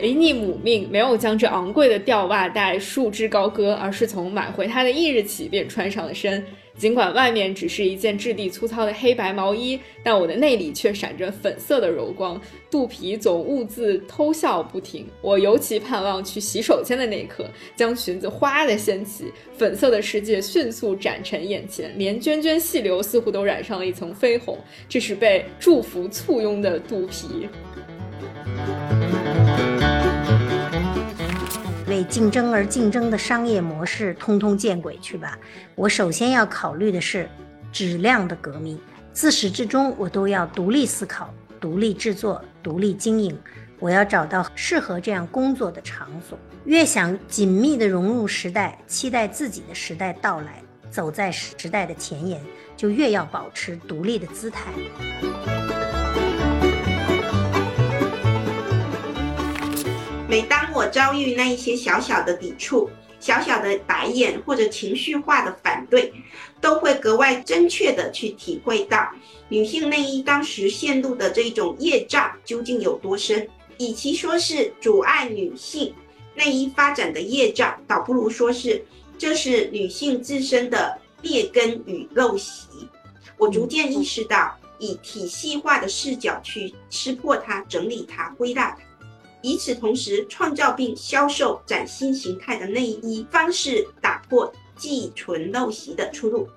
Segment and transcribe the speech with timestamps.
[0.00, 6.44] 违逆母命，没有将这昂贵的吊袜带束之高阁，而是从买回它的翌日起便穿上了身。
[6.76, 12.38] 尽管外面只是一件质地粗糙的黑白毛衣，但我的内里却闪着粉色的柔光，
[12.70, 15.06] 肚皮总兀自偷笑不停。
[15.22, 24.58] 我尤其盼望去洗手间的那一刻，将裙子哗的掀起，粉色的世界迅速展陈眼前，连涓涓细流似乎都染上了一层绯红。
[24.86, 27.48] 这是被祝福簇拥的肚皮。
[31.96, 35.38] 为竞争而竞争的商业模式，通通见鬼去吧！
[35.74, 37.26] 我首先要考虑的是
[37.72, 38.78] 质量的革命。
[39.14, 43.34] 自始至终，我都要独立思考、独立制作、独立经营。
[43.78, 46.38] 我要找到适合这样工作的场所。
[46.66, 52.38] 越想紧密地融入时代，期待自己的时代到来，走在时代的前沿，
[52.76, 54.70] 就越要保持独立的姿态。
[60.36, 66.12] 每当我遭遇那一些小小的抵触、小小的白眼或者情绪化的反对，
[66.60, 69.10] 都会格外真切地去体会到
[69.48, 73.48] 女性内衣当时陷入的这种业障究竟有多深。
[73.78, 75.94] 与其说是阻碍女性
[76.34, 78.84] 内衣发展的业障，倒不如说是
[79.16, 82.68] 这是女性自身的劣根与陋习。
[83.38, 88.76] 我逐渐意识到，以体系化的视角去识破它、整理它、归纳它。
[89.42, 96.48] 以此同时，创造并销售崭新形态的内衣方式，打破寄存陋习的出路。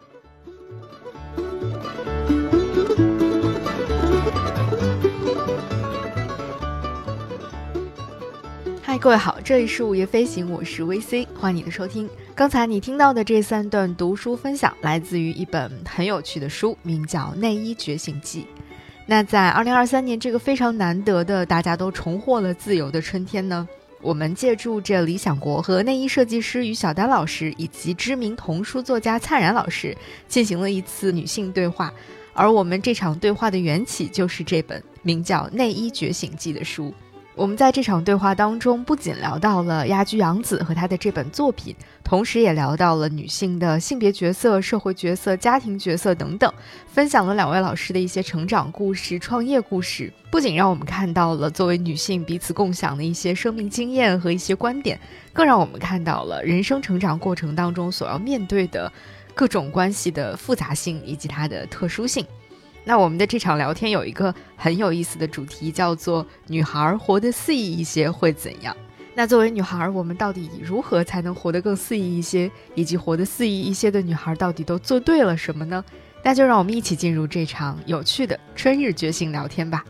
[8.81, 12.09] 嗨，各位好，这里是午夜飞行，我是 VC，欢迎你的收听。
[12.33, 18.41] 刚才你听到的这三段读书分享，来自于一本很有趣的书，名叫《内衣觉醒记》。
[19.09, 23.67] 那在二零二三年这个非常难得的大家都重获了自由的春天呢，
[24.03, 31.91] 我们借助着理想国和内衣设计师于小丹老师以及知名童书作家灿然老师进行了一次女性对话，
[32.35, 36.93] 而我们这场对话的缘起就是这本名叫《内衣觉醒记》的书。
[37.39, 41.73] 我们在这场对话当中，不仅聊到了鸭居洋子和她的这本作品，
[42.03, 46.53] 同时也聊到了女性的性别角色、社会角色、家庭角色等等，
[46.91, 50.11] 分享了两位老师的一些成长故事、创业故事。
[50.29, 54.99] 不仅让我们看到了作为女性彼此共享的一些生命经验和一些观点，
[55.31, 58.91] 更让我们看到了人生成长过程当中所要面对的
[59.33, 62.25] 各种关系的复杂性以及它的特殊性。
[62.89, 68.75] 那我们的这场聊天有一个很有意思的主题，叫做“女孩活得肆意一些会怎样？”
[69.13, 72.49] 那作为女孩，我们到底如何才能活得更肆意一些？
[72.73, 75.85] 以及活得肆意一些的女孩到底都做对了什么呢？
[76.23, 79.85] 那就让我们一起进入这场有趣的春日觉醒聊天吧。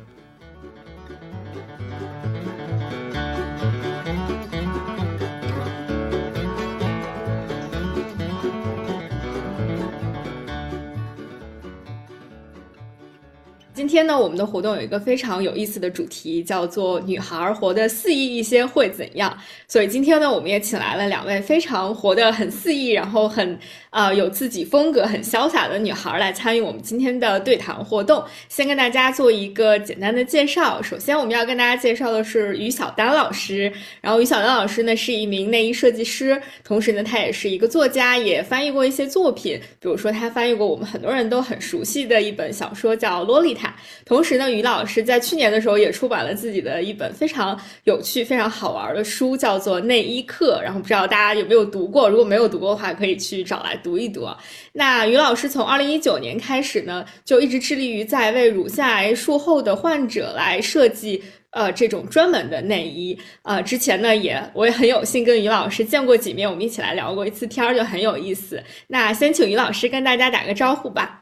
[13.80, 19.34] 今天呢，我们的活动有一个非常有意思的主题，叫做“女孩活得肆意一些会怎样”。
[19.70, 23.58] 所以今天呢，我们也请来了两位非常活得很肆意，然后很
[23.90, 28.22] 啊有自己风格、很潇洒的女孩来参与我们今天的对谈活动。
[28.50, 30.82] 先跟大家做一个简单的介绍。
[30.82, 33.72] 首先，我们要跟大家介绍的是于小丹老师。
[34.02, 39.58] 然后，于小丹老师呢是一名内衣设计师，同时呢，她也是一个作家，也翻译过一些作品。
[39.80, 43.68] 比如说，他翻译过我们很多人都很熟悉的一本小说，叫《洛丽塔》。
[44.06, 50.60] 同时呢，于老师在去年的时候也出版了自己的一本非常有趣、非常好玩的书，叫做《内衣课》。
[50.64, 52.10] 然后不知道大家有没有读过？
[52.10, 54.28] 如果没有读过的话，可以去找来读一读。
[54.74, 63.18] 那于老师从二零一九年开始呢，就一直致力于在为乳腺癌术后的患者来设计呃这种专门的内衣。
[63.44, 68.62] 呃，之前呢也我也很有幸跟于老师见过几面，我们一起来聊过一次天儿，就很有意思。
[68.88, 71.19] 那先请于老师跟大家打个招呼吧。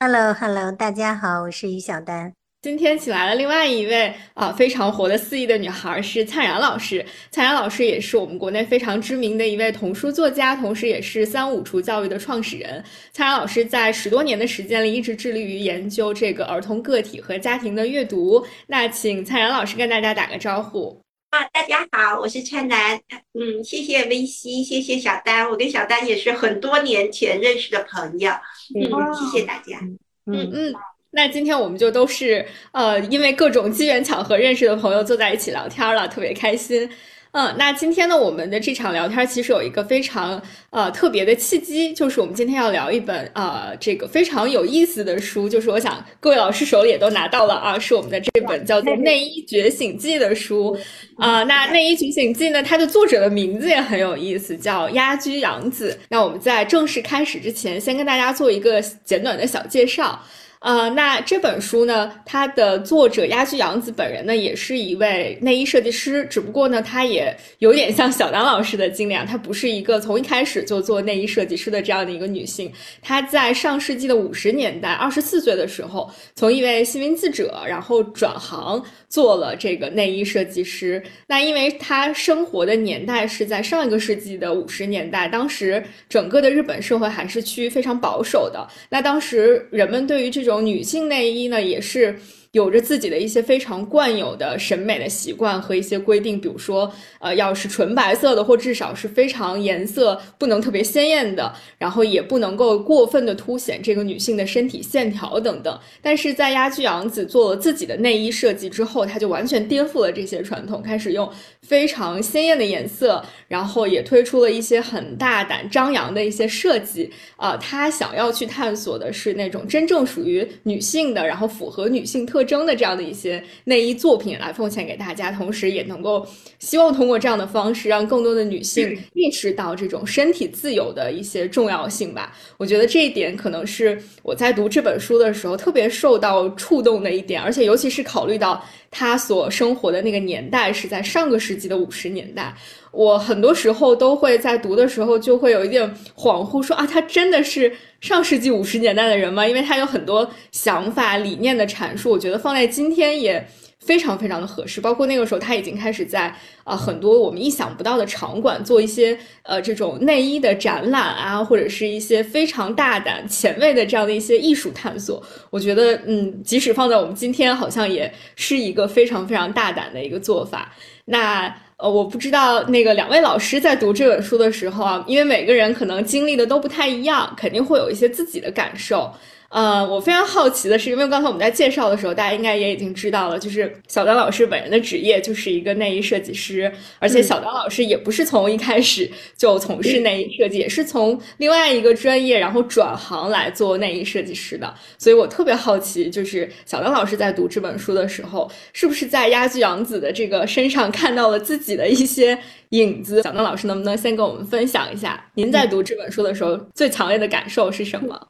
[0.00, 2.32] Hello，Hello，大家好，我是于小丹。
[2.62, 7.04] 今天请来了另外一位啊非常活得肆意的女孩，是灿然老师。
[7.32, 12.80] 灿然老师也是我们国内非常知名的一位童书作家，同时也是三五厨教育的创始人。
[13.10, 18.46] 灿然老师在十多年的时间里，一直致力于研究这个儿童个体和家庭的阅读。
[18.68, 21.02] 那请灿然老师跟大家打个招呼。
[21.30, 22.98] 啊，大家好，我是灿南。
[23.34, 28.30] 嗯，谢谢微西，谢谢小丹，我跟小丹也是很多年前认识的朋友。
[28.74, 29.78] 嗯，谢谢大家。
[30.24, 30.74] 嗯嗯，
[31.10, 36.88] 那今天我们就都是呃，因为各种机缘巧合认识的朋友坐在一起聊天了，特别开心。
[37.32, 40.40] 嗯，那今天呢，我们的这场聊天其实有一个非常
[40.70, 50.76] 呃特别的契机，就是我们今天要聊一本呃这个非常有意思的书，就是我想各位老师手里也都拿到了啊，是我们的这本叫做《内衣觉醒记》的书
[51.18, 51.42] 啊。
[51.44, 55.98] 那《内衣觉醒记》呢，它的作者的名字也很有意思，叫鸭居洋子。
[56.08, 60.18] 那我们在正式开始之前，先跟大家做一个简短的小介绍。
[60.60, 78.84] 呃，那这本书呢，它的作者鸭居洋子本人呢，也是一位内衣设计师，只不过呢，他也有点像小当老师的经历啊，她不是一个从一开始就做内衣设计师的这样的一个女性，她在上世纪的五十年代，二十四岁的时候，从一位新闻记者，然后转行。
[79.08, 88.68] 做了这个内衣设计师，那因为她生活的年代是在上一个世纪的五十年代，当时整个的日本社会还是趋于非常保守的。
[88.90, 92.18] 那当时人们对于这种种女性内衣呢，也是。
[92.52, 96.90] 有着自己的一些非常惯有的审美的习惯和一些规定，比如说，
[97.20, 105.78] 呃，要是纯白色的，或至少是非常颜色不能特别鲜艳的，然后也不能够过分的凸显这个女性的身体线条等等。
[106.00, 111.30] 但是在鸭居洋子做了自己的内衣设计之后，她就完全颠覆了这些传统，开始用
[111.60, 117.10] 非常鲜艳的颜色，然后也推出了一些很大胆张扬的一些设计。
[117.36, 122.37] 啊，她想要去探索的是那种真正属于女性的，然后符合女性特。
[122.38, 126.24] 特征的这样的一些内衣作品来奉献给大家，同时也能够
[126.60, 132.32] 希望通过这样的方式，让更多的女性意识到这种身体自由的一些重要性吧。
[132.56, 142.54] 我觉得这一点可能是我在读这本书的时候特别受到触动的一点，而且尤其是考虑到他所生活的那个年代是在上个世纪的五十年代。
[142.90, 147.70] 我很多时候都会在读的时候就会有一点恍惚，说啊，他真的是
[148.00, 149.46] 上世纪五十年代的人吗？
[149.46, 153.46] 因为他有很多想法理念的阐述，我觉得放在今天也
[153.78, 154.80] 非常非常的合适。
[154.80, 156.34] 包括那个时候他已经开始在
[156.64, 165.22] 啊很多我们意想不到的场馆做一些呃这种内衣的展览啊，或者是一些非常大胆前卫的这样的一些艺术探索。
[165.50, 170.72] 我觉得嗯，即使放在我们今天，好像也是一个非常非常大胆的一个做法。
[171.04, 171.54] 那。
[171.80, 179.08] 呃，我不知道那个两位老师在读这本书的时候啊，因为每个人可能经历的都不太一样，肯定会有一些自己的感受。
[179.50, 194.74] 呃，我非常好奇的是，因为刚才我们在介绍的时候，大家应该也已经知道了，就是小丹老师本人的职业就是一个内衣设计师，而且小丹老师也不是从一开始就从事内衣设计，也是从另外一个专业然后转行来做内衣设计师的。
[194.98, 202.38] 所以我特别好奇，就是小丹老师在读这本书的时候，是不是在鸭居洋子的这个身上看到了自己的一些
[202.70, 203.22] 影子？
[203.22, 208.28] 小丹老师能不能先跟我们分享一下，您在读这本书的时候最强烈的感受是什么？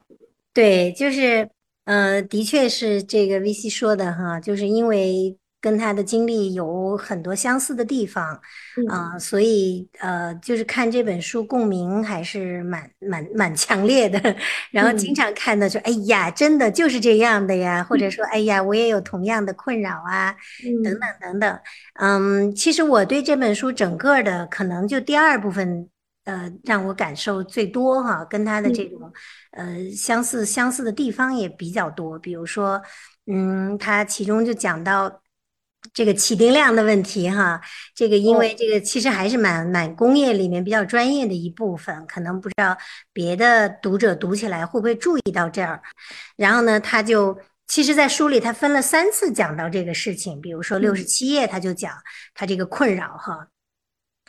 [0.55, 1.49] 对，就是，
[1.85, 8.41] 呃，的确是这个 VC 说的哈，就是因为跟他的经历有很多相似的地方，
[8.89, 14.21] 啊，所以呃，就是看这本书共鸣还是蛮蛮蛮强烈的。
[14.73, 20.35] 然后经常看到说，哎呀，真的就是这样的呀，或者说，哎呀，我也有同样的困扰啊，
[20.83, 21.59] 等等等等。
[22.01, 25.89] 嗯，其实我对这本书整个的可能就第二部分。
[26.25, 29.11] 呃，让我感受最多哈，跟他的这种
[29.53, 32.19] 呃相似相似的地方也比较多。
[32.19, 32.81] 比如说，
[33.27, 35.23] 嗯，他其中就讲到
[35.93, 37.61] 这个起定量的问题哈。
[37.95, 42.77] 这个因为这个其实还是蛮蛮工业里面比较专业的一部分，可能不知道
[43.13, 45.83] 别的读者读起来会不会注意到这儿。
[46.37, 51.93] 然后呢，他就其实，在书里他分了三次讲到这个事情，比如说六十七页他就讲
[52.35, 53.49] 他这个困扰哈。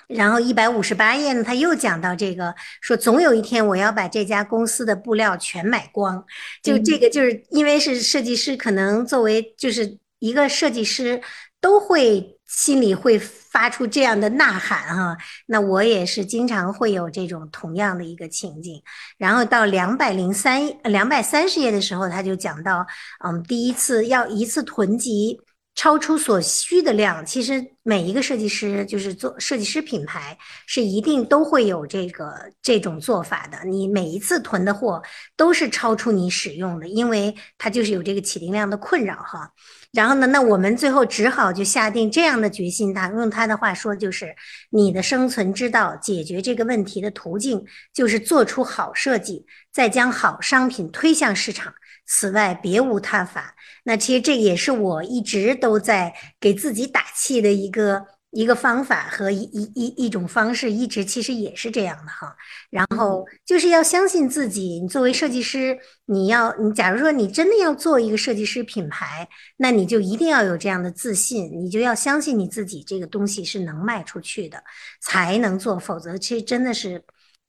[0.10, 6.25] 然后一百五十八页呢，他又讲到这个，说总有一天我要把这家公司的布料全买光。
[6.63, 11.22] 就这个，就是因为是设计师，可能作为就是一个设计师，
[11.62, 15.16] 都会心里会发出这样的呐喊哈。
[15.46, 18.82] 那我也是经常会有这种同样的一个情景。
[19.20, 22.84] 然后到两百零三、两百三十页的时候，他就讲到，
[23.24, 25.39] 嗯，第一次要一次囤积。
[25.80, 33.58] 超出所需的量，其实每一个设计师就是做设计师品牌是一定都会有这个这种做法的。
[33.64, 35.02] 你每一次囤的货
[35.38, 39.50] 都是超出你使用的，因为它就是有这个起订量的困扰哈。
[39.94, 44.36] 然后呢，那我们最后只好就下定这样的决心，他用他的话说就是
[44.72, 51.74] 你的生存之道，解决这个问题的途径就是做出好设计，再将好商品推向市场。
[52.06, 53.56] 此外别无他法。
[53.89, 62.36] 那其实这也是我一直都在给自己打气的一个一个方法和一一一一种方式，一直其实也是这样的哈。
[62.69, 69.27] 然后就是要相信自己，你作为设计师，你要你假如说你真的要做一个设计师品牌，
[69.58, 74.63] 那你就一定要有这样的自信，你就要相信你自己这个东西是能卖出去的，
[75.01, 77.03] 才能做，否则其实真的是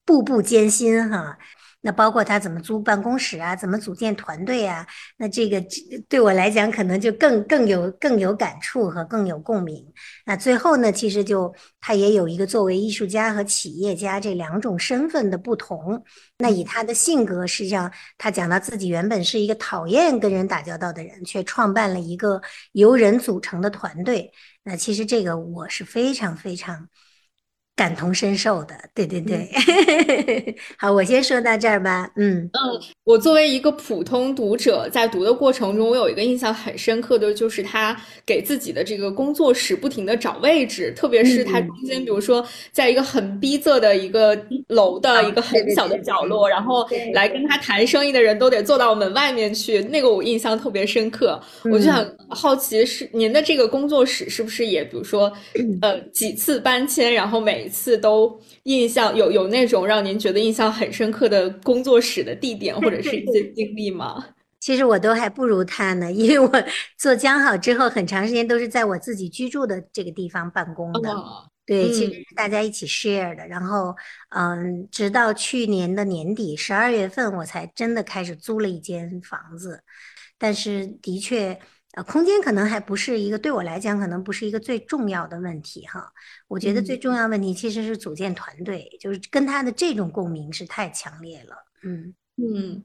[0.06, 1.36] 步步艰辛哈。
[1.82, 4.86] 那包括他怎么租办公室啊，怎么组建团队啊？
[5.16, 5.64] 那这个
[6.08, 9.82] 对我来讲，可能就更更有更有感触和更有共鸣。
[10.26, 16.04] 那最后呢，其实就他也有一个作为艺术家和企业家这两种身份的不同。
[16.36, 24.30] 那以他的性格，实际上他讲到自己原本是一个讨厌跟人打交道的人，却创办了一个由人组成的团队。
[24.62, 26.88] 那其实这个我是非常非常。
[27.80, 29.48] 感同身受的，对对对，
[30.76, 32.10] 好，我先说到这儿吧。
[32.16, 32.42] 嗯。
[32.42, 32.50] 嗯，
[33.04, 37.96] 我作为一个普通读者，在读的过程中，我有一个印象很深刻的就是他
[38.26, 51.40] 给自己的这个工作室不停的找位置，特别是他中间，比如说在一个很逼仄的一个楼的一个很小的角落，然后来跟他谈生意的人都得坐到门外面去，那个我印象特别深刻。
[51.72, 55.32] 我就很好奇是您的这个工作室是不是也比如说
[55.80, 57.69] 呃几次搬迁，然后每。
[57.70, 64.22] 次都印象有有那种让您觉得印象很深刻的工作室的地点或者是一些经历吗？
[64.58, 66.52] 其实我都还不如他呢，因为我
[66.98, 71.16] 做江好之后很长时间都是在我自己居住的这个地方办公的。
[71.64, 73.46] 对，其实是大家一起 share 的。
[73.46, 73.96] 然后，
[74.30, 79.82] 嗯，直到去年的年底十二月份，我才真的开始租了一间房子。
[80.36, 81.58] 但是的确。
[81.92, 86.12] 呃，空间可能还不是一个对我来讲，可能不是一个最重要的问题哈。
[86.46, 91.56] 我觉得最重要问题其实是组建团队，就是跟他的这种共鸣是太强烈了。
[91.82, 92.82] 嗯嗯。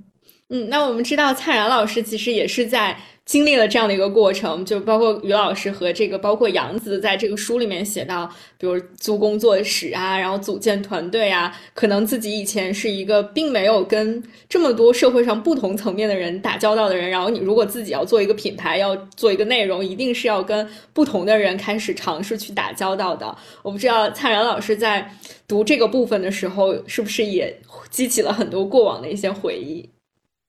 [0.50, 23.36] 嗯，那我们知道蔡然老师其实也是在经历了这样的一个过程，就包括于老师和这个包括杨子在这个书里面写到，比如租工作室啊，然后组建团队啊，可能自己以前是一个并没有跟这么多社会上不同层面的人打交道的人，然后你如果自己要做一个品牌，要做一个内容，一定是要跟不同的人开始尝试去打交道的。
[23.64, 25.12] 我不知道蔡然老师在
[25.48, 27.60] 读这个部分的时候，是不是也
[27.90, 29.90] 激起了很多过往的一些回忆。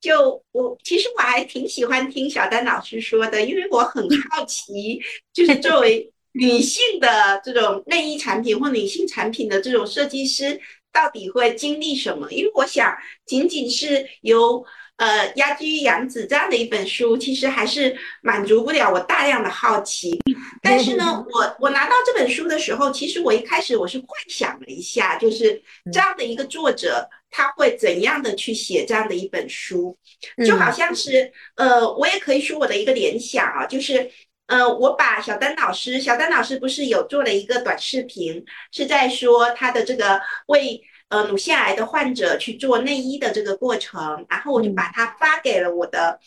[0.01, 5.01] 就我其实我还挺喜欢听小丹老师说的，因为我很好奇，
[5.33, 10.61] 就是作为 女性的这种内衣产品或女性产品的这种设计师，
[10.93, 12.31] 到底会经历什么？
[12.31, 14.65] 因为我想，仅仅是由
[14.97, 20.19] 呃《鸭居杨子》这样的一本书，其实还是满足不了我大量的好奇。
[20.63, 25.63] 但是呢，我我拿到这本书的时候，其实我一开始我是幻想了一下，就是
[25.93, 27.09] 这样的一个作者。
[27.29, 29.99] 他会怎样的去写这样的一本书？
[30.47, 34.11] 就好像是，呃，我也可以说我的一个联想啊，就是，
[34.47, 46.19] 呃，我把小丹老师，小丹老师不是有做了一个短视频，是在说他的这个为呃乳腺癌的患者去做内衣的这个过程，然后我就把它发给了我的，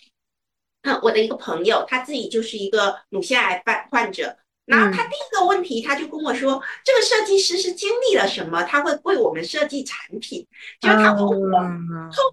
[0.83, 4.37] 嗯我的一个朋友，他自己就是一个乳腺癌患患者。
[4.65, 8.63] 然后他第一个问题，他就跟我说，这个设计师是经历了什么？
[8.63, 10.45] 他会为我们设计产品，
[10.79, 11.35] 就他后后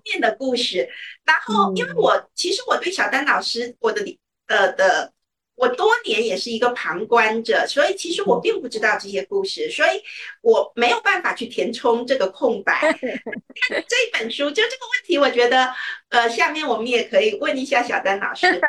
[0.05, 0.89] 面的故事。
[1.25, 5.13] 然后，因为我其实我对小丹老师，我的呃的。
[5.57, 10.03] 我多年也是一个旁观者，所以其实我并不知道这些故事，所以
[10.43, 12.93] 我没有办法去填充这个空白。
[13.89, 15.73] 这本书就这个问题，我觉得，
[16.11, 18.47] 呃，下面我们也可以问一下小丹老师。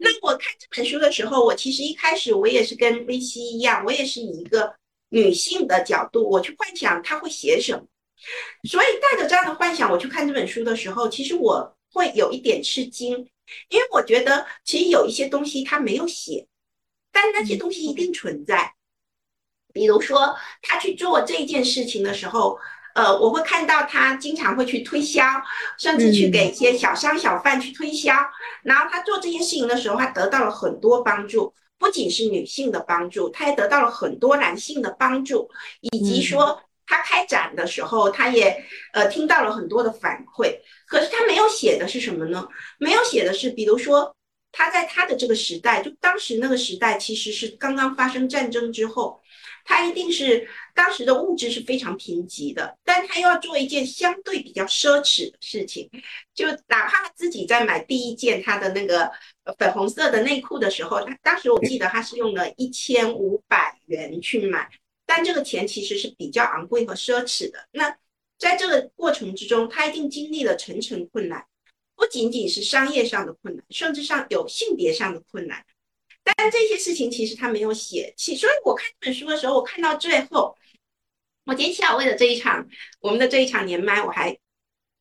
[0.00, 4.74] 那我看这本书的时候，我其实一开始我也是跟 V C 一样，我也是以一个
[5.10, 7.84] 女性的角度，我去幻想她会写什么。
[8.68, 13.28] 所以带着这样的幻想，我去看这本书的时候，其实我会有一点吃惊。
[13.68, 16.48] 因为我觉得，其实有一些东西他没有写，
[17.12, 18.74] 但那些东西一定存在。
[19.72, 22.58] 比如说，他去做这件事情的时候，
[22.96, 25.22] 呃，我会看到他经常会去推销，
[25.78, 28.12] 甚至去给一些小商小贩去推销。
[28.64, 35.48] 然后他做这件事情的时候，他得到了很多帮助，不仅是女性的帮助，他也得到了很多男性的帮助，
[35.82, 36.60] 以及说。
[36.88, 42.46] 他开展的时候，他也呃听到了很多的反馈，可是他没有写的是什么呢？
[42.78, 44.14] 没有写的是，比如说
[44.52, 49.20] 他在他的这个时代，就当时那个时代其实是刚刚发生战争之后，
[49.64, 55.90] 他一定是当时的物质是非常贫瘠的，但他又要做一件相对比较奢侈的事情，
[56.34, 59.10] 就哪怕自己在买第一件他的那个
[59.58, 64.70] 粉红色的内裤的时候，他当时我记得他是用了一千五百元去买。
[65.08, 67.68] 但这个钱其实是比较昂贵和奢侈的。
[67.70, 67.96] 那
[68.38, 71.44] 在这个过程之中，他一定经历了层层困难，
[71.94, 75.64] 不仅仅是商业上的困难，甚至上有性别上的困难。
[76.22, 78.12] 但这些事情其实他没有写。
[78.16, 80.56] 其所以我看这本书的时候，我看到最后，
[81.44, 82.68] 我今天下午为了这一场
[83.00, 84.36] 我们的这一场年麦，我还。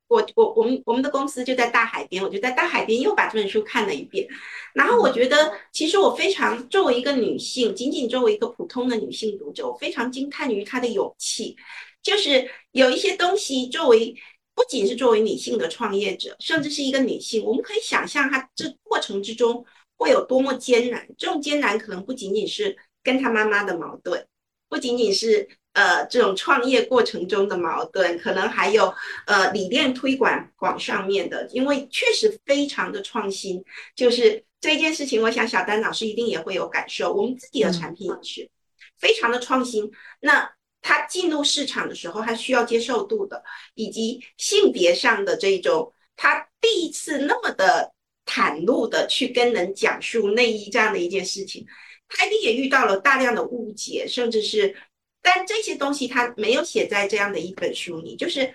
[0.08, 4.28] 我我我们我们的公司就在大海边，我就在大海边又把这本书看了一遍，
[4.76, 11.58] 然后我觉得其实我非常作为一个女性，仅仅作为一个普通的女性读者，我非常惊叹于她的勇气，
[12.06, 14.16] 就是有一些东西作为
[14.54, 19.66] 不仅是作为女性的创业者，甚至是一个女性，我们可以想象她这过程之中
[19.98, 24.26] 会有多么艰难，这种艰难可能不仅仅是跟她妈妈的矛盾，
[24.70, 25.50] 不仅仅是。
[25.76, 28.94] 呃，这种创业过程中的矛盾，可能还有
[29.28, 33.62] 呃理念推广广上面的，因为确实非常的创新。
[33.94, 37.14] 就是这件事情，我想小丹老师一定也会有感受。
[37.14, 38.50] 我们自己的产品也是
[38.98, 39.92] 非常的创新。
[40.22, 40.50] 那
[40.88, 47.92] 他进入市场的时候，他需要接受度的，以及性别上的这种，他第一次那么的
[48.24, 51.66] 袒露的去跟人讲述内衣这样的一件事情，
[52.08, 54.76] 他一定也遇到了大量的误解，甚至是。
[55.24, 58.54] 但这些东西他没有写在这样的一本书里，就是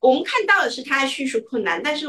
[0.00, 2.06] 我们看到的是他的叙述困难，但是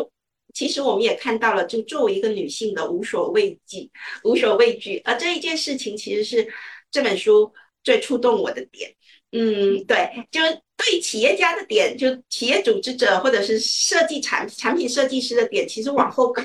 [0.52, 3.88] 其实我们也看到了，就作为一个女性的无所畏惧，
[4.24, 5.00] 无所畏惧。
[5.06, 6.52] 而这一件事情其实是
[6.90, 8.92] 这本书最触动我的点。
[9.32, 10.42] 嗯，对，就
[10.76, 16.44] 对企业家的点，就企业组织者或者是设计产产品设计师的点，其实往后靠，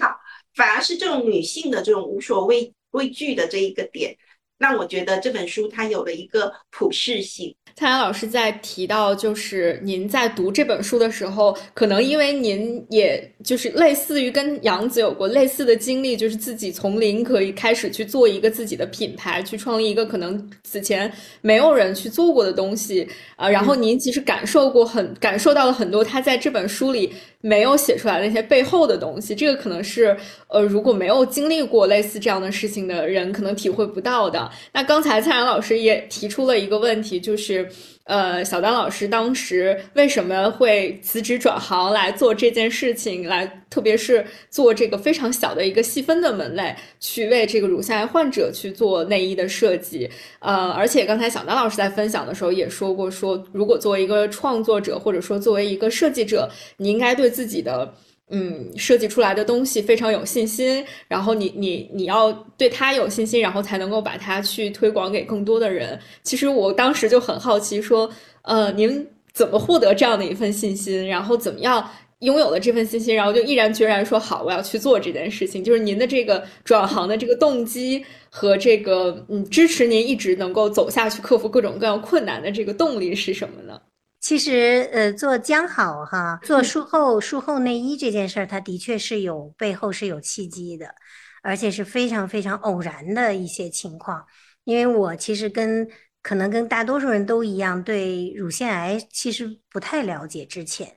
[0.55, 4.17] 反而是这种女性的这种无所畏畏惧的这一个点。
[4.59, 7.55] 让我觉得这本书它有了一个普适性。
[7.77, 23.49] 蔡澜老师在提到，就是您在读这本书的时候，可能因为您也就是类似于跟杨子有过类似的经历，就是自己从零可以开始去做一个自己的品牌，去创立一个可能此前没有人去做过的东西啊。
[23.49, 27.13] 然后您其实感受过很感受到了很多他在这本书里
[27.47, 30.17] 没有写出来那些背后的东西，这个可能是
[30.49, 34.51] 呃如果没有经历过类似这样的事情的人可能体会不到的。
[34.73, 37.69] 那刚才蔡然老师也提出了一个问题，就是，
[38.05, 50.11] 呃，小丹老师当时为什么会辞职转行来做这件事情，来特别是做这个非常小的一个细分的门类，去为这个乳腺癌患者去做内衣的设计。
[50.41, 57.95] 呃，而且刚才小丹老师在分享的时候也说过，说如果作为一个创作者，或者说作为一个设计者，你应该对自己的。
[58.31, 65.99] 嗯，设计出来的东西非常有信心，然后你你你要对它有信心，然后才能够把它去推广给更多的人。
[66.23, 68.11] 其实我当时就很好奇，说，
[68.43, 71.07] 呃，您怎么获得这样的一份信心？
[71.07, 71.89] 然后怎么样
[72.21, 73.15] 拥有了这份信心？
[73.15, 75.63] 然后就毅然决然说好，我要去做这件事情。
[75.63, 83.79] 就是您的这个转行的这个动机和这个嗯支持您一直能够走下去、克服各种各样困难的这个动力是什么呢？
[84.25, 90.95] 其实，呃，做江好哈，做术后术后内衣这件事儿，它的确是有背后是有契机的，
[91.43, 94.25] 而且是非常非常偶然的一些情况。
[94.65, 95.87] 因为我其实跟
[96.23, 100.97] 可能跟大多数人都一样，对乳腺癌其实不太了解之前，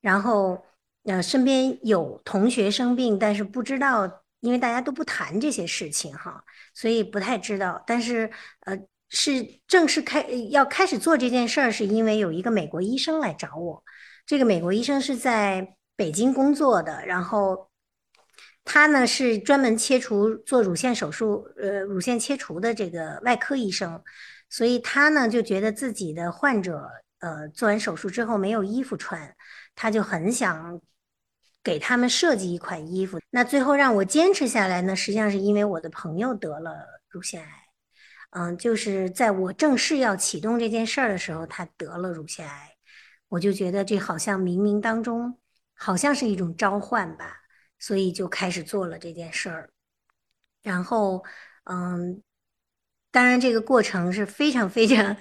[0.00, 0.60] 然后
[1.04, 6.42] 呃，身边有同学生病，但是不知道，因为大家都不谈这些事情哈，
[6.74, 7.80] 所以不太知道。
[7.86, 8.28] 但是
[8.62, 8.76] 呃。
[9.14, 13.82] 是正式开要开始做这件事儿，是因为有一个美国医生来找我。
[14.26, 17.70] 这个美国医生是在北京工作的，然后
[18.64, 24.02] 他呢是专门切除做乳腺手术，呃，乳腺切除的这个外科医生。
[24.50, 29.34] 所以他呢就觉得自己的患者，呃，做完手术之后没有衣服穿，
[29.74, 30.80] 他就很想
[31.62, 33.20] 给他们设计一款衣服。
[33.30, 36.72] 那最后让我坚持下来呢，实际上是因为我的朋友得了
[37.08, 37.63] 乳腺癌。
[38.36, 42.76] 嗯，就是在我正式要启动这件事儿的时候，他得了乳腺癌，
[43.28, 45.38] 我就觉得这好像冥冥当中
[45.72, 47.42] 好像是一种召唤吧，
[47.78, 49.70] 所以就开始做了这件事儿。
[50.62, 51.24] 然后，
[51.70, 52.20] 嗯，
[53.12, 55.16] 当然这个过程是非常非常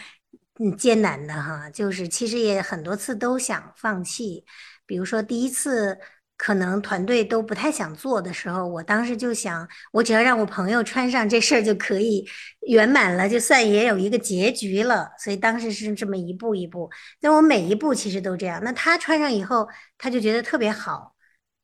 [0.60, 4.43] 嗯艰难的哈，就是其实也很多次都想放弃，
[4.88, 5.99] 比如说第一次。
[6.38, 12.28] 可能团队都不太想做的时候，我当时就想，我只要让我朋友穿上这事儿就可以
[12.67, 15.10] 圆满了，就算也有一个结局了。
[15.17, 16.89] 所以当时是这么一步一步。
[17.22, 18.60] 那我每一步其实都这样。
[18.63, 19.67] 那他穿上以后，
[19.98, 21.15] 他就觉得特别好，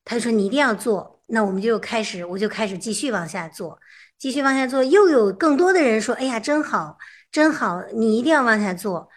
[0.05, 1.21] 他就说你一定要做。
[1.27, 3.77] 那我们就开始，我就开始继续往下做，
[4.17, 4.83] 继续往下做。
[4.83, 6.97] 又有更多的人说，哎呀，真好，
[7.31, 9.09] 真好，你一定要往下做。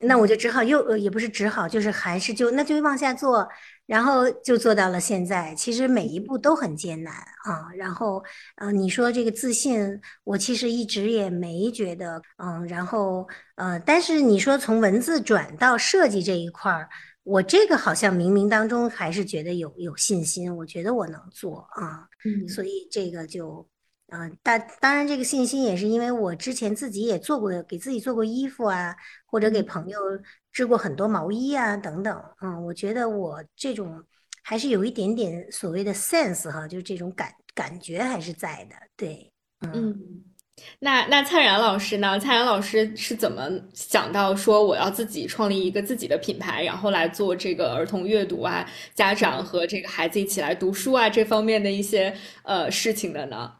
[0.00, 3.48] 那我就只好又呃，也不是只好，就是还是就那就往下做。
[3.86, 7.72] 然后就做到了现在，其实每一步都很艰难啊。
[7.74, 8.22] 然后，
[8.54, 12.64] 呃，你说这个自信，我其实一直也没觉得，嗯。
[12.68, 16.88] 然后，呃，但是你说从文字转到设计这一块儿，
[17.24, 22.06] 我这个好像冥冥当中还是觉得有有信心，我觉得我能做啊。
[22.24, 22.46] 嗯。
[22.48, 23.66] 所以这个就，
[24.10, 28.94] 嗯，但当然，这个信心也是因为我之前自己也做过，给自己做过衣服啊，
[29.26, 29.98] 或者给朋友
[30.52, 32.22] 织过很多毛衣啊，等等。
[32.42, 34.02] 嗯，我觉得我这种
[34.42, 38.76] 还是有一点点所谓的 sense 哈，就是这种感感觉还是在的。
[38.96, 40.24] 对，嗯。
[40.78, 42.20] 那那灿然老师呢？
[42.20, 53.50] 灿然老师是怎么想到说我要自己创立一个自己的品牌，然后来做这个儿童阅读啊，家长和这个孩子一起来读书啊这方面的一些呃事情的呢？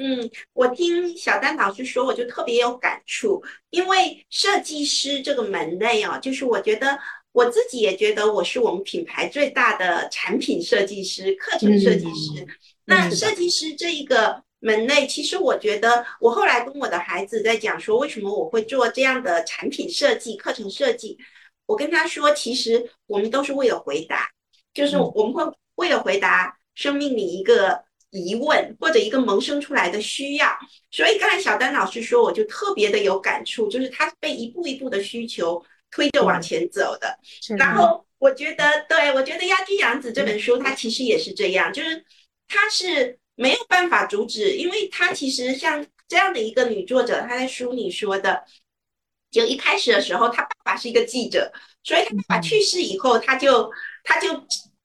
[0.00, 6.98] 嗯，我听小丹老师说，我就特别有感触，因为设计师这个门类哦，就是我觉得
[7.32, 12.46] 我自己也觉得我是我们品牌最大的产品设计师、课程设计师。
[12.86, 14.42] 那设计师这一个。
[14.62, 21.16] 门类其实，我觉得我后来跟我的孩子在讲说，为什么我会做这样的产品设计、课程设计。
[21.64, 24.28] 我跟他说，其实我们都是为了回答，
[24.74, 30.48] 就是我们会为了回答生命里一个疑问或者一个萌生出来的需要。
[30.90, 37.18] 所以刚才小丹老师说，我就特别的有感触，就是他被一步一步的需求推着往前走的。
[37.56, 42.04] 然后我觉得，对我觉得《鸭居养子》这本书，它其实也是这样，就是
[42.48, 43.18] 它是。
[43.36, 48.44] 没有办法阻止，因为它其实像这样的一个女作者，她在书里说的，
[49.30, 51.50] 就一开始的时候，她爸爸是一个记者，
[51.82, 53.70] 所以她爸爸去世以后，她就
[54.04, 54.28] 她就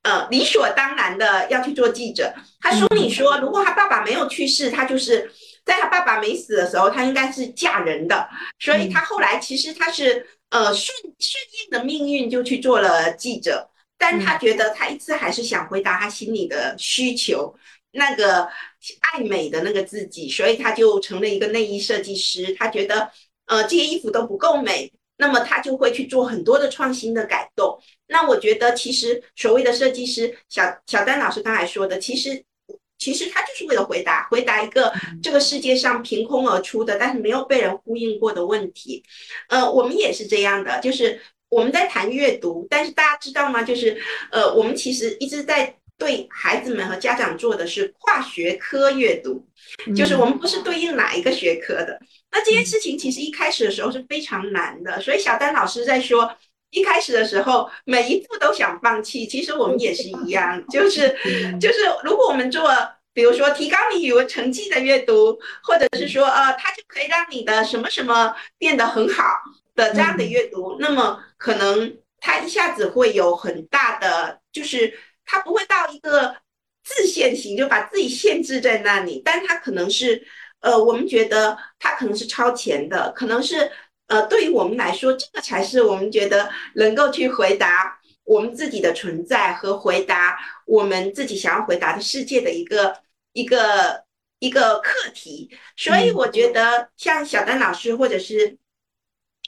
[0.06, 2.34] 呃理所当然的要去做记者。
[2.62, 5.30] 他书里说，如果他爸爸没有去世，他就是
[5.66, 8.30] 在他爸爸没死的时候，他应该是嫁人的。
[8.60, 17.56] 所以他后来其实他是呃顺顺应的命运就去做了记者，但他觉得他一直还是想回答他心里的需求。
[17.98, 18.44] 那个
[19.00, 22.54] 爱美的那个自己，所以他就成了一个内衣设计师。
[22.60, 23.10] 他觉得，
[23.46, 27.80] 呃，这些衣服都不够美，那么他就会去做很多的创新的改动。
[28.08, 32.44] 那我觉得，其实所谓的设计师，小小丹老师刚才说的，其实
[32.98, 39.04] 其实他就是为了回答回答一个这个世界上凭空而出的，但是没有被人呼应过的问题。
[39.50, 43.64] 呃，我们也是这样的，就是我们在谈阅读，但是大家知道吗？
[43.64, 44.02] 就是
[44.32, 45.78] 呃，我们其实一直在。
[45.98, 49.48] 对孩子们和家长做的是跨学科阅读，
[49.96, 51.98] 就是我们不是对应哪一个学科的。
[52.32, 56.30] 那这件事情其实一开始的时候是非常难的，所以小丹老师在说，
[56.72, 59.26] 一开始的时候每一步都想放弃。
[59.26, 61.08] 其实我们也是一样， 就是
[61.62, 62.70] 就是如果我们做，
[63.14, 69.24] 比如说提高你语文成绩的阅读，或者是说呃，它就可以让你的什么什么变得很好
[69.74, 74.94] 的这样的阅读，那么可能它一下子会有很大的就是。
[75.26, 76.36] 他不会到一个
[76.84, 80.26] 自限型，就把自己限制在那里，但他可能是，
[80.60, 83.72] 呃，我们觉得他可能是超前的，可能是，
[84.08, 92.96] 呃，对于我们来说，这个才是我们觉得能够去回答我们自己的存在和回答我们自己想要回答的世界的一个
[93.34, 94.04] 一个
[94.40, 95.50] 一个课题。
[95.76, 98.58] 所以我觉得，像小丹老师或者是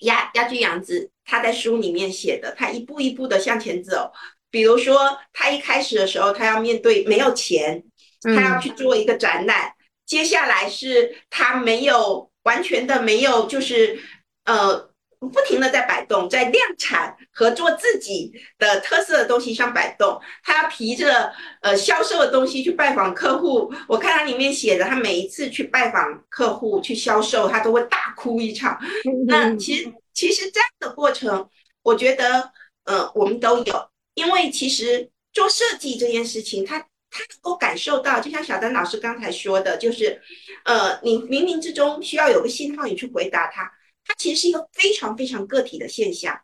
[0.01, 4.11] 鸭鸭居洋子，他在书里面写的，他一步一步的向前走。
[4.49, 7.83] 比如说，他一开始的时候，他要面对没有钱，
[8.23, 9.73] 他要去做一个展览。
[10.05, 13.99] 接下来是他没有完全的没有，就是
[14.45, 20.17] 呃，不停的在摆动，在量产和做自己的特色的东西上摆动。
[20.43, 23.69] 他要提着呃销售的东西去拜访客户。
[23.85, 28.79] 我看他里面写的，他每一次去拜访客户去销售，他都会大哭一场。
[29.27, 31.49] 那其实其实这样的过程，
[31.83, 32.49] 我觉得
[32.85, 33.89] 呃，我们都有。
[34.17, 40.19] 因为其实做设计这件事情，他他能够感受到，就像小丹老师刚才说的，就是，
[40.65, 43.71] 呃，你冥冥之中需要有个信号，你去回答他，
[44.03, 46.35] 它其实是一个非常非常个体的现象。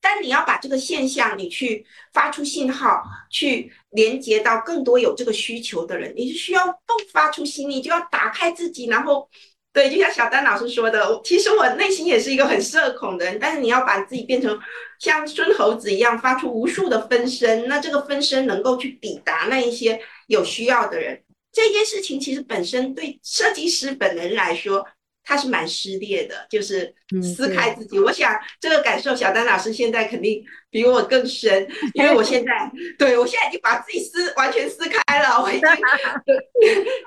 [0.00, 9.30] 但你要把这个现象，你去发出信号，去连接到更多有这个需求的人，你是需要迸发出心力，就要打开自己，然后。
[9.72, 14.58] 对，就像小丹老师说的，其实我内心也是一个很社恐的人，但是你要把自己变成
[14.98, 24.86] 像孙猴子一样，发出无数的分身，那这个分身能够去抵达那一些有需要的人，这件事情其实本身对设计师本人来说。
[25.30, 28.00] 他是蛮撕裂的，就是撕开自己。
[28.00, 35.68] 我想这个感受，小丹老师现在肯定比我更深，因为我现在 对我现在已经把自己撕完全撕开了，我已经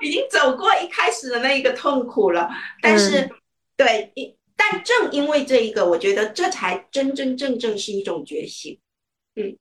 [0.00, 2.48] 已经走过一开始的那一个痛苦了。
[2.80, 3.28] 但是，
[3.76, 4.10] 对，
[4.56, 8.78] 但正因为这一个，我觉得这才真真正正是一种觉醒。
[9.36, 9.54] 嗯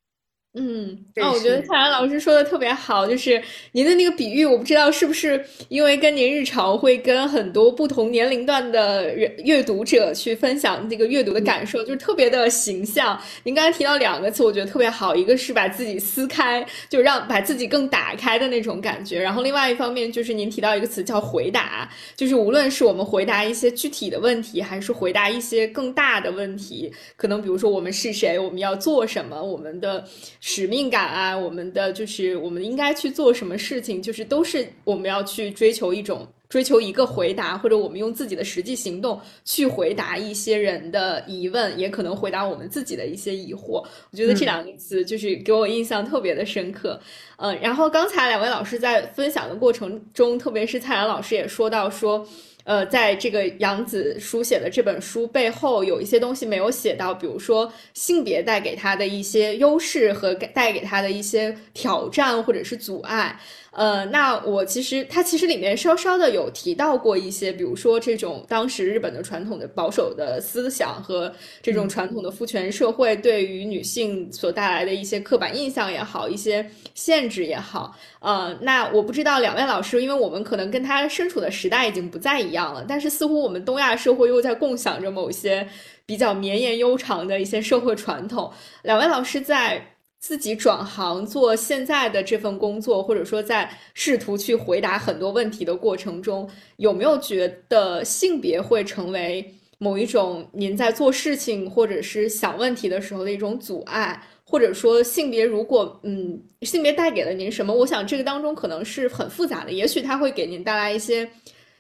[0.56, 13.20] 嗯，哦，我觉得蔡澜老师说的特别好，就是您的那个比喻，我不知道是不是因为跟您日常会跟很多不同年龄段的人阅读者去分享这个阅读的感受，就是特别的形象。
[13.42, 19.20] 您刚才提到两个词，我觉得特别好，一个是把自己撕开，就让把自己更打开的那种感觉。
[19.20, 30.08] 然后另外一方面就是您提到一个词叫回答，就是无论是我们回答一些具体的问题，还是回答一些更大的问题，可能比如说我们是谁，我们要做什么，我们的。
[30.46, 43.82] 使命感啊，我们的就是我们应该去做什么事情，就是都是我们要去追求一种追求一个回答，或者我们用自己的实际行动去回答一些人的疑问，也可能回答我们自己的一些疑惑。
[44.12, 47.00] 我觉得这两个词就是给我印象特别的深刻。
[47.38, 52.28] 嗯，然后刚才两位老师在分享的过程中，特别是蔡澜老师也说到说。
[52.64, 63.38] 呃，在这个杨子书写的这本书背后，有一些东西没有写到，比如说性别带给他的一些优势和带给他的一些挑战或者是阻碍。
[63.76, 77.98] 呃，那我其实它其实里面稍稍的有提到过一些，比如说这种当时日本的传统的保守的思想和这种传统的父权社会对于女性所带来的一些刻板印象也好，一些限制也好。
[78.20, 85.68] 呃，那我不知道两位老师，因为我们可能跟他身处的时代已经不再一样了，但是似乎我们东亚社会又在共享着某些
[86.06, 88.52] 比较绵延悠长的一些社会传统。
[88.84, 89.93] 两位老师在。
[90.24, 104.18] 自己转行做现在的这份工作，或者说在试图去回答很多问题的过程中，有没有觉得性别会成为某一种您在做事情或者是想问题的时候的一种阻碍？
[104.46, 107.74] 或者说性别如果嗯，性别带给了您什么？
[107.74, 111.26] 我想这个当中可能是很复杂的，也许它会给您带来一些，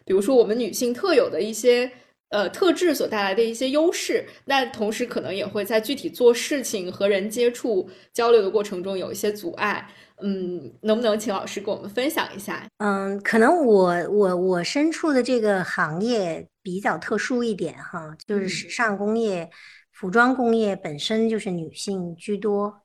[0.03, 1.89] 比如说我们女性特有的一些。
[2.33, 9.87] 呃，特质所带来的一些优势，那同时可能也会在具体做事情和人接触交流的过程中有一些阻碍。
[10.23, 12.65] 嗯，能不能请老师给我们分享一下？
[12.77, 19.47] 嗯，可能我我我身处的这个行业比较特殊一点哈，就是时尚工业、
[19.91, 22.81] 服装工业本身就是女性居多，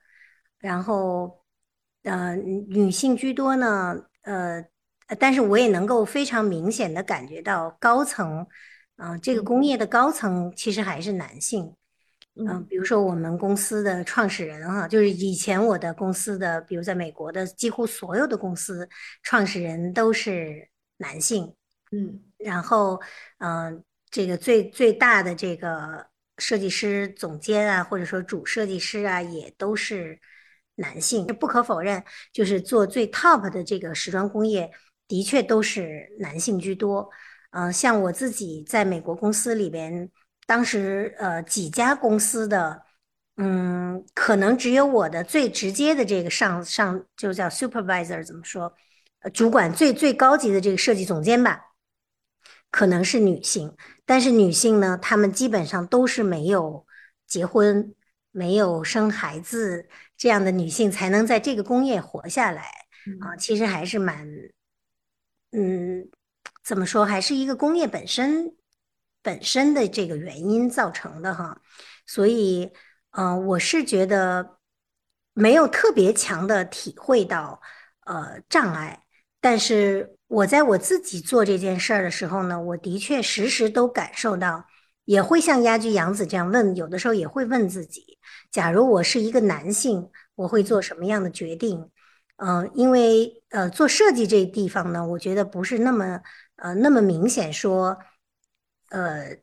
[0.58, 1.38] 然后
[2.02, 4.62] 呃女性居多呢，呃，
[5.18, 8.46] 但是我也能够非常明显的感觉到高层。
[8.98, 11.72] 啊，这个工业的高层其实还是男性，
[12.34, 18.88] 嗯，比如说我们公司的创始人哈，就是以前我的公司的，比如在美国的几乎所有的公司
[19.22, 21.54] 创始人都是男性，
[21.92, 23.00] 嗯，然后
[23.38, 26.08] 嗯，这个最最大的这个
[26.38, 30.18] 设计师总监啊，或者说主设计师啊，也都是
[30.74, 31.24] 男性。
[31.24, 34.68] 不可否认，就是做最 top 的这个时装工业，
[35.06, 37.08] 的确都是男性居多。
[37.50, 40.10] 嗯，像我自己在美国公司里边，
[40.46, 42.82] 当时呃几家公司的，
[43.36, 48.74] 嗯，可能只有我的最直接的这个上上就叫 supervisor 怎么说，
[49.20, 51.72] 呃，主管最最高级的这个设计总监吧，
[52.70, 56.86] 可能是女性，但是女性呢，她们基本上都是没有
[57.26, 57.94] 结婚、
[58.30, 62.62] 没有生孩子这样的女性才能在这个工业活下来
[63.20, 64.28] 啊，其实还是蛮，
[65.52, 66.10] 嗯。
[66.68, 68.54] 怎么说，还是一个工业本身
[69.22, 71.62] 本身的这个原因造成的哈，
[72.04, 72.70] 所以，
[73.12, 74.58] 嗯，我是觉得
[75.32, 77.62] 没有特别强的体会到
[78.04, 79.02] 呃障碍，
[79.40, 84.66] 但是我在我自己做这件事儿的时候呢，我的确时时都感受到，
[85.06, 88.18] 也会像鸭居杨子这样问，有的时候也会问自己，
[88.50, 91.88] 假如我是一个男性，我会做什么样的决定？
[92.36, 96.20] 嗯，因为呃，做设计这地方呢，我觉得不是那么。
[96.58, 97.96] 呃，那么明显说，
[98.90, 99.36] 呃，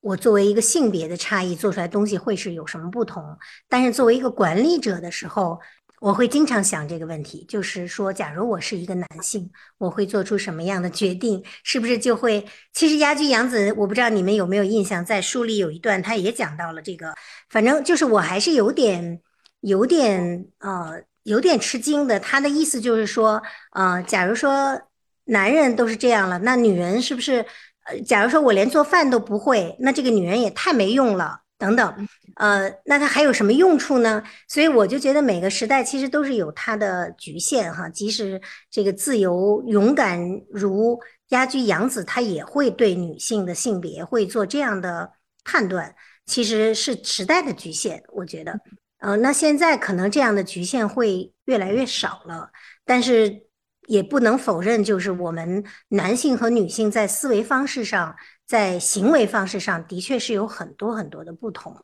[0.00, 3.38] 我作为一个性别的差异做出来东西会是有什么不同？
[3.68, 5.60] 但是作为一个管理者的时候，
[6.00, 9.48] 我会经常想这个问题，就是说，假如我是一个男性，
[9.78, 11.42] 我会做出什么样的决定？
[11.62, 12.44] 是不是就会？
[12.72, 17.14] 其实，鸭居杨子，我不知道你们有没有印象，在书里有一段，他也讲到了这个。
[17.48, 19.20] 反正就是我还是有点、
[19.60, 22.18] 有点呃，有点吃惊的。
[22.18, 24.82] 他的意思就是说，呃，假如说。
[25.26, 27.44] 男人都是这样了，那女人是不是？
[27.88, 31.42] 呃，假如说我连做饭都不会，那这个女人也太没用了。
[31.56, 34.22] 等等，呃，那她还有什么用处呢？
[34.48, 37.88] 所以我就觉得每个时代其实都是有它的局限哈。
[37.88, 45.12] 即使这个自由勇敢如鸭居杨子，他也会对女性的性别会做这样的
[45.44, 45.94] 判断，
[46.26, 48.02] 其实是时代的局限。
[48.08, 48.58] 我觉得，
[48.98, 52.50] 呃，那现在可能这样的局限会越来越少了，
[52.84, 53.45] 但是。
[53.86, 58.14] 也不能否认，就是我们男性和女性在思维方式上，
[58.46, 61.76] 在行为方式上的确是有很多很多的不同。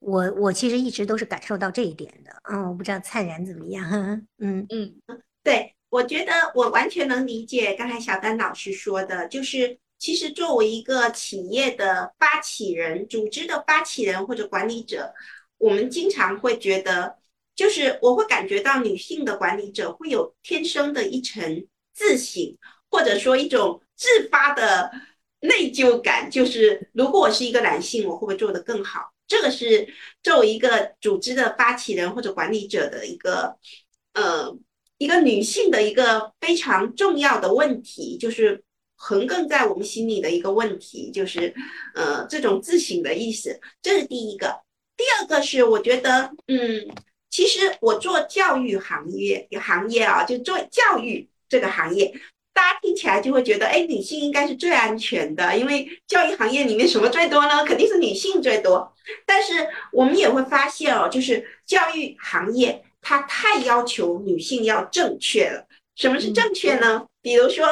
[0.00, 2.30] 我我其实一直都是感受到这一点的。
[2.50, 3.84] 嗯，我不知道灿然怎么样。
[4.38, 4.94] 嗯嗯，
[5.42, 15.12] 对，我觉得我完全能理解刚才小丹老师说的，就是其实作为一个企业的发起人、组织的发起人或者管理者，
[15.58, 17.16] 我们经常会觉得，
[17.58, 22.56] 就是我会感觉到女性的管理者会有天生的一层自省，
[22.88, 24.90] 或者说一种自发的。
[25.40, 29.12] 内疚感就是，如果我是一个男性，我会不会做得更好？
[29.28, 29.86] 这个是
[30.20, 33.56] 作为一个组织的发起人或者管理者的一个，
[34.14, 34.52] 呃，
[34.96, 38.64] 一个女性的一个非常重要的问题，就是
[38.96, 41.54] 横亘在我们心里的一个问题，就是
[41.94, 43.60] 呃，这种自省的意思。
[43.80, 44.62] 这是第一个。
[44.96, 46.84] 第二个是，我觉得，嗯，
[47.30, 52.12] 其实我做教育行业行业啊，就做教育这个行业。
[52.54, 57.64] 大家听起来就会觉得，哎，女性应该是最安全的，因为教育行业里面什么最多呢？
[57.64, 58.92] 肯定是女性最多。
[59.24, 65.68] 但是我们也会发现哦，就是教育行业它太要求女性要正确了。
[65.94, 67.06] 什么是正确呢？
[67.22, 67.64] 比如说，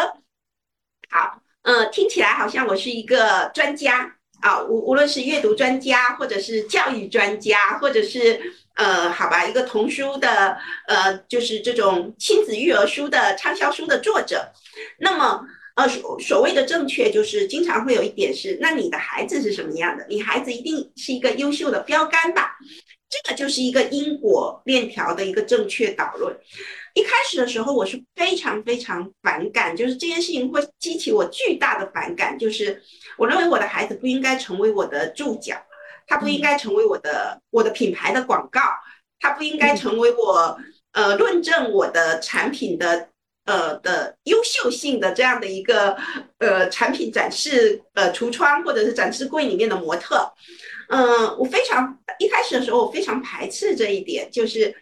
[1.10, 8.40] 好，嗯，听起来好像我是一个专家啊，无无论是阅读专家，或者是教育专家，或者是。
[8.76, 14.52] 呃，好吧，一个童书的，呃，就是这种亲子育儿书的畅销书的作者。
[14.98, 15.44] 那么，
[15.76, 20.06] 呃，所所谓的正确，就是经常会有一点是，那你的孩子是什么样的？
[20.08, 22.56] 你孩子一定是一个优秀的标杆吧？
[23.08, 26.36] 这个就是一个因果链条的一个正确导论。
[26.94, 32.82] 一开始的时候，我是非常非常反感，就是这件事情会激起我巨大的反感，就是
[33.16, 35.56] 我认为我的孩子不应该成为我的注脚。
[36.06, 38.60] 它不应该成为我的我的品牌的广告，
[39.18, 40.56] 它不应该成为我
[40.92, 43.08] 呃论证我的产品的
[43.44, 45.96] 呃的优秀性的这样的一个
[46.38, 50.32] 呃产品展示呃橱窗或者是展示柜里面的模特。
[50.88, 54.72] 嗯，我非常一开始的时候我非常排斥这一点，就是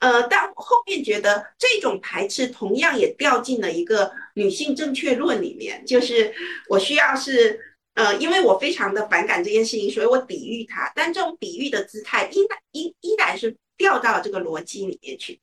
[0.00, 6.34] 呃，但我后面觉得这种排斥同样也掉进了一个女性正确论里面，就是
[6.68, 7.58] 我需要是。
[7.94, 10.90] 呃，因为我非常的反感这件事情，所以我抵御它。
[10.96, 15.40] 但这种抵御的姿态依然依依然是掉到这个逻辑里面去，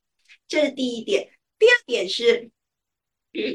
[0.50, 1.30] 这是第一点。
[1.58, 2.50] 第二点是，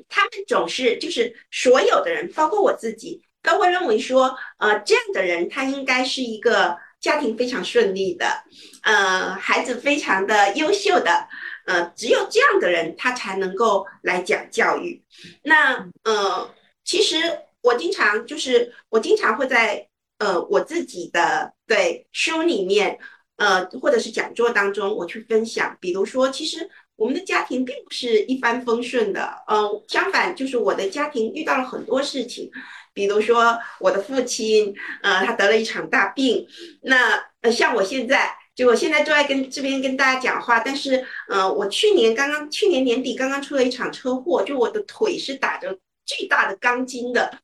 [0.08, 8.44] 他们总是就是所有的人，包括我自己，都会认为说，呃，这样的人他应该是一个家庭非常顺利的，
[8.82, 11.28] 呃，孩子非常的优秀的，
[11.66, 15.02] 呃，只有这样的人他才能够来讲教育。
[15.42, 17.40] 那呃，其实。
[17.66, 22.96] 我经常就是我经常会在呃我自己的对书里面
[23.36, 32.48] 呃或者是讲座当中我去分享，比如说其实我们的家庭并不是一帆风顺的，嗯，相反就是我的家庭遇到了很多事情，
[32.94, 36.46] 比如说我的父亲呃他得了一场大病，
[36.82, 45.76] 那呃像我现在就我现在都在跟这边跟大家讲话，但是呃我去年刚刚去年年底刚刚出了一场车祸，就我的腿是打着。
[46.06, 47.38] 巨大的钢筋的，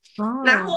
[0.45, 0.73] 然后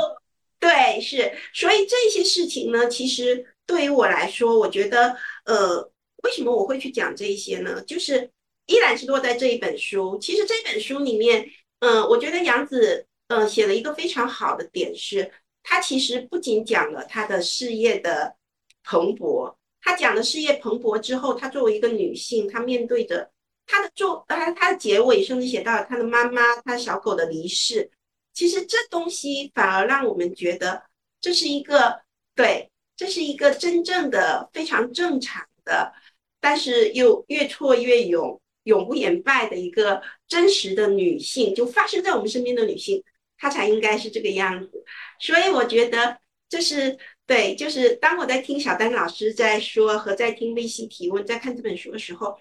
[0.58, 5.80] 对是，所以这些事情呢，其实对于我来说，我觉得呃，
[6.24, 7.82] 为什么我会去讲这一些呢？
[7.86, 8.30] 就是
[8.66, 10.18] 依然是落在这一本书。
[10.18, 15.30] 其实这本书里面，嗯，我觉得杨子呃写了一个非常好的点是，
[15.62, 18.34] 他其实不仅讲了他的事业的
[18.82, 23.30] 蓬勃，他讲了事业蓬勃之后，他作为一个女性，她面对着。
[23.66, 27.90] 他的作，呃，他的结尾甚至写到了他的妈妈、他小狗的离世。
[28.32, 30.84] 其实这东西反而让我们觉得，
[31.20, 32.00] 这是一个
[32.34, 35.92] 对，这是一个真正的非常正常的，
[36.38, 43.02] 但是又越挫越勇、永不言败的一个真实的女性，就发生在我们身边的女性，
[43.38, 44.84] 她才应该是这个样子。
[45.18, 52.38] 所以我觉得这是对，就是当我在听小丹老师在说和在听微信提问、在看这本书的时候。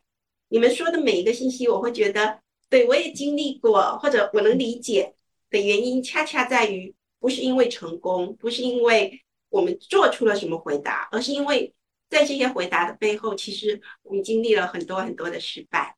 [0.47, 5.13] 你们说的每一个信息，我会觉得，对我也经历过，或者我能理解
[5.49, 11.73] 的原因，恰恰在于不是因为成功，不是因为我们做出了什么回答，而是因为
[12.09, 15.95] 在这些回答的背后，其实我们经历了很多很多的失败。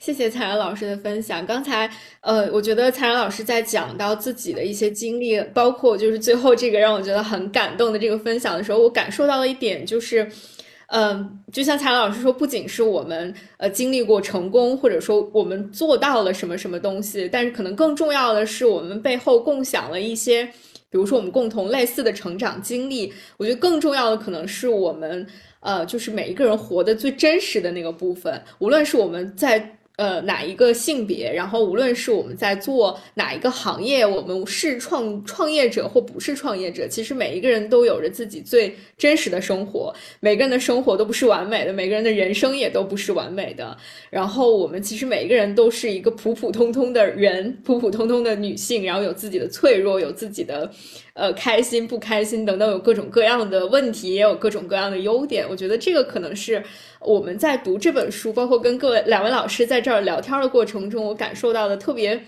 [0.00, 1.46] 谢谢蔡然老师的分享。
[1.46, 1.88] 刚才，
[2.22, 10.30] 呃，我觉得蔡然老师在讲到自己的一些经历，包括就是最后这个让我觉得很感动的这个分享的时候，我感受到了一点就是。
[10.88, 20.44] 嗯，就像蔡老师说，不仅是我们呃经历过成功，或者说我们做到了什么什么东西，但是可能更重要的是，我们背后共享了一些，
[20.88, 23.12] 比如说我们共同类似的成长经历。
[23.36, 25.26] 我觉得更重要的可能是我们
[25.60, 29.75] 呃，就是每一个人活的最真实的那个部分，无论是我们在。
[29.96, 43.74] 呃，哪一个性别，然后无论是我们在做哪一个行业，我们是创创业者或不是创业者，其实每一个人都有着自己最真实的生活，每个人的生活都不是完美的，每个人的人生也都不是完美的。
[44.10, 50.70] 然后我们其实每一个人都是一个普普通通的人，普普通通的女性，然后有自己的脆弱，有自己的。
[51.16, 55.46] 呃，开心不开心等等，有各种各样的问题，也有各种各样的优点。
[55.48, 56.62] 我觉得这个可能是
[57.00, 62.22] 我们在读这本书，包括跟各位两位老师在这儿聊天的过程中，我感受到的特别，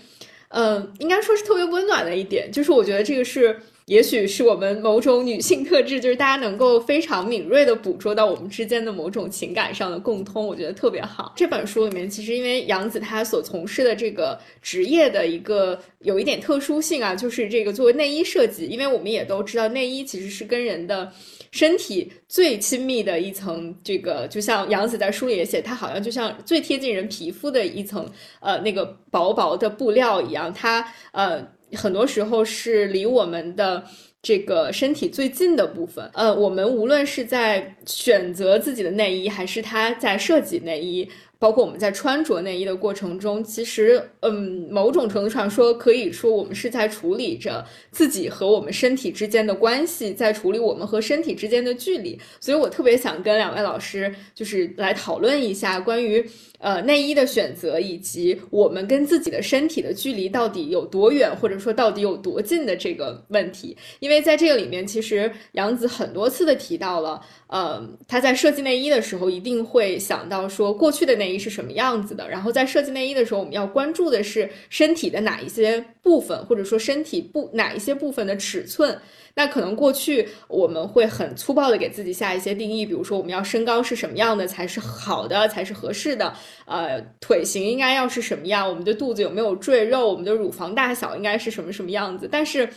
[0.47, 3.59] 嗯，应该说是特别温暖的一点，就是我觉得这个是。
[3.89, 11.33] 也许是我们某种女性特质，就是大家能够非常敏锐的捕捉到我们之间的某种情感上的共通，我觉得特别好。
[11.35, 21.11] 这本书里面，其实因为杨子她所从事的这个职业的一个有一点特殊性啊，就是这个作为内衣设计，因为我们也都知道，内衣其实是跟人的
[21.49, 28.07] 身体最亲密的一层，这个就像杨子在书里也写，它好像就像最贴近人皮肤的一层，
[28.39, 31.57] 呃，那个薄薄的布料一样，它呃。
[31.75, 33.83] 很多时候是离我们的
[34.21, 36.09] 这个身体最近的部分。
[36.13, 41.09] 呃，我们无论是在选择自己的内衣，还是他在设计内衣。
[41.39, 52.19] 包括我们在穿着内衣的过程中，其实，嗯，某种程度上说，可以说我们是在处理着自己和我们身体之间的关系，在处理我们和身体之间的距离。
[52.41, 56.23] 所以我特别想跟两位老师，就是来讨论一下关于，
[56.59, 63.77] 呃，内衣的选择以及我们跟自己的身体的距离到底有多远，或者说到底有多近的这个问题。
[64.01, 67.21] 因为在这个里面，其实杨子很多次的提到了。
[67.47, 72.27] 呃，他在设计内衣的时候，一定会想到说过去的内是什么样子的。
[72.29, 78.97] 然后在设计内衣的时候，我们要关注的是身体的哪一些部分，或者说身体部哪一些部分的尺寸。
[79.35, 86.33] 那可能过去我们会很粗暴的给自己下一些定义，比如说我们要身高是什么样的才是好的，才是合适的。
[86.65, 92.27] 呃，腿型应该要是什么样，我们的肚子有没有赘肉，我们的乳房大小应该是什么什么样子。
[92.31, 92.69] 但是，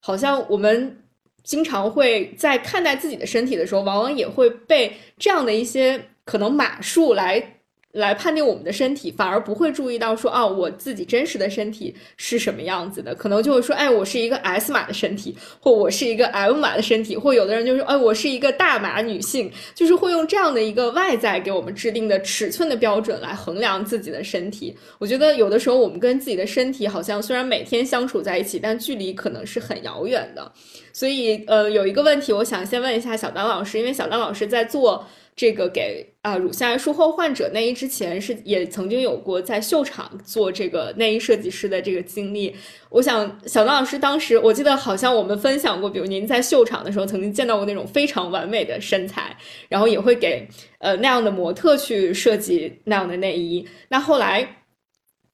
[0.00, 0.98] 好像我们。
[1.42, 7.53] 经常会在看待自己的身体的时候，往往也会被这样的一些可能码数来
[7.94, 13.14] 来判定我们的身体，反而不会注意到说，哦，我自己真实的身体是什么样子的。
[13.14, 24.76] 可能就会说，哎，我是一个 S 码的身体，或我是一个 M 码的身体，或有的人就说，哎，我是一个大码女性，就是会用这样的一个外在给我们制定的尺寸的标准来衡量自己的身体。
[24.98, 30.50] 我觉得有的时候我们跟自己的身体好像虽然每天相处在一起，但距离可能是很遥远的。
[30.92, 35.04] 所以，呃，有一个问题，我想先问一下小丹老师，因为小丹老师在做
[35.36, 42.54] 这个给啊乳腺癌术后患者内衣之前，是也曾经有过在秀场做这个内衣设计师的这个经历。
[42.88, 49.36] 我想，小张老师当时，我记得好像我们分享过，比如您在秀场的时候，曾经见到过那种非常完美的身材，
[49.68, 50.46] 然后也会给
[50.78, 53.66] 呃那样的模特去设计那样的内衣。
[53.88, 54.56] 那后来。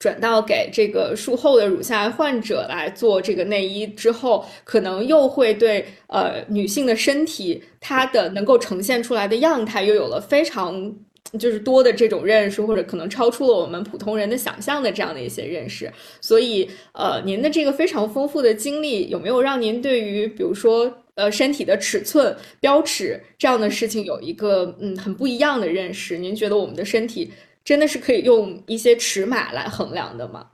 [0.01, 10.91] 转到给这个术后的乳腺癌患者来做这个内衣之后，可能又会对呃女性的身体它的能够呈现出来的样态又有了非常
[11.39, 15.93] 就是多的这种认识，或者可能超出了我们普通人的想象的这样的一些认识。
[16.23, 26.17] 所以呃，您的这个非常丰富的经历，有没有让您对于比如说呃身体的尺寸标尺这样的事情有一个嗯很不一样的认识？
[26.17, 27.31] 您觉得我们的身体？
[27.71, 30.51] 真的是可以用一些尺码来衡量的吗？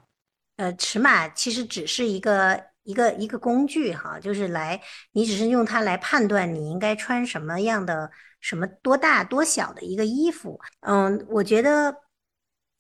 [0.57, 4.79] 呃，尺码其实只是一个一个一个工具哈，就是来
[5.13, 10.61] 你只是用它来判断你应该穿什么样的、什么多大多小的一个衣服。
[10.81, 11.97] 嗯，我觉得，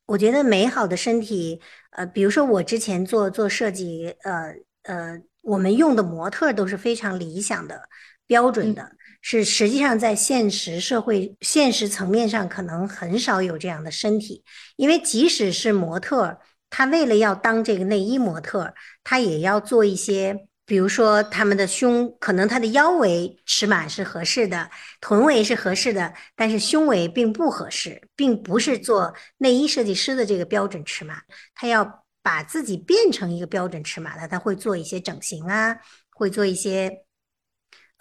[0.05, 1.63] 我觉得美好的身体，
[1.93, 7.89] 呃，比如说我之前做做设计，呃呃，我们用的模特都是非常理想的、
[8.27, 8.93] 标准的。
[9.29, 14.45] 是，实际上在现实社会、现实层面上，可能很少有这样的身体，
[14.77, 16.39] 因为即使是模特，
[16.71, 18.73] 他为了要当这个内衣模特，
[19.03, 24.71] 他也要做一些，比如说他们的胸，可能他的腰围尺码是合适的，
[25.01, 31.21] 臀围是合适的，但是胸围并不合适，并不是做内衣设计师的这个标准尺码，
[31.53, 35.77] 他要把自己变成一个标准尺码的，他会做一些整形啊，
[36.11, 37.03] 会做一些。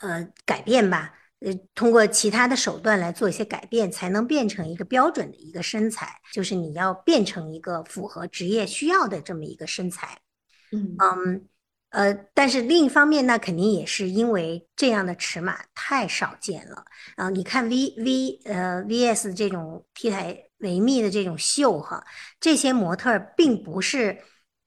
[0.06, 6.22] 呃，改变吧，呃，通过其他的手段来做一些改变，才能变成一个标准的一个身材。
[6.32, 10.20] 就是你要变成一个符合职业需要的这么一个身材。
[10.72, 11.48] 嗯嗯
[11.90, 16.86] 呃，但是另一方面，那肯定也是因为这样的尺码太少见了
[17.16, 17.30] 啊。
[17.32, 22.06] 你看 V V 呃 V S 这种 T 台维密的这种秀哈，
[22.40, 24.18] 这些模特并不是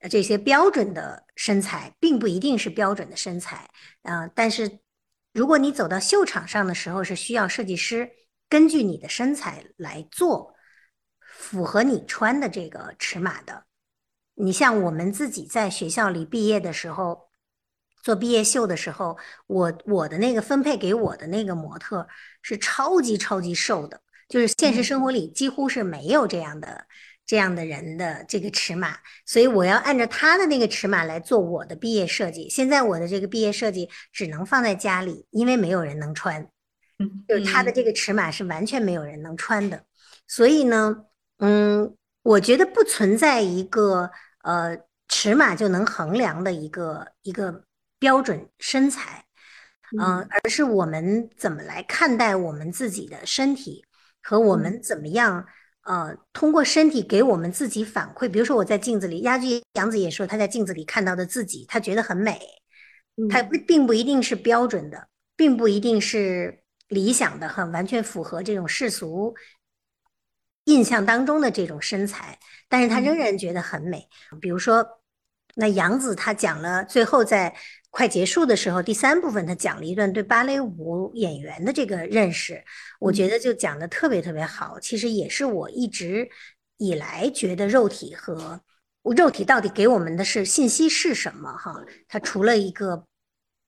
[0.09, 3.69] 这些标准的身材，并不一定是标准的身材
[4.03, 4.79] 啊，但是。
[5.33, 8.09] 如果你走到秀场上的时候是需要设计师
[8.49, 10.55] 根据你的身材来做
[11.19, 13.65] 符合你穿的这个尺码的。
[14.35, 17.29] 你像我们自己在学校里毕业的时候，
[18.01, 19.17] 做毕业秀的时候，
[19.47, 22.07] 我我的那个分配给我的那个模特
[22.41, 26.87] 是超级超级瘦的，就是现实生活里几乎是没有这样的
[27.29, 32.49] 这样的人的这个尺码，所以我要按照他的那个尺码来做我的毕业设计。
[32.49, 36.49] 现在我的这个毕业设计只能放在家里，因为没有人能穿，
[37.27, 39.83] 就是他的这个尺码是完全没有人能穿的。
[40.27, 41.05] 所以呢，
[41.37, 44.09] 嗯，我觉得不存在一个。
[44.41, 44.77] 呃，
[45.09, 47.65] 尺码就能衡量的一个一个
[47.99, 49.25] 标准身材，
[49.99, 53.83] 嗯，而是我们怎么来看待我们自己的身体，
[54.23, 55.45] 和我们怎么样，
[55.89, 58.29] 呃，通过身体给我们自己反馈。
[58.29, 62.39] 比如说我在镜子里，鸭子杨子也说他在镜子里看到的自己，他觉得很美，
[63.27, 69.33] 他并不一定是标准的，并不一定是理想的，很完全符合这种世俗。
[70.65, 72.37] 印象当中的这种身材，
[72.67, 74.07] 但是他仍然觉得很美。
[74.39, 75.01] 比如说，
[75.55, 77.55] 那杨子他讲了，最后在
[77.91, 82.63] 快结束的时候，第三部分他讲了一段对芭蕾舞演员的这个认识，
[82.99, 84.79] 我觉得就讲的特别特别好。
[84.79, 86.29] 其实也是我一直
[86.77, 88.61] 以来觉得肉体和
[89.03, 91.51] 肉体到底给我们的是信息是什么？
[91.57, 93.05] 哈，它除了一个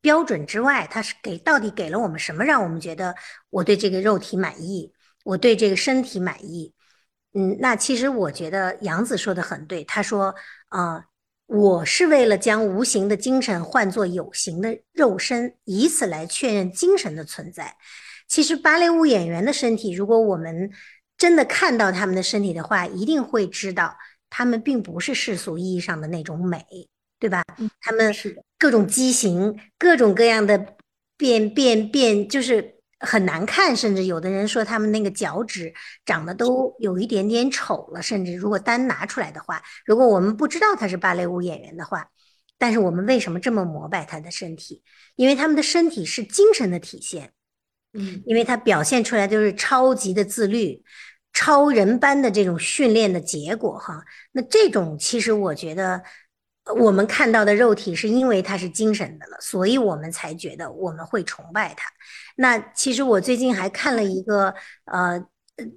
[0.01, 3.15] 标准之外，它是给到底给了我们什么，让我们觉得
[3.49, 4.93] 我对这个肉体满意，
[5.23, 6.73] 我对这个身体满意。
[7.33, 9.83] 嗯，那其实我觉得杨子说的很对。
[9.85, 10.35] 他说
[10.67, 11.05] ：“啊，
[11.53, 17.75] 我是为了将无形的精神换作有形的肉身，以此来确认精神的存在。”
[18.29, 20.71] 其实芭蕾舞演员的身体，如果我们
[21.17, 23.97] 真的看到他们的身体的话，一定会知道
[24.29, 26.65] 他们并不是世俗意义上的那种美，
[27.19, 27.43] 对吧？
[27.81, 28.15] 他们
[28.57, 30.75] 各种畸形，各种各样的
[31.17, 32.80] 变变变，就是。
[33.01, 35.73] 很难看，甚至有的人说他们那个脚趾
[36.05, 38.01] 长得都有一点点丑了。
[38.01, 42.07] 甚至如果单拿出来的话，如果我们不知道他是芭蕾舞演员的话，
[42.57, 44.83] 但是我们为什么这么膜拜他的身体？
[45.15, 47.31] 因为他们的身体是精神的体现，
[47.93, 50.81] 嗯，因为他表现出来就是超级的自律、
[51.33, 54.03] 超人般的这种训练的结果哈。
[54.31, 56.01] 那这种其实我觉得。
[56.75, 61.87] 我们看到的肉体是因为它是精神的了，所以我们才觉得我们会崇拜它。
[62.35, 64.53] 那其实我最近还看了一个，
[64.85, 65.23] 呃，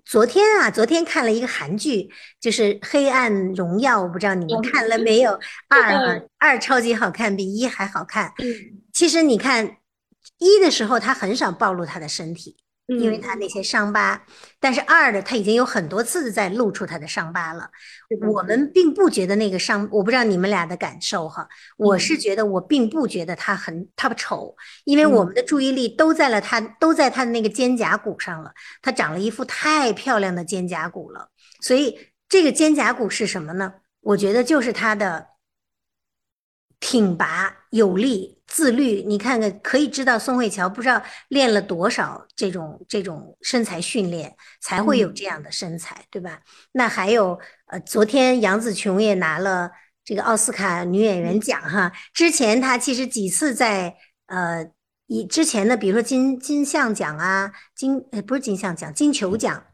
[0.05, 2.11] 昨天啊，昨天看了一个韩剧，
[2.41, 5.33] 就是《黑暗荣耀》，我不知道你们看了没有？
[5.69, 8.33] 二二超级好看，比一还好看。
[8.93, 9.79] 其实你看
[10.39, 12.57] 一的时候，他很少暴露他的身体。
[12.87, 14.27] 因为他那些伤疤，
[14.61, 17.71] 但是二的他已经有很多次在露出他的伤疤了。
[18.31, 21.49] 我们并不觉得那个伤，我不知道你们俩的感受哈。
[21.79, 24.55] 我是觉得我并不觉得他很他不丑，
[24.85, 28.53] 因为我们的注意力都在了他都在他的那个肩胛骨上了。
[28.83, 31.31] 他长了一副太漂亮的肩胛骨了，
[31.61, 33.75] 所以这个肩胛骨是什么呢？
[34.01, 35.29] 我觉得就是他的
[36.79, 38.34] 挺拔有力。
[38.47, 46.41] 自律，你看看可以知道宋慧乔不知道练了多少这种这种身材训练，才会有这样的身材，对吧？
[46.73, 49.71] 那还有，呃，昨天杨紫琼也拿了
[50.05, 51.91] 这个奥斯卡女演员奖哈。
[52.13, 54.65] 之前她其实几次在呃
[55.07, 59.65] 以之前的，比如说金金像奖啊，金呃不是金像奖，金球奖，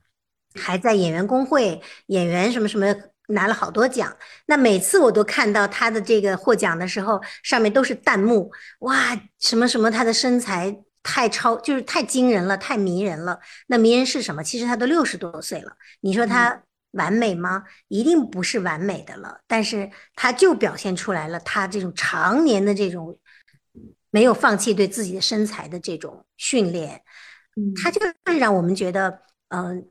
[0.55, 2.95] 还在演员工会演员什么什么。
[3.31, 4.16] 拿了好多奖，
[4.47, 8.51] 那每次我都看到他的这个获奖的时候，上面都是弹幕，
[8.81, 13.39] 哇，什么什么，他的身材太超，就是太惊人了，太迷人了。
[13.68, 14.43] 那迷人是什么？
[14.43, 16.62] 其实他都六十多岁了，你说他
[16.93, 17.64] 完美吗？
[17.89, 23.18] 一定不是完美的了，但是他就表现出来了他这种常年的这种
[24.11, 27.03] 没有放弃对自己的身材的这种训练，
[27.57, 29.87] 嗯，他就是让我们觉得，嗯。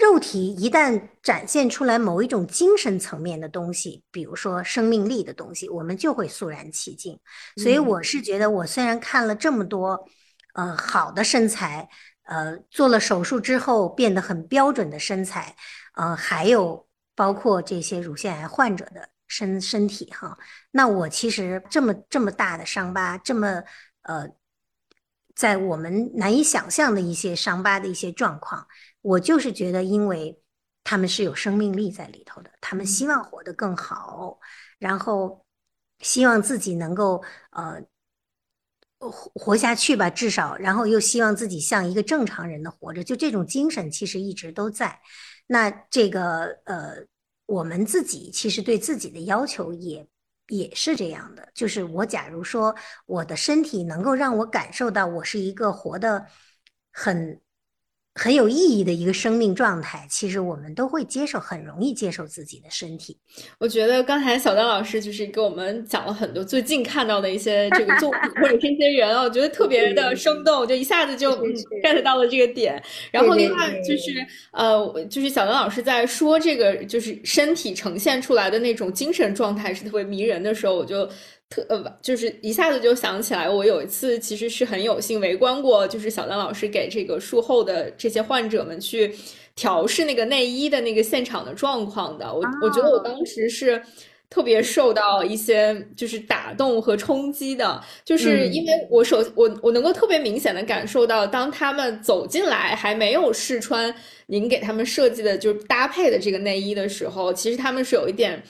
[0.00, 7.20] 肉体一旦展现出来某一种精神层面的东西，比如说生命力的东西，我们就会肃然起敬。
[7.56, 10.08] 所以我是觉得，我虽然看了这么多，
[10.54, 11.86] 呃，好的身材，
[12.22, 15.54] 呃，做了手术之后变得很标准的身材，
[15.94, 20.38] 呃，还有包括这些乳腺癌患者的身身体哈，
[20.70, 23.62] 那我其实这么这么大的伤疤，这么
[24.02, 24.30] 呃，
[25.34, 28.66] 在我们难以想象的一些伤疤的一些状况。
[29.02, 30.42] 我就是觉得，因为
[30.84, 34.38] 他们是有生命力在里头的，他们希望活得更好，
[34.78, 35.46] 然后
[36.00, 37.82] 希望自己能够呃
[38.98, 45.00] 活活下去吧，至少，然后又希望自己像一个正常人的活着，就这种精神其实一直都在。
[45.46, 47.06] 那这个呃，
[47.46, 50.06] 我们自己其实对自己的要求也
[50.48, 52.74] 也是这样的，就是我假如说
[53.06, 56.26] 我的身体能够让我感受到我是一个活的
[56.92, 57.40] 很。
[58.22, 63.16] 很有意义的一个生命状态，其实我们都会接受，很容易接受自己的身体。
[63.58, 71.32] 我觉得刚才小丹老师就是给我们讲了很多最近看到的一些这个作品或者这些人啊，我觉得特别的生动，就一下子就
[71.82, 72.82] get 到了这个点。
[73.10, 74.10] 然后另外就是
[74.52, 81.08] 呃，就是小丹老师在说这个就是身体呈现出来的那种精神状态是特别迷人的时候，我就。
[81.50, 89.12] 特呃，就是一下子就想起来，我有一次其实是很有幸围观过，就是小丹老师给这个术后的这些患者们去
[89.56, 92.32] 调试那个内衣的那个现场的状况的。
[92.32, 93.82] 我我觉得我当时是
[94.30, 103.92] 特别受到一些就是打动和冲击的，就是因为我首我我能够特别明显的感受到，当他们走进来还没有试穿
[104.26, 108.40] 您给他们设计的就是搭配的这个内衣的时候，其实他们是有一点。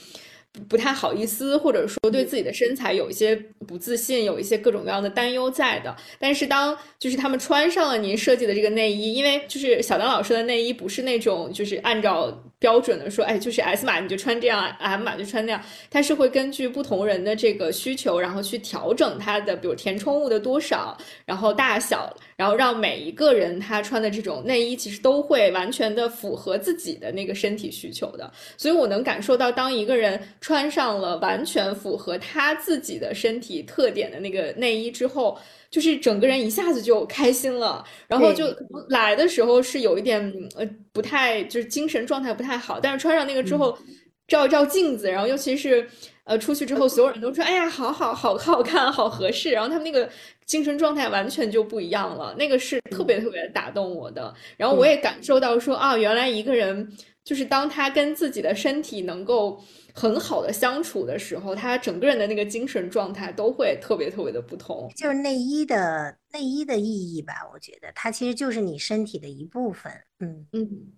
[0.69, 3.37] 不太好意思，或者说对自己的身材有一些
[3.67, 5.95] 不自信，有一些各种各样的担忧在的。
[6.19, 12.43] 但是当就是他们穿上了您设计的这个内衣，因为就是小丹老师的内衣不是那种就是按照。
[12.61, 20.95] 标准的说，哎，就是 S 码你就穿这样，M 码就穿那样，它是会根据不同人的这个需求，然后去调整它的，比如填充物的多少，
[21.25, 28.31] 然后大小，然后让每一个人他穿的这种内衣其实都会完全的符合自己的那个身体需求的。
[28.59, 35.39] 所以我能感受到，当一个人穿上了完全符合他自己的身体特点的那个内衣之后。
[35.71, 38.45] 就是整个人一下子就开心了，然后就
[38.89, 40.21] 来的时候是有一点
[40.57, 43.79] 呃不太就是精神状态不太好，但是穿上那个之后
[44.27, 45.89] 照一照镜子，然后尤其是
[46.25, 50.11] 呃出去之后，所有人都说哎呀好好好好看好合适，然后他们那个
[50.45, 56.93] 精神状态完全就不一样了，那个是特别特别打动我的，然后我也感受到说啊原来一个人
[57.25, 59.61] 就是当他跟自己的身体能够。
[59.93, 64.89] 很好的相处的时候，他整个人的那个精神状态都会特别特别的不同。
[64.97, 69.93] 就是内衣的内衣的意义吧，我觉得它其实就是你身体的一部分。
[70.21, 70.93] 嗯嗯，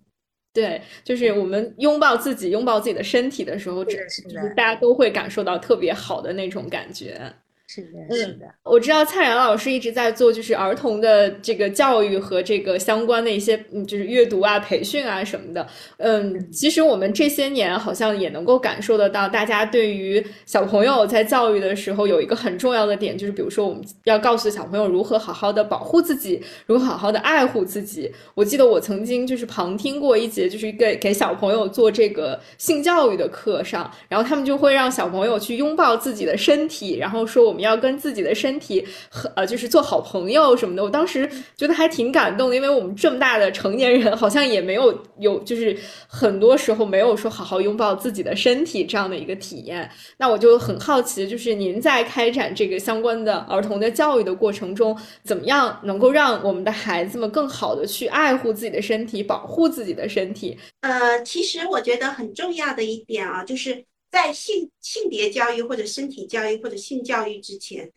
[0.53, 7.33] 对，就是我们拥抱自己、拥抱自己的身体的时候，是的，大家都会感受到特别好的那种感觉。
[7.75, 15.67] 是的，是的，我知道蔡然老师一直在做，就是儿童的这个教育和这个相关的一些，嗯，就是阅读啊、培训啊什么的。
[15.97, 28.11] 嗯，其实我们这些年好像也能够感受得到，大家对于小朋友在教育的时候有一个很重要的点，就是比如说我们要告诉小朋友如何好好的保护自己，如何好好的爱护自己。
[28.35, 37.62] 我记得我曾经就是旁听过一节，就是给给小朋友做这个性教育的课上，然后他们就会让小朋友去拥抱自己的身体，然后说我们。
[37.63, 40.83] 要跟自己的身体和呃，就是做好朋友什么的。
[40.83, 49.89] 我当时觉得还挺感动的，因为我们这么大的成年人，好像也没有有，就是很多时候没有说好好拥抱自己的身体这样的一个体验。
[50.17, 60.57] 那我就很好奇，就是您在开展这个相关的儿童的教育的过程中，怎么样能够让我们的孩子们更好的去爱护自己的身体，保护自己的身体？
[60.81, 63.85] 呃，其实我觉得很重要的一点啊，就是。
[64.13, 67.91] 在性性别教育或者身体教育或者性教育之前，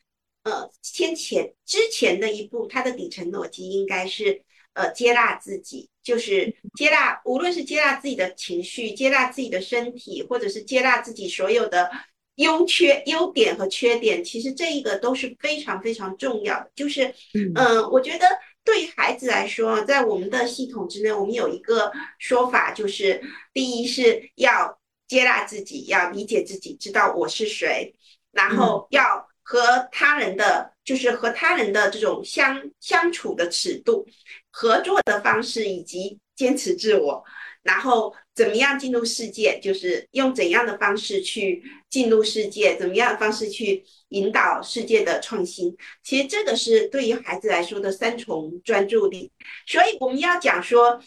[0.44, 4.42] 呃，先前之前的一步，它的底层逻辑应该是，
[4.72, 11.90] 呃，接纳自己，就是接纳，无论是接纳自己的情绪，接纳自己的身体，或者是接纳自己所有的
[12.36, 16.70] 优缺、优点和缺点，其实这一个都是非常非常重要的。
[16.74, 17.14] 就是，
[17.54, 18.26] 嗯，我觉得
[18.64, 24.75] 对于孩子来说，在我们的系统之内，我们有一个说法，就是第一是要。
[25.08, 27.94] 接纳自己，要理解自己，知道我是谁，
[28.32, 34.06] 然后要和他人的，就是和他人的这种相相处的尺度、
[34.50, 37.22] 合作的方式以及坚持自我，
[37.62, 45.76] 然后怎么样进入世界，就是用怎样的方式去进入世界，怎么样的方式去引导世界的创新。
[46.02, 49.30] 其实这个是对于孩子来说的三重专注力，
[49.66, 51.00] 所以我们要讲说。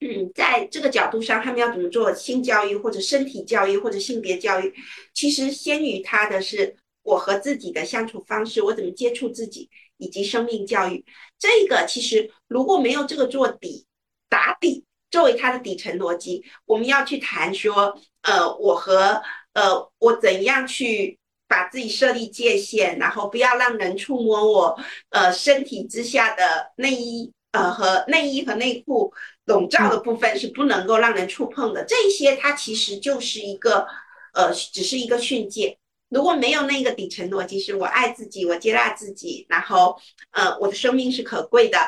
[0.00, 4.74] 嗯，在这个角度上，他们要怎么做性教育，或者身体教育，或者性别教育？
[5.14, 11.02] 其实先于他的是我和自己的相处方式，我怎么接触自己，以及生命教育。
[11.38, 13.86] 这个其实如果没有这个做底
[14.28, 19.22] 打底作为他的底层逻辑，我们要去谈说，呃，我和
[19.54, 21.18] 呃我怎样去
[21.48, 24.78] 把自己设立界限，然后不要让人触摸我
[25.10, 27.32] 呃身体之下的内衣。
[27.54, 31.84] 呃，和内衣和内裤笼罩的部分是不能够让人触碰的。
[31.84, 33.86] 这些它其实就是一个，
[34.32, 35.78] 呃，只是一个训诫。
[36.08, 39.96] 如果没有那个底层逻辑，是我爱自己，我接纳自己，然后，
[40.32, 41.78] 呃，我的生命是可贵的。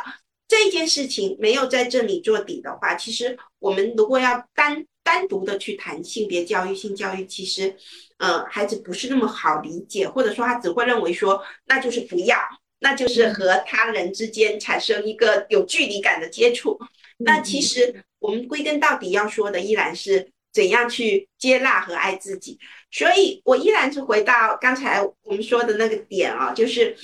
[0.47, 7.77] 这件事情没有在这里做底的话，其实我们如果要单单独的去谈性别教育、性教育，其实，
[8.19, 12.39] 呃，孩子不是那么好理解，或者说他只会认为说那就是不要。
[12.81, 16.79] 那就是和他人之间产生一个有距离感的接触。
[17.19, 22.59] 那其实我们归根到底要说的依然是怎样去接纳和爱自己。
[22.91, 26.97] 所以我依然是回到刚才我们说的那个点啊，就是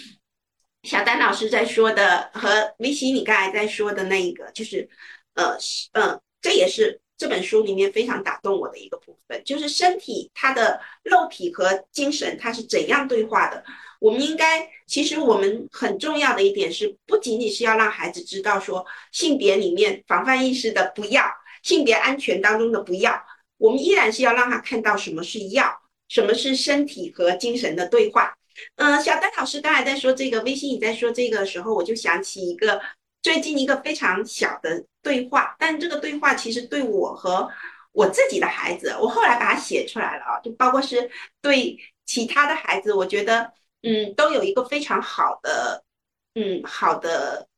[0.82, 4.88] 小丹老师在说的和维西你刚才在说的那一个，就是
[5.34, 5.56] 呃
[5.92, 13.64] 嗯，这也是这本书里面非常打动我的一个部分，就是身体它的肉体和精神它是怎样对话的。
[14.02, 21.24] 我们应该，其实我们很重要的一点是，不仅仅是要让孩子知道说性别里面防范意识的不要，
[21.62, 23.24] 性别安全当中的不要，
[23.58, 28.34] 我们依然是要让他看到什么是要，什么是身体和精神的对话。
[28.74, 32.82] 嗯，小丹老师刚才在说这个，微信你在说这个的时候，我就想起一个
[33.22, 37.48] 最近一个非常小的对话，但这个对话其实对我和
[37.92, 41.08] 我自己的孩子，我后来把它写出来了啊，就包括是
[41.40, 43.52] 对其他的孩子，我觉得。
[43.82, 45.82] 嗯，都有一个非常好的，
[46.34, 47.48] 嗯，好的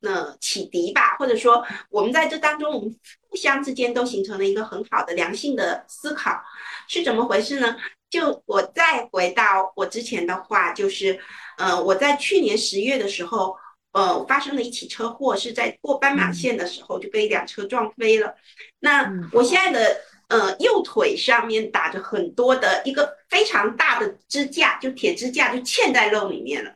[0.00, 2.96] 那启迪吧，或者说我们在这当中，我们
[3.28, 6.42] 互相之间都形成了一个很好的良性的思考，
[6.88, 7.76] 是怎么回事呢？
[8.08, 11.20] 就我再回到我之前的话，就是，
[11.58, 13.54] 呃，我在去年十月的时候，
[13.92, 18.34] 呃，发生了一起车祸，是在过斑马线的时候就被一辆车撞飞了。
[18.80, 20.00] 那我现在的。
[20.28, 26.70] 呃，右腿上面打着很多的一个非常大的支架，就铁支架就嵌在肉里面了。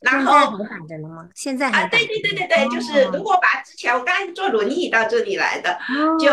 [0.00, 1.28] 然后还打着呢吗？
[1.34, 1.86] 现在啊？
[1.88, 5.78] 对对对对对，就是如果把之前我刚才坐轮椅到这里来的，
[6.18, 6.30] 就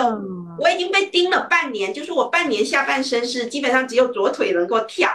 [0.60, 5.10] 我已经被钉了半年，就是我半年下半身是基本上只有左腿能够跳，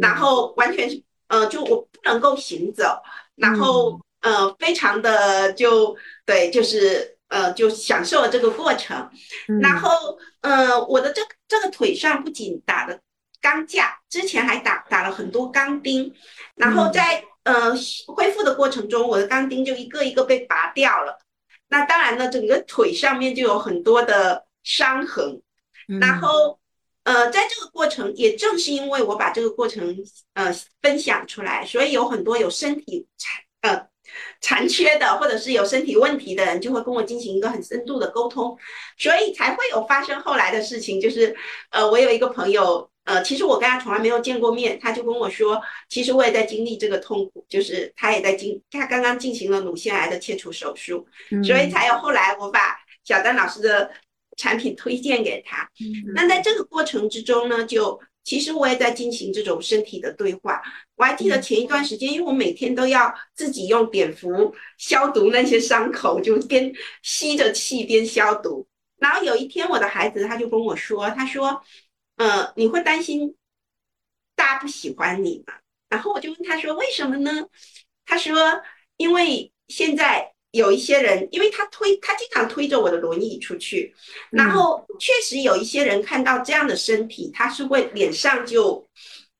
[0.00, 3.02] 然后完全是呃，就我不能够行走，
[3.36, 5.96] 然后呃，非常的就
[6.26, 7.11] 对，就是。
[7.32, 9.08] 呃，就享受了这个过程，
[9.62, 12.98] 然后，呃，我的这这个腿上不仅打了
[13.40, 16.12] 钢架，之前还打打了很多钢钉，
[16.56, 17.72] 然后在呃
[18.06, 21.18] 恢复的过程中，我的钢钉就一个一个被拔掉了。
[21.68, 25.40] 那当然呢，整个腿上面就有很多的伤痕，
[25.98, 26.60] 然后，
[27.04, 29.96] 呃，在这个过程，也正是因为我把这个过程
[30.34, 33.08] 呃分享出来，所以有很多有身体
[33.62, 33.90] 呃。
[34.40, 38.56] 残缺的，或者是有身体问题的人，就会跟我进行一个很深度的沟通，
[38.98, 41.00] 所以才会有发生后来的事情。
[41.00, 41.34] 就是，
[41.70, 51.06] 呃，我有一个朋友，呃，其实我跟他从来没有见过面，他就跟我说，其实我也在经历这个痛苦，就是他也在经，他刚刚进行了乳腺癌的切除手术，
[51.44, 53.90] 所以才有后来我把小丹老师的
[54.36, 55.68] 产品推荐给他。
[56.14, 58.00] 那在这个过程之中呢，就。
[58.24, 60.62] 其实我也在进行这种身体的对话。
[60.96, 68.66] 我还记得前一段时间，因为我每天都要自己用碘伏消毒那些伤口，就边吸着气边消毒。
[68.98, 71.62] 然后有一天，我的孩子他就跟我说：“他说，
[72.16, 73.34] 呃，你会担心
[74.34, 75.54] 大家不喜欢你吗？”
[75.90, 77.46] 然后我就问他说：“为什么呢？”
[78.06, 78.62] 他说
[78.96, 83.94] ：“因为现在。”有一些人，因为他推他经常推着我的轮椅出去，
[84.30, 88.86] 然后确实有一些人看到这样的身体，他是会脸上就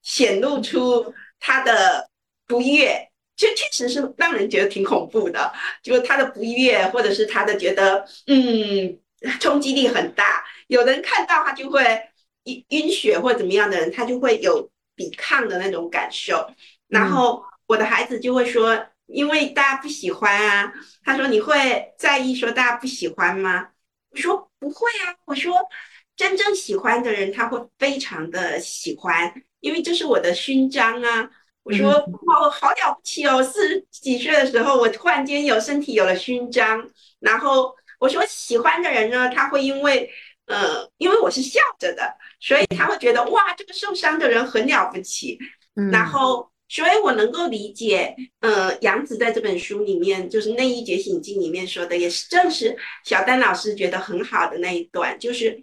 [0.03, 2.09] 显露出他的
[2.47, 5.53] 不悦，就确实是让人觉得挺恐怖的，
[5.83, 8.99] 就是他的不悦，或者是他的觉得嗯
[9.39, 10.43] 冲击力很大。
[10.69, 11.83] 有人看到他就会
[12.45, 16.51] 晕晕血或怎么样的人，他就会有抵抗的那种感受。
[16.89, 18.87] 然后我的孩子就会说。
[19.13, 20.73] 因为大家不喜欢啊，
[21.05, 23.69] 他说你会在意说大家不喜欢吗？
[24.11, 25.55] 我说不会啊，我说
[26.17, 31.31] 真正喜欢的人他会非常的喜欢，因为这是我的勋章啊。
[31.63, 36.89] 我说哇，我好了不起哦，四十几岁的时候我突然间有身体有了勋章，
[37.21, 40.11] 然后我说喜欢的人呢，他会因为
[40.47, 45.39] 呃，因为我是笑着的，所以他会觉得哇，这个受伤的人很了不起，
[45.91, 46.52] 然后。
[46.73, 55.63] 所以我能够理解，呃，杨子在这本书里面，就是《内衣觉醒记》里面说的，也是正是小丹老师觉得很好的那一段，就是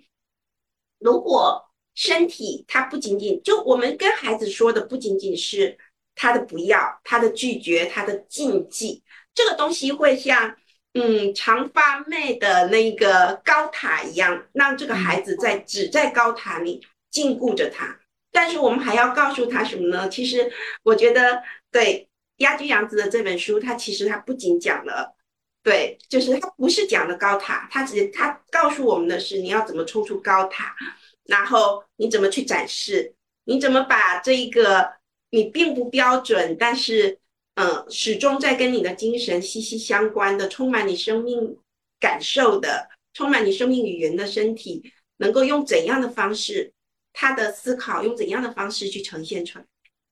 [1.00, 5.76] 如果身体它不仅仅就我们跟孩子说的不仅仅是
[6.14, 9.02] 他的不要、他的拒绝、他的禁忌，
[9.34, 10.56] 这个东西会像
[10.94, 18.00] 嗯长发妹的那个高塔一样，让这个孩子在只在高塔里禁锢着他。
[18.32, 20.08] 但是我们还要告诉他什么呢？
[20.10, 20.52] 其实
[20.84, 22.08] 我觉得，对
[22.38, 25.16] 鸭居洋子的这本书，它其实它不仅讲了，
[25.64, 30.76] 对，就是它不是讲的高塔，它只它告诉我们的是你要怎么冲出高塔，
[31.26, 33.14] 然后你怎么去展示，
[33.46, 34.92] 你怎么把这一个
[35.32, 37.20] 你并不标准，但是
[37.56, 41.58] 嗯始终在跟你的精神息息相关的，充满你生命
[42.00, 46.72] 感受的，充满你生命语言的身体，能够用怎样的方式？
[47.14, 49.66] 他的思考用怎样的方式去呈现出来？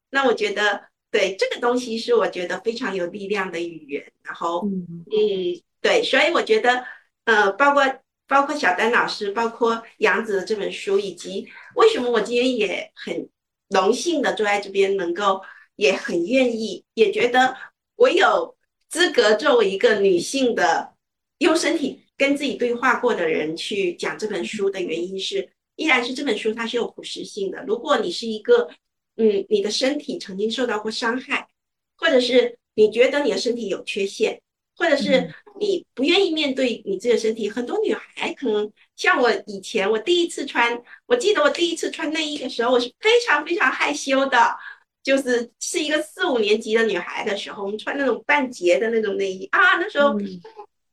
[0.09, 4.11] 那我觉得对这个东西是我觉得非常有力量的语言。
[4.23, 6.85] 然后，嗯，对，所以我觉得，
[7.25, 7.83] 呃，包括
[8.27, 13.29] 包括小丹老师，包括杨子的这本书，以及为什么我今天也很
[13.69, 15.41] 荣幸的坐在这边，能够
[15.75, 17.55] 也很愿意，也觉得
[17.95, 18.57] 我有
[18.89, 20.93] 资格作为一个女性的
[21.37, 27.63] 用身体跟自己对话过的人去讲这本书的原因是，依然是这本书它是有普适性的。
[27.65, 28.69] 如果你是一个，
[29.15, 31.47] 嗯，你的身体曾经受到过伤害，
[31.95, 34.41] 或者是你觉得你的身体有缺陷。
[34.79, 44.55] 或者是你不愿意面对你自己的身体，很多女孩可能像我以前，我第一次穿，我记得我第一次穿内衣的时候，我是非常非常害羞的，
[45.01, 50.15] 就是是一个四五年级的女孩的时候，我们穿那种半截的那种内衣啊，那时候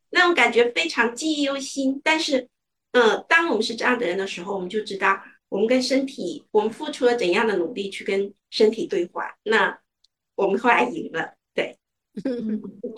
[0.09, 2.01] 那种感觉非常记忆犹新。
[2.03, 2.49] 但是，
[2.95, 9.79] 嗯，当我们是这样的人的时候，我们就知道我们跟身体，我们付出了怎样的努力去跟身体对话，那
[10.37, 11.35] 我们后来赢了。
[11.55, 11.77] 对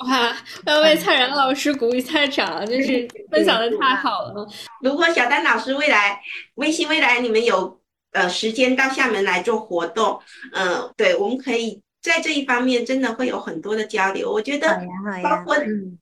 [0.06, 0.36] 哇！
[0.66, 4.46] 要为蔡然老师鼓一下掌，就是 分享的太好了。
[4.82, 6.20] 如果小丹老师未来
[6.56, 7.80] 微信未来你们有
[8.12, 10.20] 呃时间到厦门来做活动，
[10.52, 14.30] 嗯，对，我们可以在这一方面真的会有很多的交流。
[14.30, 14.82] 我觉得
[15.22, 15.56] 包括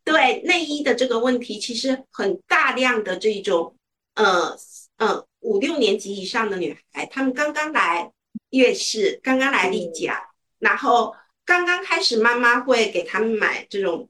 [0.05, 3.77] 对内衣的这个问题，其实很大量的这种
[4.15, 4.57] 呃
[4.97, 8.13] 呃五六年级以上的女孩，她们刚刚来
[8.51, 11.15] 月市，刚刚来例假，然后。
[11.47, 14.09] 刚刚开始，妈妈会给她们买这种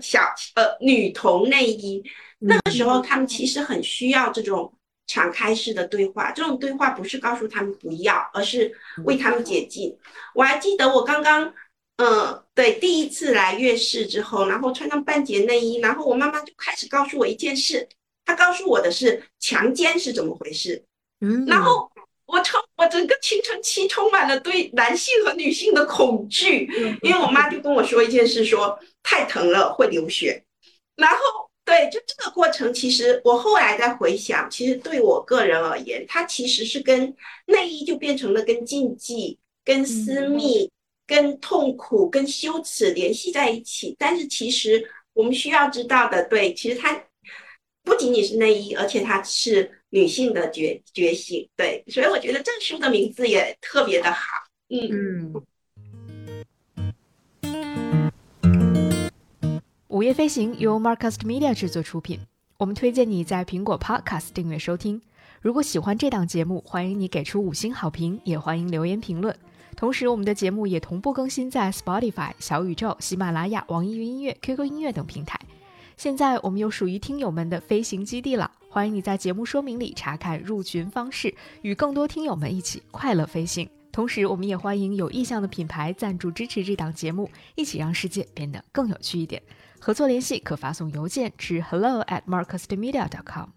[0.00, 0.22] 小
[0.54, 2.02] 呃女童内衣。
[2.38, 4.72] 那个时候，她们其实很需要这种
[5.06, 6.30] 敞开式的对话。
[6.30, 8.74] 这种对话不是告诉她们不要，而是
[9.04, 9.94] 为她们解禁。
[10.34, 11.52] 我还记得我刚刚，
[11.98, 17.86] 嗯，对，第一次来月事之后，然后穿上半截内衣，然后我妈妈就开始告诉我一件事。
[18.24, 20.84] 她告诉我的是强奸是怎么回事。
[21.20, 21.90] 嗯，然后。
[22.26, 26.66] 我充我整个青春期充满了对男性和女性的恐惧，
[27.02, 30.42] 因为我妈就跟我说一件事，说太疼了会流血。
[30.96, 31.18] 然后
[31.66, 37.14] 对，就这个过程，其实我后来在回想，其实对我个人而言，它其实是跟
[37.44, 40.70] 内衣就变成了跟禁忌、跟私密、
[41.06, 43.94] 跟痛苦、跟羞耻联系在一起。
[43.98, 47.04] 但是其实我们需要知道的，对，其实它
[47.84, 49.70] 不仅仅是内衣，而且它是。
[49.94, 54.26] 女性的觉觉醒，对，所以我觉得这书的名字也特别的好。
[54.68, 55.42] 嗯嗯。
[59.86, 62.18] 午夜飞行由 Marcast Media 制作出品，
[62.58, 65.00] 我们推荐你在苹果 Podcast 订阅收听。
[65.40, 69.32] 如果喜欢这档节目，欢迎你给出五星好评，也欢迎留言评论。
[69.76, 75.38] 同时，我们的节目也同步更新在 Spotify、小宇宙、喜马拉雅、网易云音乐、QQ 音乐等平台。
[75.96, 78.50] 现在我们又属于听友们的飞行基地了。
[78.68, 83.68] 欢迎你在节目说明里查看入群方式，与更多听友们一起快乐飞行。
[83.92, 89.40] 同时，我们也欢迎有意向的品牌赞助支持这档节目，一起让世界变得更有趣一点。
[89.78, 93.50] 合作联系可发送邮件至 hello at marcusmedia.com。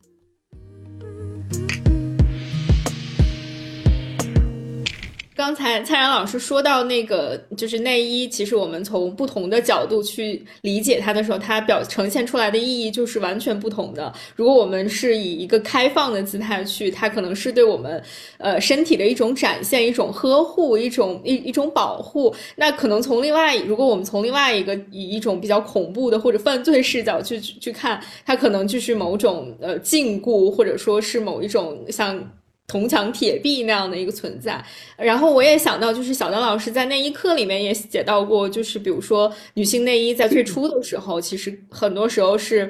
[5.38, 14.12] 刚才蔡然老师说到那个就是内衣，其实我们从不同的角度去理解它的时候，它表呈现出来的意义就是完全不同的。
[14.36, 18.02] 如果我们是以一个开放的姿态去，它可能是对我们
[18.40, 22.34] 呃身体的一种展现、一种呵护、一种一一种保护。
[22.56, 32.28] 那可能从另外，如果我们从另外一个以一种比较恐怖的或者犯罪视角去去看，它可能就是某种呃禁锢，或者说是某一种像。
[32.68, 34.62] 铜墙铁壁那样的一个存在，
[34.98, 42.70] 然后我也想到，就是小张老师在那一课里面也写到过，就是比如说女性内衣在最初的时候，其实很多时候是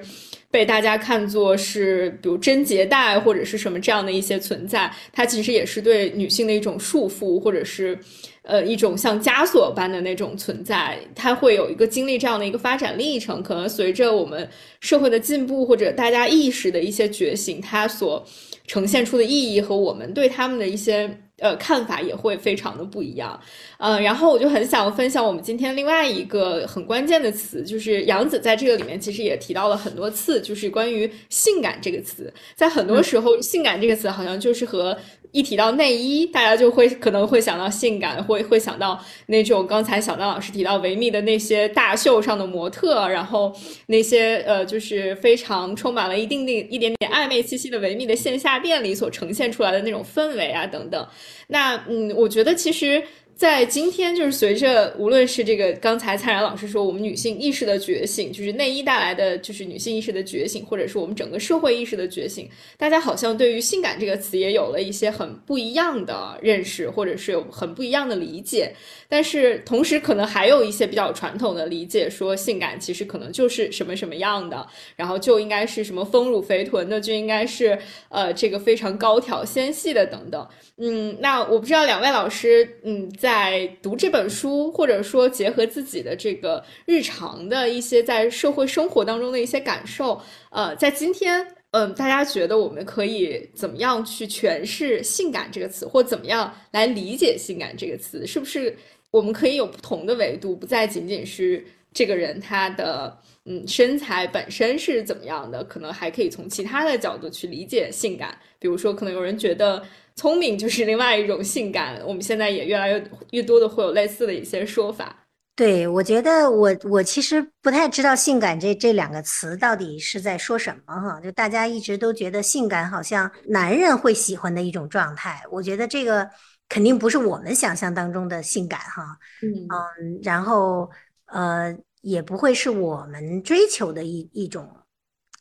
[0.51, 7.97] 被大家看作是比如贞洁带或者是什么这样的一些存在，它其实也是对女性的一种束缚，或者是
[8.43, 14.47] 呃一种像枷锁般的那种存在，它会有一个经历这样的一个发展历程，可能随着我们
[14.79, 18.23] 社会的进步或者大家意识的一些觉醒，它所。
[18.67, 23.39] 呈现出的意义和我们对他们的一些呃看法也会非常的不一样，
[23.77, 34.97] 呃，然后我就很想分享我们今天另外一个很关键的词，就是杨子在这个里面其实也提到了很多次，就是关于性感这个词，在很多时候，性感这个词好像就是和。
[35.33, 43.53] 一提到内衣，大家就会可能会想到性感，会会想到那种刚才小张老师提到维密的那些大秀上的模特，然后
[43.87, 51.05] 那些呃，就是非常充满了一定定一点点暧昧气息的维密的线下店里所呈现出来的那种氛围啊等等。
[51.47, 53.03] 那嗯，我觉得其实。
[53.37, 68.73] 在今天，就是随着无论是这个刚才蔡然老师说，我们女性意识的觉醒，就是内衣带来的就是女性意识的觉醒，或者是我们整个社会意识的觉醒，大家好像对于性感这个词也有了一些很不一样的认识，或者是有很不一样的理解。
[69.07, 77.77] 但是同时，可能还有一些比较传统的理解，说性感其实可能就是什么什么样的，然后就应该是什么丰乳肥臀的，就应该是
[78.09, 80.45] 呃这个非常高挑纤细的等等。
[80.79, 98.25] 嗯，那我不知道两位老师，嗯，在在读这本书，或者说结合自己的这个日常的一些在社会生活当中的一些感受，呃，在今天，嗯，大家觉得我们可以怎么样去诠释“性感”这个词，或怎么样来理解“性感”这个词？
[98.25, 98.73] 是不是
[99.11, 101.61] 我们可以有不同的维度，不再仅仅是
[101.91, 108.37] 这个人他的嗯身材本身是怎么样的，可能还可以从其他的角度去理解性感。
[108.59, 109.83] 比如说，可能有人觉得。
[110.19, 115.15] 聪明就是另外一种性感，我们现在也越来越越多的会有类似的一些说法。
[115.55, 121.21] 对，我觉得我我其实不太知道“性感”这这两个词到底是在说什么哈。
[121.21, 126.27] 就大家一直都觉得性感好像男人会喜欢的一种状态，我觉得这个
[126.67, 129.03] 肯定不是我们想象当中的性感哈。
[129.43, 130.89] 嗯嗯，然后
[131.27, 131.77] 呃
[132.09, 134.69] 也不会是我们追求的一一种。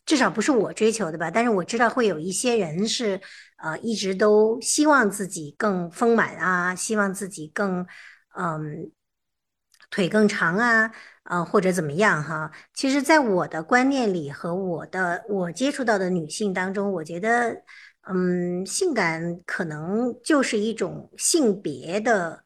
[0.04, 3.20] 至少不是我追求的吧，但是我知道会有一些人是，
[3.58, 7.84] 呃，一直都希望自己更丰满啊，希望自己更，
[8.36, 8.92] 嗯，
[9.90, 10.92] 腿更长啊，
[11.24, 12.52] 呃，或者怎么样哈。
[12.72, 17.62] 其实，在我的观念里和我的我接触到的女性当中，我觉得，
[18.02, 22.44] 嗯，性感可能就是一种性别的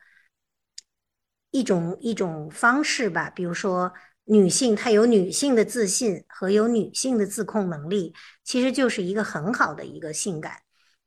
[1.50, 3.92] 一种一种方式吧，比如说。
[4.30, 8.14] 女性她有女性的自信和有女性的自控能力，
[8.44, 10.62] 其实就是一个很好的一个性感。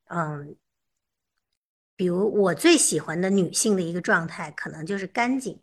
[0.10, 0.58] 嗯，
[1.96, 5.62] 比如我最喜欢的女性的一个状态，可能就是干净。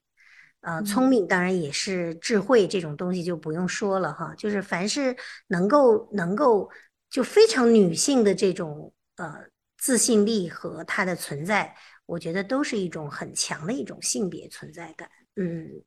[0.63, 4.35] 呃，聪明当然也是智慧，这种东西就不用说了哈。
[4.39, 5.15] 就是凡是
[5.49, 6.71] 能够能够
[7.11, 9.35] 就非常女性的这种呃
[9.77, 15.11] 自信力和她的存在，我觉得都是一种很强的一种性别存在感。
[15.37, 15.83] 嗯。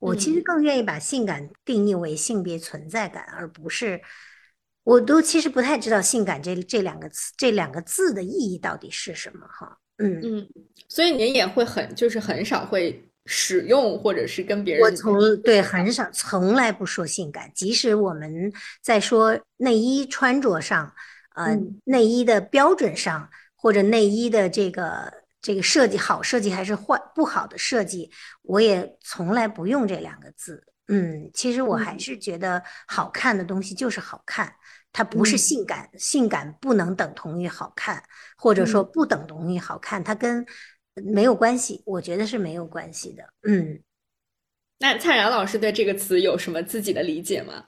[0.00, 4.00] 我其实更愿意把性感定义为性别存在感，而不是，
[4.84, 9.78] 我都其实不太知道性感这这两个词这两个字的意义到底是什么哈。
[9.96, 10.48] 嗯嗯，
[10.88, 20.92] 所以您也会很就是很少会使用或者是跟别人，我从对很少从来不说性感，即使我们在说内衣穿着上，
[21.34, 25.12] 呃，内衣的标准上或者内衣的这个。
[25.40, 28.10] 这个设计好设计还是坏不好的设计，
[28.42, 30.64] 我也从来不用这两个字。
[30.88, 34.52] 嗯，其实我还是觉得好看的东西就是好看，
[34.90, 38.02] 它不是性感，性感不能等同于好看，
[38.36, 40.44] 或者说不等同于好看，它跟
[40.94, 43.22] 没有关系，我觉得是没有关系的。
[43.42, 43.82] 嗯，
[44.78, 47.66] 那蔡然老师对这个词有什么自己的理解吗？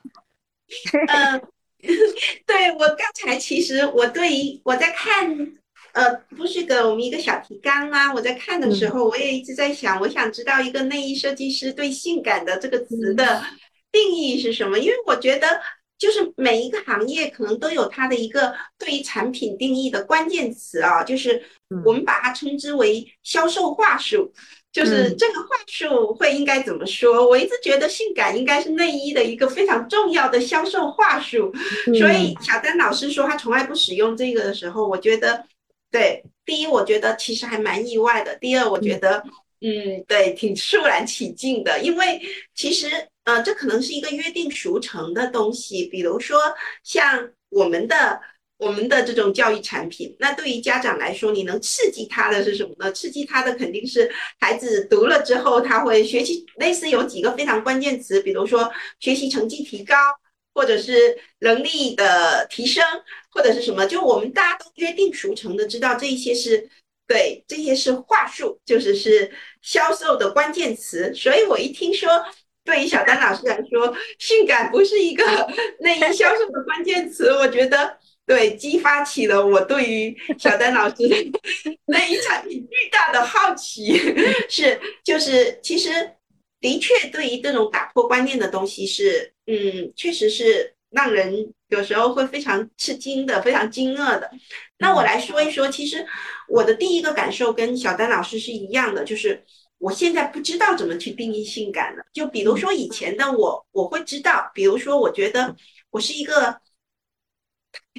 [1.07, 1.41] 嗯，
[2.47, 5.60] 对我刚才其实我对于我在看。
[5.93, 8.13] 呃，不是给我们一个小提纲啊！
[8.13, 13.43] 我在看的时候，我也一直在想，我想知道一个内衣设计师对“性感”的这个词的
[13.91, 14.79] 定义是什么？
[14.79, 15.59] 因为我觉得，
[15.99, 21.43] 就是每一个行业可能都有它的一个对于产品定义的关键词啊，就是
[21.85, 24.31] 我们把它称之为销售话术，
[24.71, 27.27] 就是这个话术会应该怎么说？
[27.27, 31.51] 我一直觉得性感应该是内衣的一个非常重要的销售话术，
[31.99, 35.43] 所以小丹老师说他从来不使用这个的时候，我觉得。
[35.91, 38.33] 对，第一，我觉得其实还蛮意外的。
[38.37, 39.21] 第二，我觉得，
[39.59, 41.79] 嗯，对，挺肃然起敬的。
[41.81, 42.21] 因为
[42.55, 42.87] 其实，
[43.25, 45.85] 呃，这可能是一个约定俗成的东西。
[45.87, 46.39] 比如说，
[46.83, 48.21] 像我们的
[48.57, 52.89] 我们的这种教育产品，那对于家长来说，你能刺激他的是什么呢？
[52.93, 56.45] 刺激他的肯定是孩子读了之后，他会学习。
[56.55, 59.95] 类似有几个非常关键词，比如说学习成绩提高。
[60.53, 62.83] 或者是能力的提升，
[63.29, 66.69] 或者是什么，就我们大家都约定俗成的知道这一些是
[67.07, 69.31] 对，这些是话术，就是是
[69.61, 71.13] 销售的关键词。
[71.13, 72.09] 所以我一听说，
[72.63, 75.23] 对于小丹老师来说，性感不是一个
[75.79, 80.95] 内衣销售的关键词，我觉得对，激发起了我对于小丹老师
[81.87, 83.97] 内衣产品巨大的好奇。
[84.49, 86.11] 是，就是其实。
[86.61, 94.31] 的确，对于这种打破观念的东西是，嗯，确实是让人有时候会非常吃惊的，非常惊愕的。
[94.77, 96.07] 那我来说一说，其实
[96.47, 99.43] 我的第一个感受跟小丹老师是一样的，就是
[99.77, 102.03] 我现在不知道怎么去定义性感了。
[102.13, 105.53] 就比如说以前的我，我会知道，比如说我觉得
[105.89, 106.61] 我是一个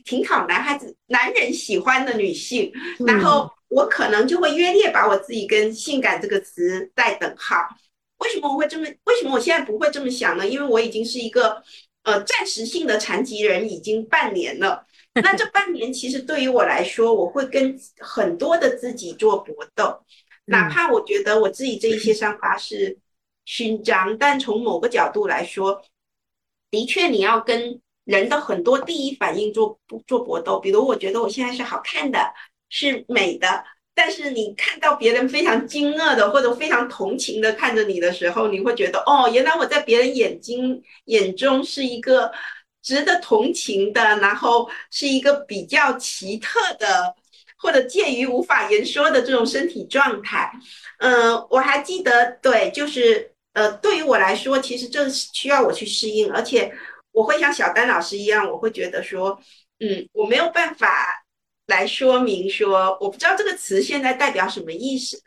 [0.05, 2.73] 挺讨男孩子、男人喜欢的女性，
[3.07, 7.57] 然后我可能就会约略把我自己跟性感这个词带等号。
[8.23, 8.87] 为什么我会这么？
[9.05, 10.47] 为什么我现在不会这么想呢？
[10.47, 11.63] 因为我已经是一个
[12.05, 14.87] 呃暂时性的残疾人，已经半年了。
[15.23, 20.03] 那这半年其实对于我来说，我会跟很多的自己做搏斗，
[20.47, 22.97] 哪怕我觉得我自己这一些伤疤是
[23.45, 25.83] 勋章，但从某个角度来说，
[26.71, 30.59] 的确你要跟人的很多第一反应做做搏斗。
[30.59, 32.33] 比如我觉得我现在是好看的，
[32.71, 33.65] 是美的。
[33.95, 42.33] 但是你看到别人非常惊愕的或者非常同情的看着你的时候，你会觉得哦，原来我在别人眼睛眼中是一个
[42.83, 47.15] 值得同情的，然后是一个比较奇特的，
[47.59, 50.51] 或者介于无法言说的这种身体状态。
[50.99, 56.73] 嗯，我还记得，对，就是呃，对于我来说，其实这是需要我去适应，而且
[57.13, 59.39] 我会像小丹老师一样，我会觉得说，
[59.81, 61.22] 嗯，我没有办法。
[61.67, 65.23] 来说明说，我不知道这个词现在代表什么意思。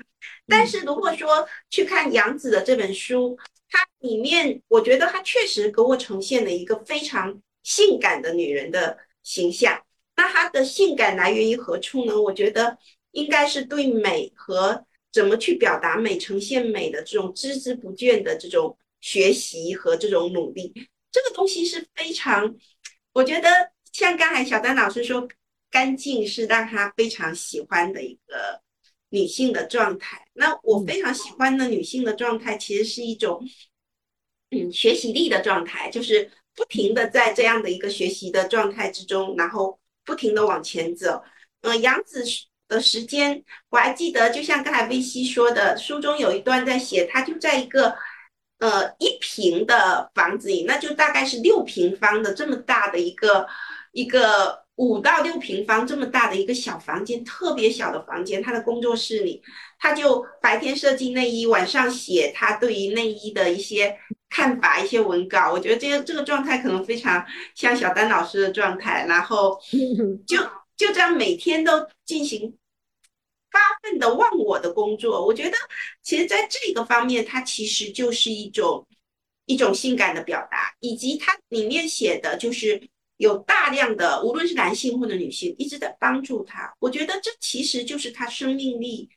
[0.47, 3.37] 但是如果说去看杨子的这本书，
[3.69, 9.81] 它里面我觉得它确实给我呈现了一个非常性感的女人的形象。
[10.15, 12.21] 那她的性感来源于何处呢？
[12.21, 12.77] 我觉得
[13.11, 20.73] 应该是对美和怎么去表达美、呈现美的这种孜孜不倦的这种学习和这种努力。
[21.11, 22.55] 这个东西是非常，
[23.13, 23.49] 我觉得
[23.93, 25.27] 像刚才小丹老师说。
[25.75, 28.61] 干净是让他非常喜欢的一个
[29.09, 30.25] 女性的状态。
[30.31, 33.45] 那我非常喜欢的女性的状态，其实是一种
[34.51, 41.21] 嗯学习力的状态，就是不停的在这样的一个学习的状态之中，然后不停的往前走。
[41.59, 42.23] 嗯，杨子
[42.69, 47.93] 的时间我还记得，就像刚才薇希说的，书中有一段在写，他就在一个
[48.59, 53.45] 呃一平的房子里，那就大概是六平方的这么大的一个
[53.91, 54.63] 一个。
[54.77, 59.41] 五到六平方这么大的一个小房间，特别小的房间，他的工作室里，
[59.79, 63.97] 他就白天设计内衣，晚上写他对于内衣的一些
[64.29, 65.49] 看法、一些文稿。
[65.53, 69.57] 我觉得这个这个状态可能非常像小丹老师的状态，然后
[70.27, 70.37] 就
[70.75, 72.57] 就这样每天都进行
[73.51, 75.25] 发奋的忘我的工作。
[75.25, 75.55] 我觉得
[76.03, 78.85] 其实在这个方面，它其实就是一种
[79.45, 82.89] 一种性感的表达，以及它里面写的就是。
[83.17, 86.73] 有大量的，无论是男性或者女性，一直在帮助他。
[86.79, 89.09] 我觉得这其实就是他生命力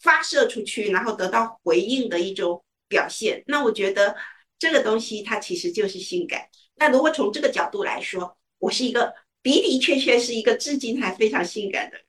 [0.00, 3.42] 发射出去，然后得到回应的一种表现。
[3.46, 4.16] 那我觉得
[4.58, 6.48] 这个东西它其实就是性感。
[6.76, 9.12] 那如果从这个角度来说，我是一个
[9.42, 12.04] 的的确确是一个至今还非常性感的人。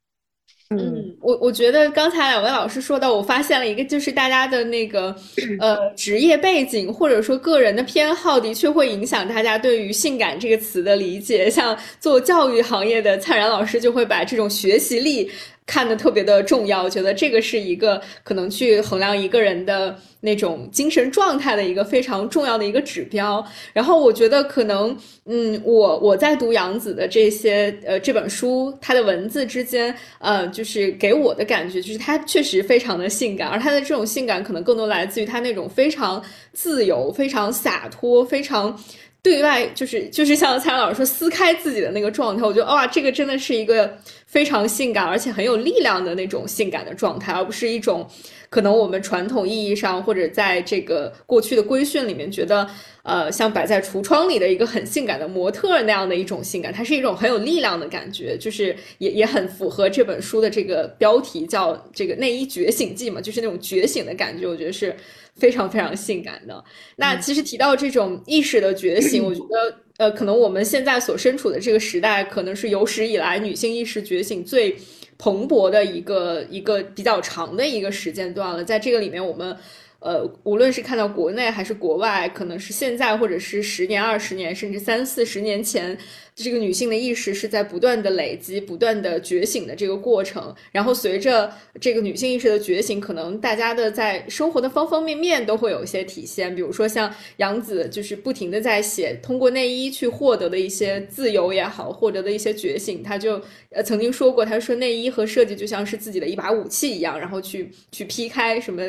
[0.71, 5.13] 嗯，我我觉得刚才两位老师说到，我发现了一个，就是大家的那个
[5.59, 11.49] 呃职业背景或者说个人的偏好，的确会影响大家对于“性感”这个词的理解。
[11.49, 15.29] 像做教育行业的灿然老师，就会把这种学习力。
[15.71, 23.41] 看的特别的重要，我觉得这个是一个可能去衡量一个人的那种精神状态的一个非常重要的一个指标。
[23.71, 24.93] 然后我觉得可能，
[25.23, 38.77] 嗯，我我在读杨子的这些呃这本书，他的文字之间，呃，就是给我的感觉就是他确实非常的性感，而他的这种性感可能更多来自于他那种非常自由、非常洒脱、非常。
[39.23, 43.95] 对外就是就是像蔡老师说撕开自己的那个状态，我觉得哇，这个真的是一个
[44.25, 48.07] 非常性感而且很有力量的那种性感的状态，而不是一种
[48.49, 52.67] 可能我们传统意义上或者在这个过去的规训里面觉得
[53.03, 64.95] 呃像摆在橱窗里的一个很性感的模特那样的一种性感，它是一种很有力量的感觉，就是也也很符合这本书的这个标题叫这个内衣觉醒记嘛，就是那种觉醒的感觉，我觉得是。
[65.41, 66.63] 非常非常性感的。
[66.95, 74.77] 那其实提到这种意识的觉醒，我觉 得，呃，可能我们现在所身处的这个时代，可能是有史以来女性意识觉醒最
[75.17, 78.63] 蓬勃的一个一个比较长的一个时间段了。
[78.63, 79.57] 在这个里面，我们。
[80.01, 85.95] 呃，无论是看到国内还是国外，可能是现在或者是十年、二十年，甚至三四十年前，
[86.33, 90.55] 这个女性的意识是在不断的累积、不断的觉醒的这个过程。
[90.71, 96.55] 然后随着这个女性意识的觉醒，可能大家的在生活的方方面面都会有一些体现。
[96.55, 103.03] 比如说像杨子，就是不停的在写通过内衣去获得的一些自由也好，获得的一些觉醒。
[103.03, 103.39] 他就
[103.69, 108.81] 呃曾经说过，他说内衣和设计就像是自己的一把武器一样，然后去去劈开什么。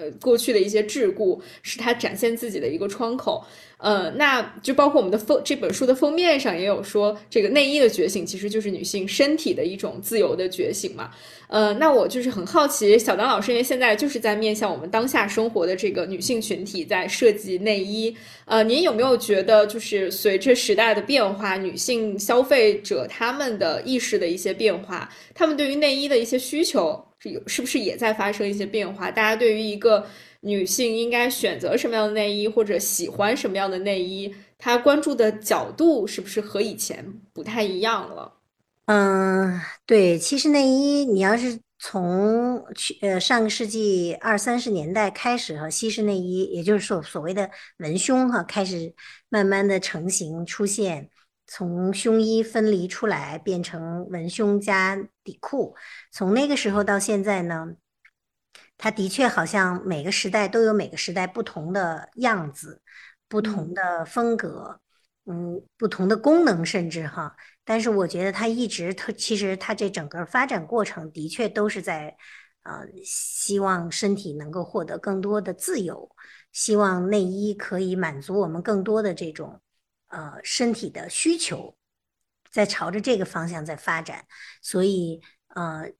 [0.00, 3.44] 呃过去的一些桎梏，是他展现自己的一个窗口。
[3.76, 11.10] 呃，那就包括我们的封这本书的封面上也有说，这个内衣的觉醒其实就是女性身体的一种自由的觉醒嘛。
[11.48, 18.14] 呃，那我就是很好奇，小当老师因为现在就是在面向我们当下生活的这个女性群体在设计内衣，
[18.44, 29.10] 呃，您有没有觉得就是随着时代的变化，女性消费者她们的意识的一些变化，她们对于内衣的一些需求是有是不是也在发生一些变化？
[29.10, 30.06] 大家对于一个
[30.40, 38.32] 女性应该选择什么样的内衣，或者喜欢什么样的内衣，她关注的角度是不是和以前不太一样了？
[38.86, 48.92] 嗯，对，其实内衣你要是从去呃上个世纪二三十年代开始哈，西式内衣，也就是说所谓的文胸哈，开始
[49.28, 51.08] 慢慢的成型出现，
[51.52, 55.74] 从胸衣分离出来，变成文胸加底裤，
[56.12, 57.74] 从那个时候到现在呢。
[58.78, 62.80] 它的确好像每个时代都有每个时代不同的样子，
[63.28, 64.80] 不同的风格，
[65.26, 67.34] 嗯，不同的功能，甚至哈。
[67.64, 72.16] 但是我觉得它一直，它其实它这整个发展过程的确都是在，
[72.62, 76.08] 呃，希望身体能够获得更多的自由，
[76.52, 79.60] 希望内衣可以满足我们更多的这种，
[80.10, 81.74] 呃，身体的需求，
[82.52, 84.24] 在朝着这个方向在发展。
[84.62, 85.20] 所以，
[85.54, 85.90] 呃。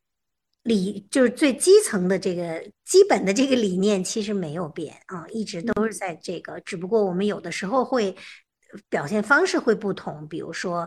[0.65, 8.15] 理就是最基层的这个基本的这个理念其实没有变啊，一直都是在这个，只不过我们有的时候会
[8.91, 10.87] 表现方式会不同，比如说，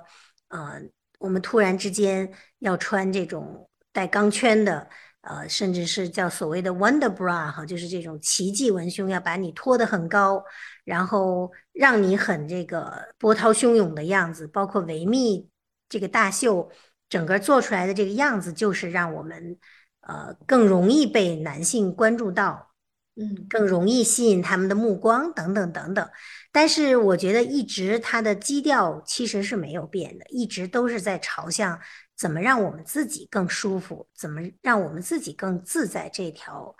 [0.49, 0.79] 呃，
[1.17, 4.87] 我们突然之间要穿这种带钢圈的，
[5.23, 10.43] 呃，甚至是叫所谓的 Wonder Bra 哈，就是这种奇迹文胸，要把你托得很高，
[10.85, 15.49] 然后让你很这个波涛汹涌的样子，包括维密
[15.89, 16.71] 这个大秀。
[17.09, 19.55] 整个做出来的这个样子，就是让我们，
[19.99, 22.71] 呃，更容易被男性关注到，
[23.15, 26.09] 嗯，更容易吸引他们的目光，等等等等。
[26.51, 31.79] 但是我觉得一直它的基调其实是没有变的，一直都是在朝向
[32.23, 36.73] 怎么让我们自己更舒服，怎么让我们自己更自在这条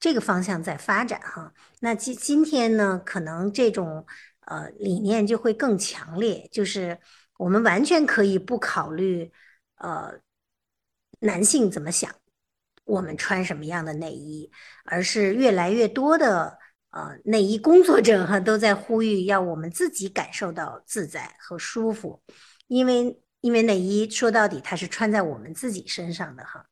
[0.00, 1.52] 这个方向在发展哈。
[1.78, 4.04] 那今今天呢，可能这种
[4.40, 6.98] 呃理念就会更强烈，就是
[7.36, 9.30] 我们完全可以不考虑。
[9.76, 10.18] 呃，
[11.20, 12.12] 男性怎么想？
[12.84, 14.50] 我们穿什么样的内衣？
[14.84, 16.58] 而是越来越多的
[16.90, 22.20] 呃内衣工作者哈都在呼吁，要我们自己感受到自在和舒服，
[22.66, 26.66] 因为因为内衣说到底它是穿在我们自己身上的哈，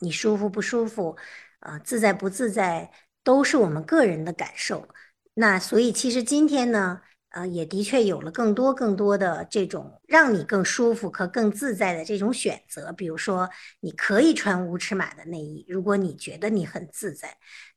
[0.00, 1.16] 你舒服不舒服，
[1.60, 2.90] 啊自在不自在，
[3.22, 4.88] 都是我们个人的感受。
[5.34, 7.00] 那所以其实今天呢。
[7.30, 12.90] 呃，也的确有了更多更多的这种让你更舒服和更自在的这种选择。
[12.94, 13.50] 比如说，
[13.80, 17.28] 你可以穿无尺码的内衣，如果你觉得你很自在；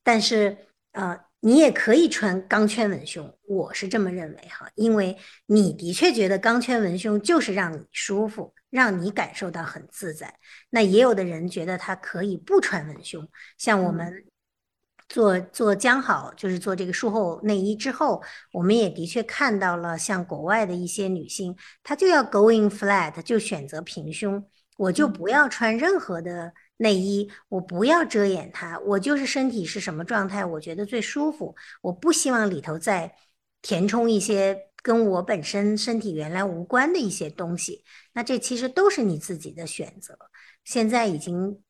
[0.03, 0.57] 但是，
[0.93, 3.37] 呃，你也可以穿钢圈文胸。
[3.47, 10.33] 我是这么认为哈，因为你的确觉得钢圈文胸就是让你舒服，让你感受到很自在。
[10.69, 13.27] 那也有的人觉得他可以不穿文胸，
[13.57, 14.25] 像我们。
[15.09, 18.23] 做做将好，就是做这个术后内衣之后，
[18.53, 21.53] 我们也的确看到了，像国外的一些女性，
[21.83, 24.41] 她就要 going flat，就选择平胸，
[24.77, 33.15] 我就不要穿任何的内衣，我不要遮掩它，我就是身体是什么状态，我觉得最舒服，我不希望里头再
[33.61, 37.83] 填充一些跟我本身身体原来无关的一些东西，
[38.13, 40.17] 那这其实都是你自己的选择，
[40.63, 41.61] 现在已经。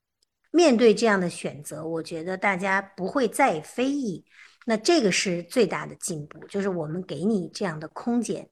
[0.53, 4.25] 面对这样的选择，我觉得大家不会再非议，
[4.65, 8.49] 那这个是最大的进步，就是我们给你这样的空间，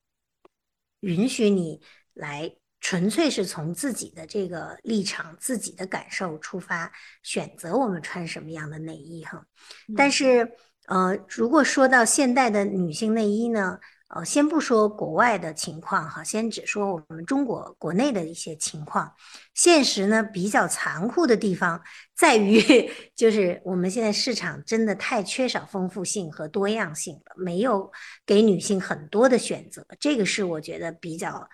[1.01, 1.81] 允许你
[2.13, 6.91] 来纯粹是从自己的这个立场、自己的感受出发，
[7.23, 9.45] 选择我们穿什么样的内衣哈。
[9.95, 10.51] 但是，
[10.87, 13.79] 呃，如果说到现代的女性内衣呢？
[14.11, 19.13] 呃，先不说国外的情况哈，先只说我们中国国内的一些情况。
[19.53, 21.79] 现实呢，比较残酷的地方
[22.15, 22.59] 在于，
[23.15, 27.91] 就是我们现在市场真的太缺少丰富性和多样性了，没有
[28.25, 31.47] 给女性很多的选择，这个是我觉得比较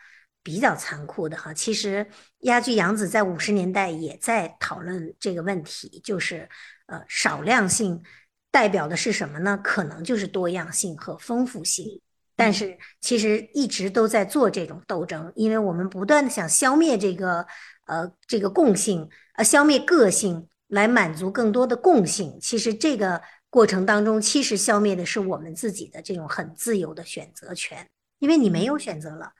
[0.45, 1.51] 比较残酷的哈。
[1.51, 2.05] 其实，
[2.41, 6.47] 鸭居洋子在五十年代也在讨论这个问题，就是
[6.85, 8.03] 呃，少量性
[8.51, 9.59] 代表的是什么呢？
[9.63, 11.99] 可能就是多样性和丰富性。
[12.35, 17.47] 但是其实一直都在做这种斗争，因为我们不断的想消灭这个
[17.87, 22.37] 呃这个共性，呃消灭个性来满足更多的共性。
[22.39, 23.19] 其实这个
[23.49, 27.89] 过程当中，其实消灭的是我们自己的这种很自由的选择权，
[28.19, 29.31] 因为你没有选择了。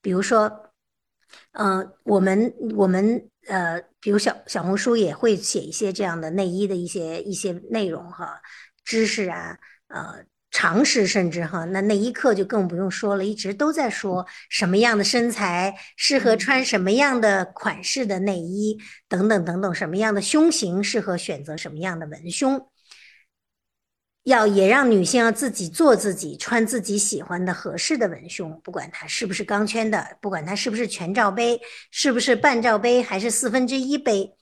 [0.00, 0.70] 比如说，
[1.52, 8.40] 呃，我们我们呃，比如小小红书也会写一些这样的内衣的一些一些内容哈。
[8.84, 10.24] 知识啊，呃。
[10.56, 18.78] 常识甚至哈，那内衣课就更不用说了，一直都在说什么样的身材适合穿什么样的款式的内衣
[19.08, 22.68] 等等等等，什么样的胸型适合选择什么样的文胸，
[24.24, 31.60] 要也让女性要自己做自己，穿自己喜欢的合适的文胸，不管它是不是钢圈的，不管它是不是全罩杯，
[31.90, 34.34] 是不是半罩杯还是四分之一杯，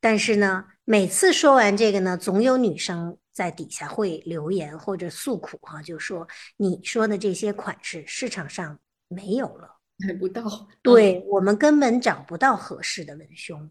[0.00, 3.16] 但是呢，每次说完这个呢，总有女生。
[3.36, 6.26] 在底下会留言或者诉苦哈，就说
[6.56, 10.42] 你说的这些款式市场上没有了，买不到，
[10.80, 13.70] 对我们根本找不到合适的文胸，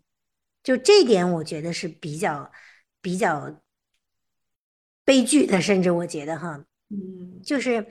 [0.62, 2.52] 就这点我觉得是比较
[3.02, 3.60] 比较
[5.06, 6.60] 悲剧的，甚至我觉得哈，
[6.90, 7.86] 嗯，就是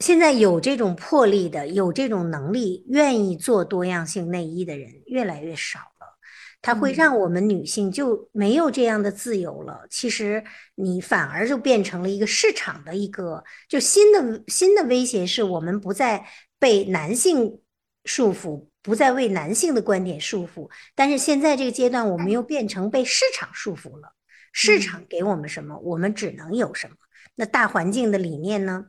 [0.00, 6.16] 现在有这种魄力的、有这种能力、愿意做多样性内衣的人越来越少了。
[6.62, 9.86] 它会让我们女性就没有这样的自由了。
[9.88, 10.42] 其实
[10.74, 16.26] 你反而就变成了一个市场的一个，就新的新的威胁是我们不再
[16.58, 17.60] 被男性
[18.04, 20.68] 束缚，不再为男性的观点束缚。
[20.96, 24.15] 但是现在这个阶段，我们又变成被市场束缚了。
[24.58, 26.96] 市场给我们什么，我们只能有什么。
[27.34, 28.86] 那大环境的理念呢？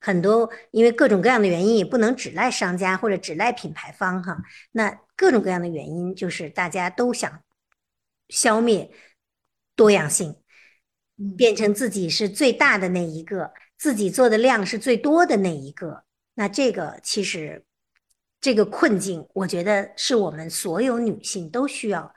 [0.00, 4.42] 很多因为各种各样的原因，也不能只赖商家或者只赖品牌方哈。
[4.72, 7.42] 那各种各样的原因，就是大家都想
[8.30, 8.90] 消灭
[9.76, 10.34] 多样性，
[11.36, 16.04] 变成自己是最大的那一个，自己做的量是最多的那一个。
[16.36, 17.66] 那这个其实
[18.40, 22.14] 这个困境，我觉得是我们所有女性都需要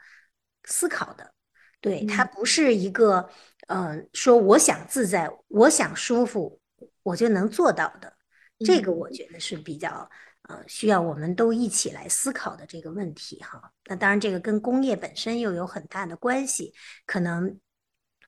[0.64, 1.34] 思考的。
[1.82, 3.30] 对，它不是一个
[3.68, 6.60] 嗯，说我想自在，我想舒服。
[7.04, 8.12] 我就能做到的，
[8.66, 10.10] 这个我觉得是比较
[10.50, 13.72] 呃需要我们都一起来思考的这个问题哈。
[13.86, 16.74] 那当然，这个跟工业本身又有很大的关系。
[17.06, 17.58] 可能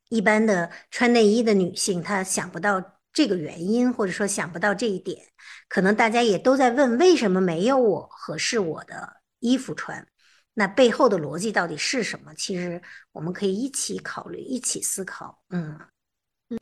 [0.08, 2.82] 一般的穿内衣的女性她想不到
[3.12, 5.28] 这个原因，或者说想不到这一点。
[5.68, 10.08] 可能大家也都在问，为什么没有我合适我的衣服穿？
[10.60, 12.34] 那背后的逻辑到底是什么？
[12.36, 12.82] 其实
[13.14, 15.42] 我们可以一起考虑，一起思考。
[15.52, 15.80] 嗯。
[16.50, 16.58] 嗯，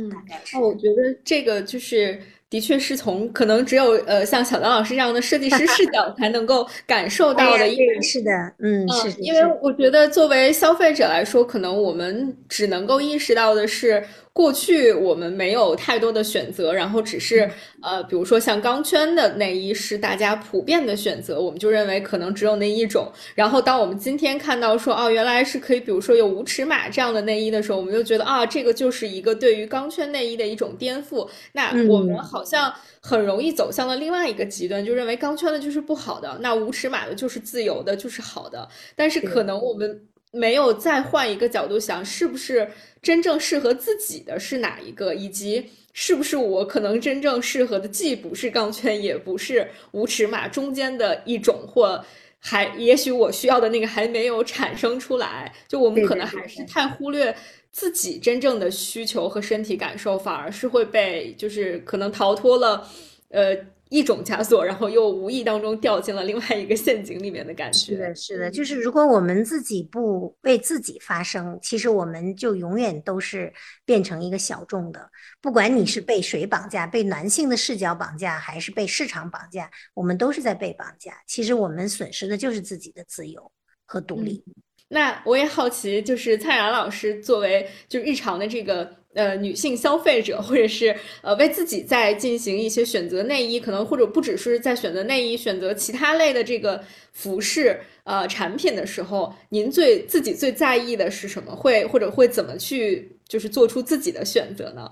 [0.54, 7.68] 那我觉得这个就是，的确是从可能只有呃像小张老师这样的设计师视角 才能够感受到的。
[8.02, 9.12] 是的，嗯，是。
[9.20, 14.04] 因为我觉得作为消费者来说，可能我们只能够意识到的是。
[14.38, 17.50] 过去我们没有太多的选择，然后只是
[17.82, 23.12] 呃，比如说像钢圈的内衣是大家普遍的选择，我们就认为可能只有那一种。
[23.34, 31.28] 然后当我们今天看到说哦，原来是可以，比如说有无尺码这样的内衣的时候，我们就觉得啊，这个就是一个对于钢圈内衣的一种颠覆。
[31.54, 38.68] 那我们好像很容易走向了另外一个极端，就认为钢圈的就是不好的，那无尺码的就是自由的，就是好的。
[38.96, 40.08] 但是可能我们。
[40.34, 42.70] 没有再换一个角度想，是不是
[43.02, 52.04] 真正适合自己的是哪一个，以及是不是我可能真正适合的既不是钢圈，也不是无尺码中间的一种，或
[52.40, 55.52] 还也许我需要的那个还没有产生出来。
[55.66, 57.34] 就我们可能还是太忽略
[57.78, 62.88] 自己真正的需求和身体感受，反而是会被就是可能逃脱了，
[63.30, 63.56] 呃。
[63.90, 67.80] 一种枷锁，然后又无意当中掉进了另外一个陷阱里面的感觉。
[67.80, 73.54] 是的，是的，就是如果我们自己不为自己发声，其实我们就永远都是
[73.86, 75.10] 变成一个小众的。
[75.40, 81.14] 不管你是被谁绑架，被男性的视角绑架，还是被市场绑架，我们都是在被绑架。
[81.26, 83.50] 其实我们损失的就是自己的自由
[83.86, 84.44] 和独立。
[84.90, 88.96] 那我也好奇，就是蔡然老师作为就日常的这个。
[89.14, 96.84] 呃，女性消费者或者是呃为自己在进行一些选择内衣，可能或者不只是在选择内衣，选择其他类的这个
[97.14, 101.56] 服饰呃产品的时候，您最自己最在意的是什么？
[101.56, 104.88] 会或者会怎么去就是做出自己的选择呢？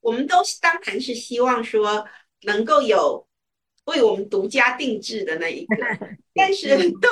[0.00, 2.02] 我们都当然是希望说
[2.44, 3.26] 能够有
[3.84, 5.76] 为我们独家定制的那一个，
[6.34, 6.68] 但是
[6.98, 7.10] 对，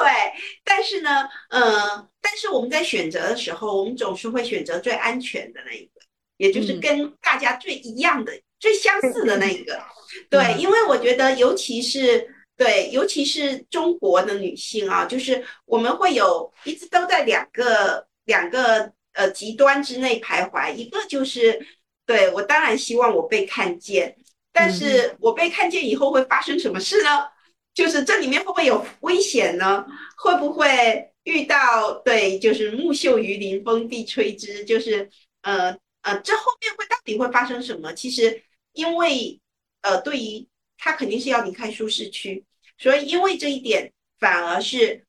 [0.64, 5.92] 但是呢，呃，但是我们在选择的时候，我们总是会选择最安全的那一个。
[6.36, 9.80] 也就是跟大家最一样的、最相似的那一个，
[10.28, 21.64] 对，因为我觉得，尤其是对，尤其是中国的女性啊，就是我们会有一直都在两个两个呃极端之内徘徊，一个就是
[22.04, 24.16] 对我当然希望我被看见，
[24.52, 27.26] 但是我被看见以后会发生什么事呢？
[27.72, 29.86] 就是这里面会不会有危险呢？
[30.16, 35.10] 会不会遇到对，就是木秀于林，风必摧之，就是
[35.42, 35.76] 呃。
[36.04, 37.90] 呃，这后面会到底会发生什么？
[37.94, 38.42] 其实，
[38.74, 39.40] 因为
[39.80, 40.46] 呃，对于
[40.76, 42.44] 他肯定是要离开舒适区，
[42.76, 45.06] 所以因为这一点，反而是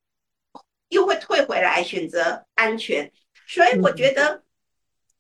[0.88, 3.12] 又会退回来选择安全。
[3.46, 4.46] 所以我觉得，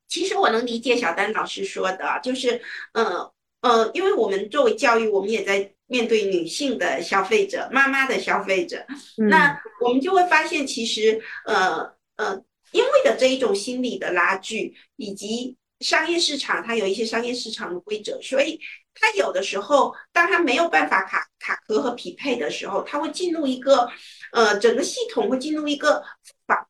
[0.07, 2.61] 其实我能理解小丹老师说的，就是
[2.93, 8.85] 呃呃，因为我们作为教育，我们也在面对女性的消费者、妈妈的消费者，
[9.29, 12.41] 那我们就会发现，其实呃呃，
[12.71, 18.59] 因为的这一种心理的拉锯，以及商业市场它有一些商业市场的规则，所以
[18.93, 23.89] 它有的时候，当它没有办法卡卡壳和匹配的时候，它会进入一个
[24.31, 26.03] 呃整个系统会进入一个
[26.47, 26.65] 反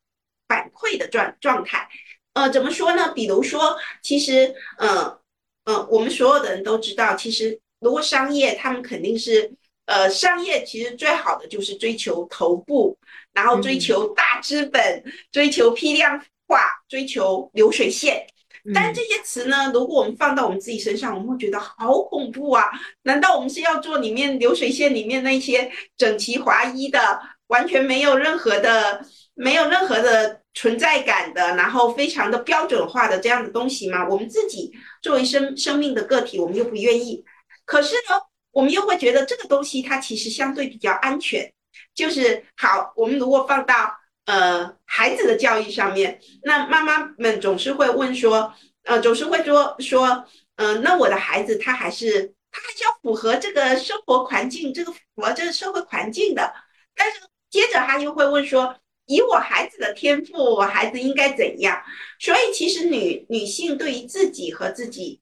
[0.48, 1.88] 反馈的状状态。
[2.34, 3.12] 呃，怎么说呢？
[3.14, 5.18] 比如说，其实，呃
[5.64, 9.52] 呃，我们所有的人都知道，其实如果商业，他们肯定是，
[9.84, 12.96] 呃，商业其实最好的就是追求头部，
[13.32, 18.26] 然后追求大资本，追求批量化，追求流水线。
[18.74, 22.64] 但这些词呢，如果我们放到我们自己身上，我们会觉得好恐怖啊！
[23.02, 29.00] 难道我们是要做里面流水线里面那些整齐划一的，完全没有任何的，
[29.34, 30.40] 没有任何的？
[30.58, 34.08] 存在感的，然后非常的标准化的这样的东西吗？
[34.08, 34.72] 我们自己
[35.02, 37.22] 作为生生命的个体，我们又不愿意。
[37.66, 38.18] 可是呢，
[38.52, 41.52] 我们又会觉得这个东西它其实相对比较安全。
[41.94, 43.94] 就是好，我们如果放到
[44.24, 50.24] 呃孩子的教育上面，那妈妈们总是会问说，呃，总是会说说，
[50.54, 56.54] 嗯，那我的孩子他还是他还是要符合这个生活环境，这个符合这个社会环境的。
[56.94, 57.20] 但是
[57.50, 58.74] 接着他又会问说。
[59.08, 61.80] 以我孩子的天赋，我孩子应该怎样？
[62.18, 65.20] 所以其实女女性对于自己和自己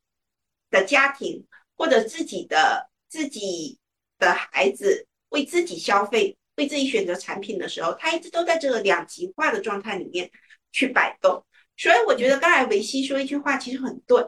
[0.71, 1.45] 的家庭，
[1.77, 3.79] 或者自己的自己
[4.19, 10.31] 的孩子，为自己消费、为自己选择产品的时候，他一直都在这个两极化的状态里面
[10.73, 11.45] 去摆动。
[11.77, 14.25] 所以我觉得刚才维西说一句话其实很对，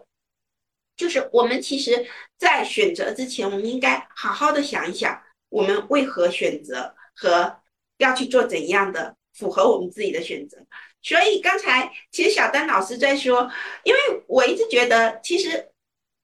[0.97, 2.07] 就是我们其实
[2.39, 7.61] 在选择之前，我们应该好好的想一想，我们为何选择和
[7.99, 9.17] 要去做怎样的。
[9.37, 10.57] 符合我们自己的选择，
[11.03, 13.51] 所以刚才其实小丹老师在说，
[13.85, 15.69] 因为我一直觉得，其实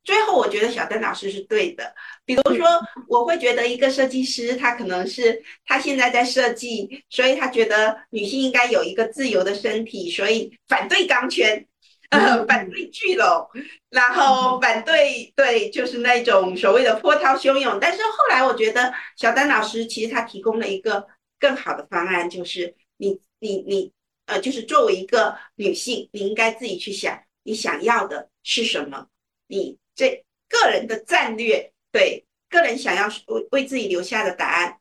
[0.05, 1.95] 最后我觉得小丹老师是对的。
[2.25, 2.67] 比如说，
[3.09, 11.67] 我会觉得一个设计师，他可能是他现在在设计，所以他觉得女性应该有一个自由的身体，所以反对钢圈，
[12.11, 13.49] 呃，反对聚拢，
[13.91, 17.79] 然后反对对，就是那种所谓的波涛汹涌。
[17.81, 21.07] 但是后来我觉得小丹老师其实他提供了一个
[21.39, 22.75] 更好的方案，就是。
[22.99, 23.91] 你你你，
[24.27, 29.09] 呃，就是作为一个女性，你应该自己去想，你想要的是什么？
[29.49, 34.79] 你这个人的战略，对个人想要为为自己留下的答案，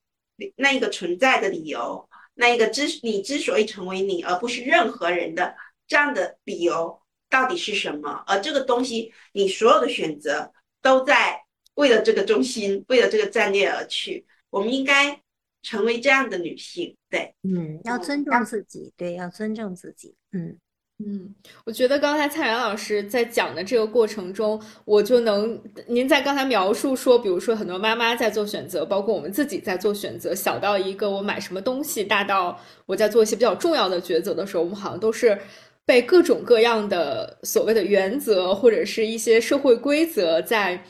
[0.55, 5.55] 那一个存在的理由，那一个之你之所以成为你，而不是任何人的
[5.88, 8.23] 这样的理由，到底是什么？
[8.27, 10.51] 而这个东西，你所有的选择
[10.81, 11.43] 都在
[11.75, 14.25] 为了这个中心，为了这个战略而去。
[14.49, 15.21] 我们应该。
[15.63, 20.57] 成为这样的女性，对，嗯，要尊重自己，对，要尊重自己，嗯
[21.03, 21.33] 嗯，
[21.63, 35.37] 我觉得刚才蔡然老师在讲的这个过程中，我就能，您在刚才描述说，比如说很多妈妈在做选择，包括我们自己在做选择，小到一个我买什么东西，大到我在做一些比较重要的抉择的时候，我们好像都是
[35.85, 40.83] 被各种各样的所谓的原则或者是一些社会规则在，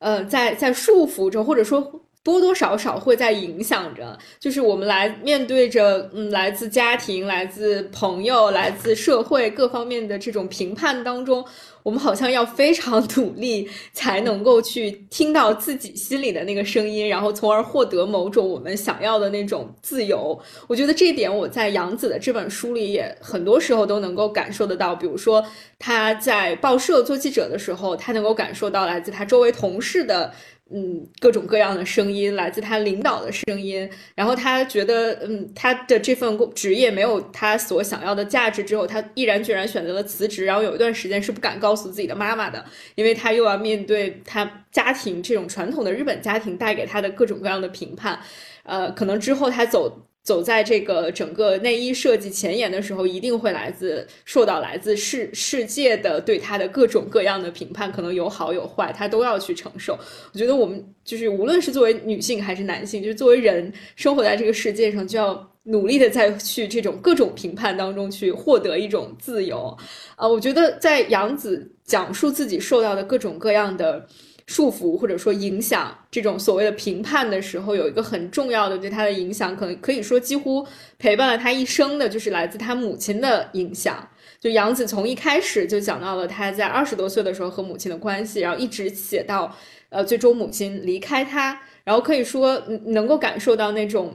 [0.00, 2.00] 呃，在在束缚着，或者说。
[2.24, 11.44] 多多少少会在影响着，就是我们来面对着，嗯，来自家庭、来自朋友、来自社会各方面的这种评判当中，
[11.82, 20.40] 我们好像要非常努力才能够去听到自己心里的那个声音，然后从而获得某种我们想要的那种自由。
[20.66, 25.44] 我觉得这一点我在杨子的这本书里也很多时候都能够感受得到，比如说
[25.78, 30.32] 他在报社做记者的时候，他能够感受到来自他周围同事的。
[30.70, 40.44] 嗯，各种各样的声音来自他领导的声音，然后他觉得，嗯，他的这份工职业没有他所想要的价值之后，他毅然决然选择了辞职。
[40.44, 42.64] 然后有一段时间是不敢告诉自己的妈妈的，
[42.94, 48.18] 因为他又要面对他家庭这种传统的日本家庭带给他的各种各样的评判。
[48.62, 50.06] 呃，可能之后他走。
[50.24, 59.98] 走在这个整个内衣设计前沿的时候，一定会来自受到来自世世界的对他的各种各样的评判，可能有好有坏，他都要去承受。
[60.32, 69.76] 我觉得我们就是无论是作为女性还是男性，就是作为人生活在这个世界上，就要努力的再去这种各种评判当中去获得一种自由。
[70.16, 74.06] 啊，我觉得在杨子讲述自己受到的各种各样的。
[74.46, 80.66] 束缚或者说影响这种所谓的评判的时候，有一个很重要的对他的影响，可能可以说几乎
[80.98, 84.06] 陪伴了他一生的，就是来自他母亲的影响。
[84.38, 89.56] 就杨子从一开始就讲到了他在二十多岁的时候和母亲的关系，然后一直写到
[89.88, 94.14] 呃最终母亲离开他，然后可以说能够感受到那种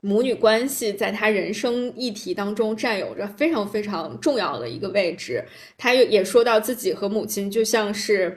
[0.00, 5.44] 母女关系在他人生议题当中占有着非常非常重要的一个位置。
[5.76, 8.34] 他也也说到自己和母亲就像是。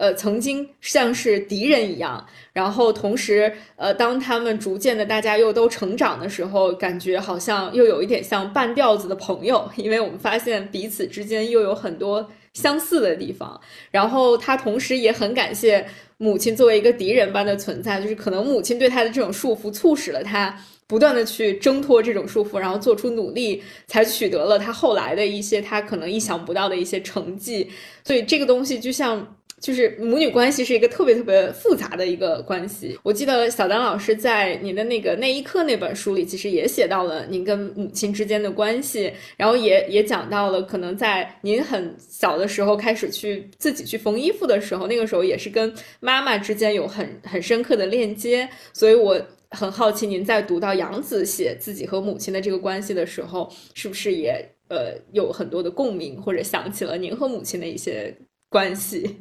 [0.00, 13.60] 呃，曾经像是敌人一样，然后同时，呃，当他们逐渐的大家又都成长的时候，感觉好像又有一点像半吊子的朋友，因为我们发现彼此之间又有很多相似的地方。
[13.90, 15.86] 然后他同时也很感谢
[16.16, 27.70] 母亲作为一个敌人般的存在，就是可能母亲对他的这种束缚，促使了他不断的去挣脱这种束缚，然后做出努力，才取得了他后来的一些他可能意想不到的一些成绩。
[28.02, 29.36] 所以这个东西就像。
[29.60, 32.98] 就是母女关系是一个特别特别复杂的一个关系。
[33.02, 48.48] 我记得小丹老师在您的那个那一刻那本书里，其实也写到了您跟母亲之间的关系，然后也也讲到了可能在您很小的时候开始去自己去缝衣服的时候，那个时候也是跟妈妈之间有很很深刻的链接。
[48.72, 49.20] 所以我
[49.50, 58.16] 很好奇，您在读到杨子写自己和母亲的这个关系的时候，是不是也呃有很多的共鸣，或者想起了您和母亲的一些
[58.48, 59.16] 关系？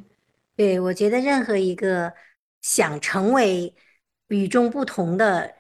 [0.59, 2.13] 对，我觉得任何一个
[2.61, 3.73] 想成为
[4.27, 5.55] 与众不同的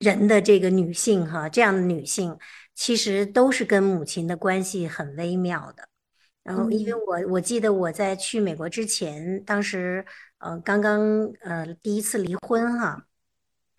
[0.00, 2.36] 人的这个女性，哈，这样的女性
[2.74, 5.88] 其实都是跟母亲的关系很微妙的。
[6.42, 10.04] 然后，因为我我记得我在去美国之前，当时
[10.38, 13.06] 呃刚刚呃第一次离婚哈，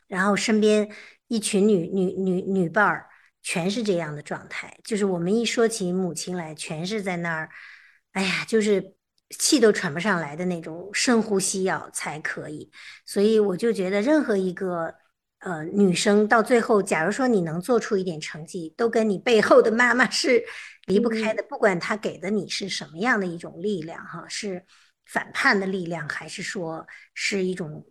[0.07, 0.89] 然后身边
[1.27, 3.09] 一群女女女女伴儿
[3.41, 7.49] 全是这样的状态，就是我们一说起母亲来，全是在那儿，
[8.13, 8.95] 哎呀，就是。
[9.37, 12.71] 气都喘不上来的那种，深呼吸要才可以。
[13.05, 14.93] 所以我就觉得，任何一个
[15.39, 20.43] 呃女生到最后，假如说你能做出一点成绩，都跟你背后的妈妈是
[20.87, 21.43] 离不开的。
[21.49, 24.65] 不管她给的你是什么样的一种力量，哈，是
[25.05, 27.85] 反叛的力量，还是说是一种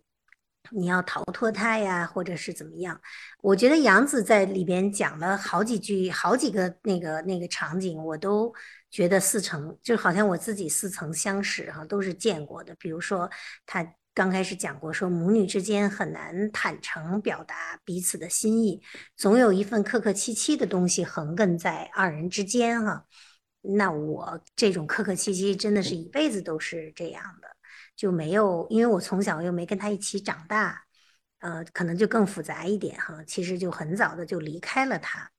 [0.69, 3.01] 你要逃脱他呀，或者是怎么样？
[3.41, 8.53] 我觉得杨子在里边讲了好几句，好几个那个那个场景，我都。
[8.91, 12.75] 觉得似曾就好像我自己似曾相识哈，都是见过的。
[12.77, 13.29] 比如说，
[13.65, 18.81] 他刚开始讲过，说母女之间很难坦诚表达彼此的心意，
[19.15, 23.05] 总有一份客客气气的东西横亘在二人之间哈。
[23.61, 27.50] 那我这种客客气气，真的是一辈子都是这样的，
[28.01, 30.85] 就没有，因为我从小又没跟他一起长大，
[31.37, 33.23] 呃，可能就更复杂一点哈。
[33.27, 35.29] 其实就很早的就离开了他。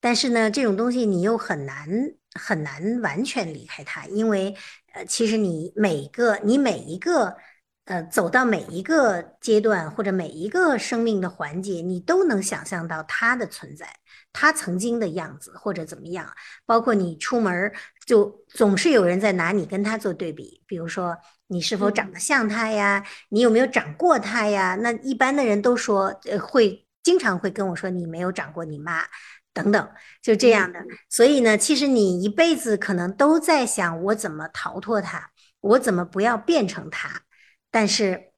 [0.00, 1.86] 但是呢，这种东西你又很难
[2.32, 4.56] 很难完全离开他，因为
[4.94, 7.36] 呃，其实你每个你每一个
[7.84, 13.86] 呃走到每一个阶段或者每一个生命的环节，你都能想象到他的存在，
[14.32, 16.32] 他曾经的样子或者怎么样。
[16.64, 17.70] 包括你出门
[18.06, 21.14] 就总是有人在拿你跟他做对比，比如说
[21.50, 23.04] 你是否长得像他呀？
[23.28, 24.76] 你有没有长过他呀？
[24.80, 29.04] 那一般的人都说呃会经常会跟我说你没有长过你妈。
[29.52, 29.90] 等等，
[30.22, 30.78] 就这样的。
[31.08, 37.22] 所以呢，其实你一辈子可能都在想，我怎么逃脱他，我怎么不要变成他。
[37.68, 38.30] 但是，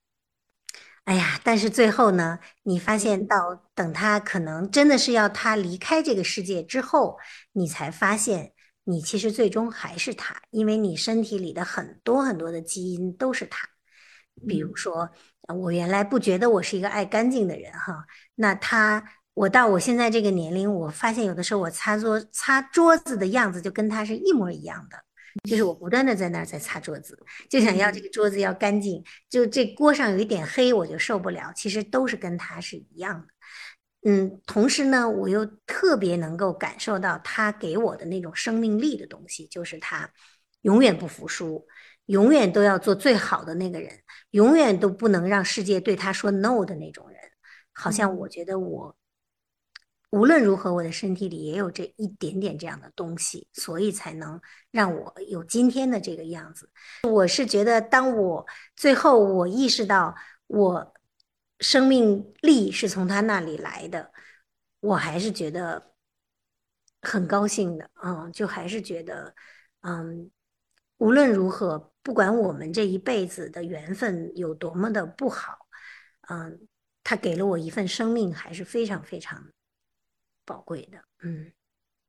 [1.04, 7.18] 哎呀，但是最后呢，你发现到等他可能真的是要他离开这个世界之后，
[7.52, 8.51] 你才发现，
[8.84, 13.68] 你其实最终还是他，因为你身体里的很多很多的基因都是他。
[14.46, 15.10] 比如说，
[15.48, 19.04] 我原来不觉得我是一个爱干净的人哈，那他。
[19.34, 24.98] 我到我现在这个年龄，我发现有的时候我擦桌擦桌子的样子就跟他是一模一样的，
[25.48, 27.18] 就是我不断的在那儿在擦桌子，
[27.48, 31.50] 就想要这个桌子要干净，就这锅上有一点黑我就受不了。
[31.56, 33.31] 其实都是跟他是一样的，
[34.04, 40.10] 嗯，同时呢，我又特别能够感受到他给我的那种生命力的东西，就是他
[40.62, 41.66] 永远不服输，
[42.06, 44.00] 永远都要做最好的那个人，
[44.30, 47.18] 永远都不能让世界对他说 no 的那种人。
[47.72, 48.96] 好像我觉得我。
[50.10, 54.38] 无论如何，我的身体里也有这一点点这样的东西，所以才能
[54.70, 56.68] 让我有今天的这个样子。
[57.08, 58.46] 我是觉得，当我
[58.76, 60.14] 最后我意识到
[60.48, 60.92] 我
[61.62, 64.12] 生命力是从他那里来的，
[64.80, 65.94] 我还是觉得
[67.00, 67.90] 很高兴的。
[68.02, 69.34] 嗯，就还是觉得，
[69.80, 70.30] 嗯，
[70.98, 75.56] 无论如何，不管我们这一辈子的缘分有多么的不好，
[76.28, 76.66] 嗯，
[77.02, 79.48] 他给了我一份生命，还是非常非常。
[80.44, 81.52] 宝贵的，嗯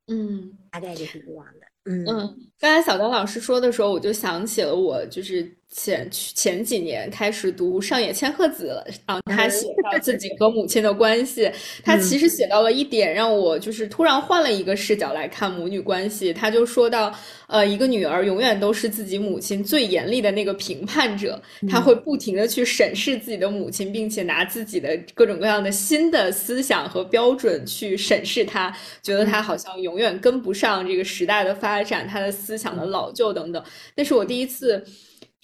[0.08, 2.50] 嗯，大概就是这样的，嗯嗯。
[2.58, 11.50] 刚才小丹老师说的时候，我就想起了我就是前前几年开始读上野千鹤子了，然后他写到自己和母亲的关系，
[11.82, 16.32] 他其实写到了一点，让我就是突然换了一个视角来看母女关系。
[16.32, 17.12] 他就说到，
[17.48, 28.72] 呃，一个女儿永远都是自己母亲最严厉的那个评判者，他会不停的去审视自己的母亲，并且拿自己的各种各样的新的思想和标准去审视她，
[29.02, 33.60] 觉得她好像永远跟不上这个时代的发展，她的思想的老旧等等。
[33.96, 34.84] 那是我第一次。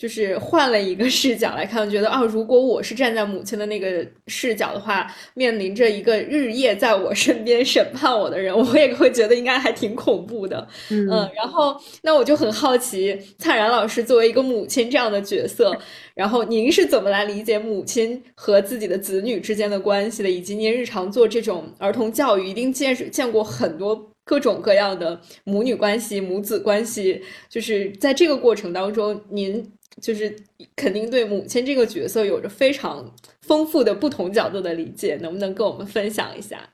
[0.01, 10.66] 就是换了一个视角来看，觉得啊，如果我是站在母亲的那个视角的话，面临着一个日夜在我身边审判我的人，我也会觉得应该还挺恐怖的。
[10.89, 11.06] 嗯，
[11.36, 15.77] 然后那我就很好奇，灿然老师作为一个母亲这样的角色，
[16.14, 20.31] 然后您是怎么来理解母亲和自己的子女之间的关系的？
[20.31, 27.20] 以及您日常做这种儿童教育，一定见识见过很多各种各样的母女关系、母子关系，
[27.51, 29.70] 就是在这个过程当中，您。
[30.01, 30.35] 就是
[30.77, 36.69] 肯定对母亲这个角色有着非常丰富的不同角度的理解，能不能跟我们分享一下？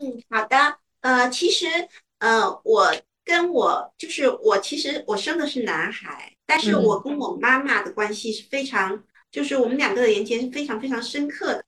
[0.00, 0.78] 嗯，好的。
[1.00, 1.66] 呃，其实，
[2.18, 2.94] 呃，我
[3.24, 11.64] 跟我就是我，其实我生的是男孩，但是我跟我妈妈的关系是非常，就是我们两个的连接是非常非常深刻的。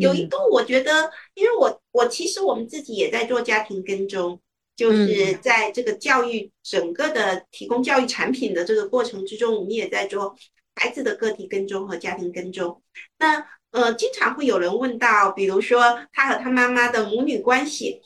[0.00, 4.40] 有一度，我觉得，因为我我其实我们自己也在做家庭跟踪。
[4.76, 10.36] 就是在这个教育整个的提供教育产品的这个过程之中，我们也在做
[10.74, 12.82] 孩子的个体跟踪和家庭跟踪。
[13.18, 18.02] 那呃，经常会有人问到，比如说他和他妈妈的母女关系。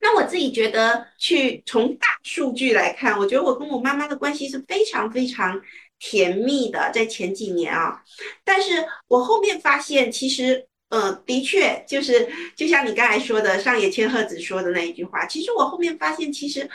[0.00, 5.60] 那我自己觉得，去从大数据来看，我觉得我跟我妈妈的关系是非常非常
[5.98, 8.02] 甜蜜的，在前几年啊。
[8.44, 10.66] 但是我后面发现，其实。
[10.88, 15.26] 嗯，的确，就是就像你刚才说的，上野千鹤子说的那一句话。
[15.26, 16.70] 其实我后面发现，其实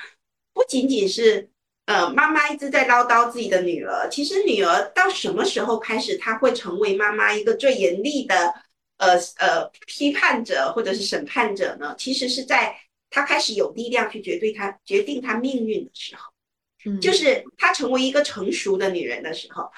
[0.53, 1.49] 不仅仅是
[1.85, 8.53] 呃妈妈一直在唠叨自己的女儿，其实女儿到什么时候开始，她会成为妈妈一个最严厉的
[8.97, 11.95] 呃呃批判者或者是审判者呢？
[11.97, 12.75] 其实是在
[13.09, 19.71] 她开始有力量去决对她决定她命运的时候，就是她成为一个成熟的女人的时候。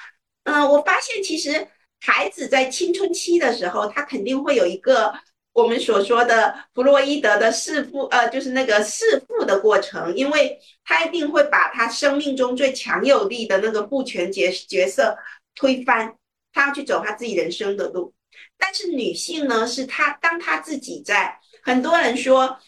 [0.46, 1.68] 嗯，我发现其实。
[2.06, 5.14] 孩子在青春期的时候，他肯定会有一个
[5.54, 15.18] 我们所说的弗洛伊德的弑父，呃，就是那个弑父的过程，因为他一定会把他生命中最强有力的那个父权角角色
[15.56, 16.14] 推翻，
[16.52, 18.14] 他要去走他自己人生的路。
[18.58, 22.60] 但是女性呢，是她当她自己在，很多人说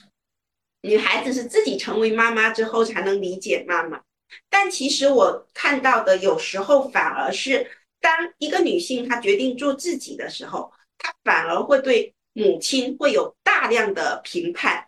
[0.79, 3.99] 女孩子是自己成为妈妈之后才能理解妈妈，
[4.49, 7.69] 但其实我看到的有时候反而是。
[8.05, 14.85] 当一个女性她决定做自己的时候，她反而会对母亲会有大量的评判，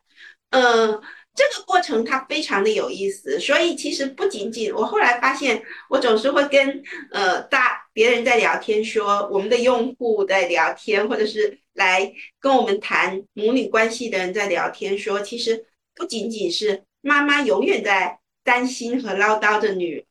[0.51, 1.01] 呃，
[1.33, 3.39] 这个过程它非常的有意思。
[3.39, 15.65] 所以其实不仅仅我后来发现，我总是会跟呃大别人在聊天，说我们的用户在聊天，或者是来跟我们谈母女关系的人在聊天，说其实
[15.95, 20.05] 不仅仅是妈妈永远在担心和唠叨着女。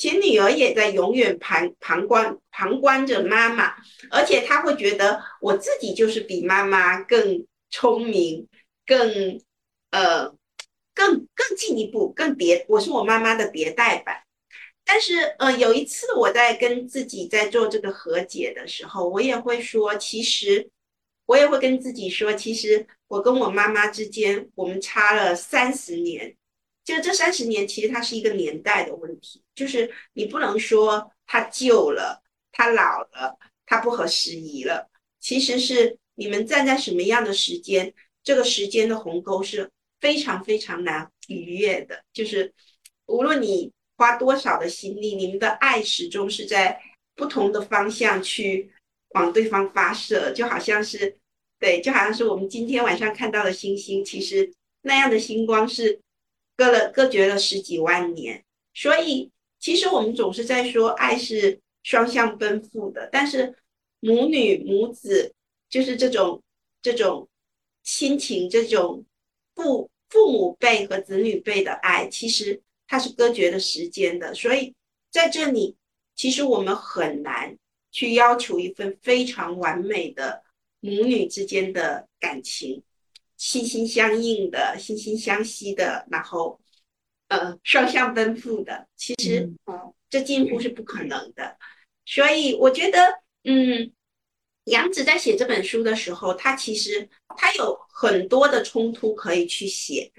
[0.00, 3.74] 其女儿也在永远旁旁观旁观着妈妈，
[4.10, 8.48] 而且她会觉得我自己就是比妈妈更聪明，
[8.86, 9.38] 更
[9.90, 10.30] 呃
[10.94, 14.22] 更更进一步，更迭，我是我妈妈的迭代版。
[14.86, 20.70] 但是呃有一次我在跟自己在做这个和解的时候，我也会说，其实
[21.26, 26.34] 我也会跟自己说，其实我跟我妈妈之间我们差了三十年。
[26.82, 32.20] 就这三十年，其实它是一个年代的问题，就是你不能说它旧了，
[32.50, 34.88] 它老了，它不合时宜了。
[35.20, 37.92] 其实是你们站在什么样的时间，
[38.24, 39.70] 这个时间的鸿沟是
[40.00, 42.02] 非常非常难逾越的。
[42.12, 42.52] 就是
[43.06, 46.80] 无论你花多少的心力，你们的爱始终是在
[47.14, 48.72] 不同的方向去
[49.10, 51.18] 往对方发射，就好像是
[51.60, 56.00] 对，就好像是我们今天晚上看到的星星，其实那样的星光是。
[56.60, 63.54] 隔了隔绝了十几万年，所以其实我们总是在说爱是双向奔赴的，但是
[64.00, 65.32] 母女母子
[65.70, 66.42] 就是这种
[66.82, 67.26] 这种
[67.82, 69.06] 亲情，这种
[69.54, 74.34] 父父母辈和子女辈的爱，其实它是隔绝了时间的。
[74.34, 74.74] 所以
[75.10, 75.78] 在这里，
[76.14, 77.56] 其实我们很难
[77.90, 80.42] 去要求一份非常完美的
[80.80, 82.82] 母女之间的感情。
[83.40, 86.60] 心心相印的，心心相惜的，然后，
[87.28, 89.50] 呃，双向奔赴的，其实，
[90.10, 91.56] 这近乎是不可能的。
[92.04, 92.98] 所以，我觉得，
[93.44, 93.90] 嗯，
[94.64, 97.08] 杨子在写这本书的时候，他其实
[97.38, 100.12] 他有很多的冲突可以去写，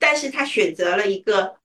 [0.00, 1.60] 但是他选择了一个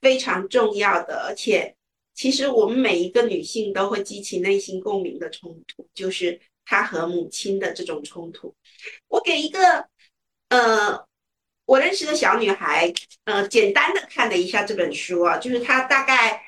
[0.00, 1.76] 非常重要的，而且
[2.14, 8.54] 其实我们每一个女性都会激起内心共鸣的冲突，就是她和母亲的这种冲突。
[9.08, 9.86] 我给一个
[10.48, 11.04] 呃
[11.66, 12.92] 我认识的小女孩，
[13.24, 16.42] 呃简单的看了一下这本书啊，就是她大概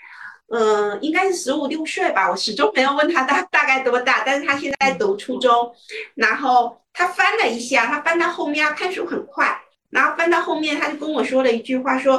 [0.48, 5.74] 呃应该是十五六岁吧，我始终没有问她大大概多大，但是她现在读初中，
[6.14, 9.60] 然后她翻了一下，她翻到后面，她看书很快。
[9.90, 12.18] 然后翻到后面，他就跟我说了一句话，说：“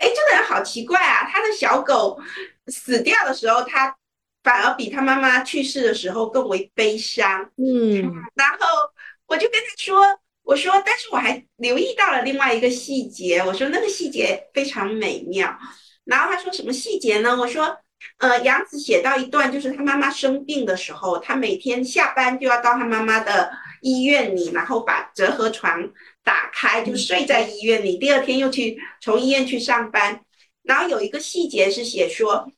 [0.00, 1.24] 哎，这个人好奇怪啊！
[1.30, 2.20] 他的小狗
[2.66, 3.96] 死掉的时候，他
[4.42, 8.66] 反而比他妈妈去世的时候更为悲伤。”嗯，然后
[9.28, 10.02] 我就跟他说
[10.42, 15.58] ：“我说，但是我还留意到了另外一个细节，我说那个细节非常美妙。”
[16.04, 17.78] 然后他说：“什么细节呢？”我说
[18.18, 25.92] ：“呃，杨子写到一段，就是他妈妈生病的时候，他每天下班就要到他妈妈的医院里，然后把折合床。”
[26.24, 30.24] 打开就睡在医院里，第二天又去从医院去上班。
[30.62, 32.48] 然后有一个细节是写说，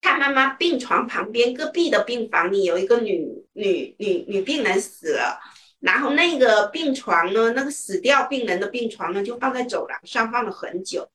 [0.00, 5.38] 他妈妈病床旁边隔壁的病房里有一个女女女女病人死了，
[5.86, 11.08] 然后那个病床呢，那个死掉病人的病床呢，就放在走廊上放了很久。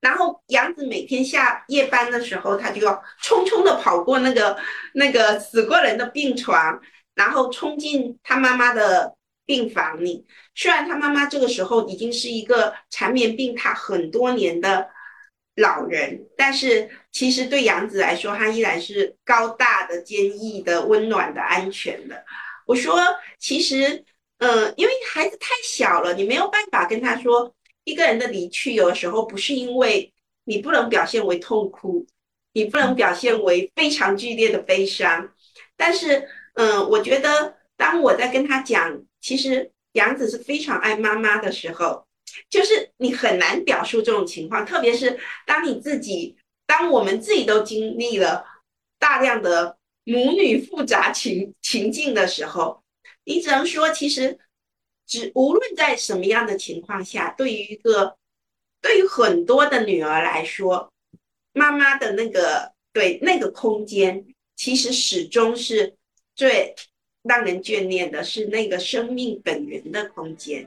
[0.00, 4.56] 然后杨子每天下夜班的时候，他就要匆匆的跑过那个
[4.92, 6.78] 那个死过人的病床，
[7.14, 9.16] 然后冲进他妈妈的。
[9.48, 14.90] 病房里，虽然他妈妈这个时候已经是一个缠绵病榻很多年的
[15.56, 22.22] 老人，但是其实对杨子来说，他依然是高大的、坚毅的、温暖的、安全的。
[22.66, 23.00] 我说，
[23.38, 24.04] 其实，
[24.38, 27.54] 嗯，因为孩子太小了，你没有办法跟他说，
[27.84, 30.12] 一个人的离去，有的时候不是因为
[30.44, 32.06] 你不能表现为痛哭，
[32.52, 35.32] 你不能表现为非常剧烈的悲伤。
[35.76, 39.02] 但是，嗯，我觉得当我在跟他讲。
[39.20, 42.06] 其实杨子是非常爱妈妈的时候，
[42.48, 46.36] 就是你很难表述这种情况，特别是当你自己，
[46.66, 48.44] 当我们自己都经历了
[49.00, 52.80] 大量的母女复杂情情境的时候，
[53.28, 54.38] 你只能说，其实
[55.06, 58.16] 只无论在什么样的情况下，对于一个
[58.80, 60.92] 对于很多的女儿来说，
[61.52, 64.26] 妈妈的那个对那个空间，
[64.56, 65.94] 其实始终是
[66.34, 66.74] 最。
[67.24, 70.66] 让人眷恋的是那个生命本源的空间。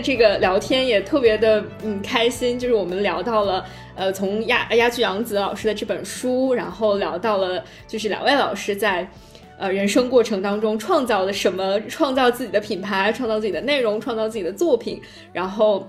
[0.00, 3.64] 这个聊天也特别的嗯开心，就是我们聊到了
[3.94, 9.08] 呃从鸭鸭剧杨子老师的这本书，然后聊到了就是两位老师在
[9.58, 15.00] 呃人生过程当中创造了什么，创造自己的品牌，创造自己的内容，创造自己的作品，
[15.32, 15.88] 然后。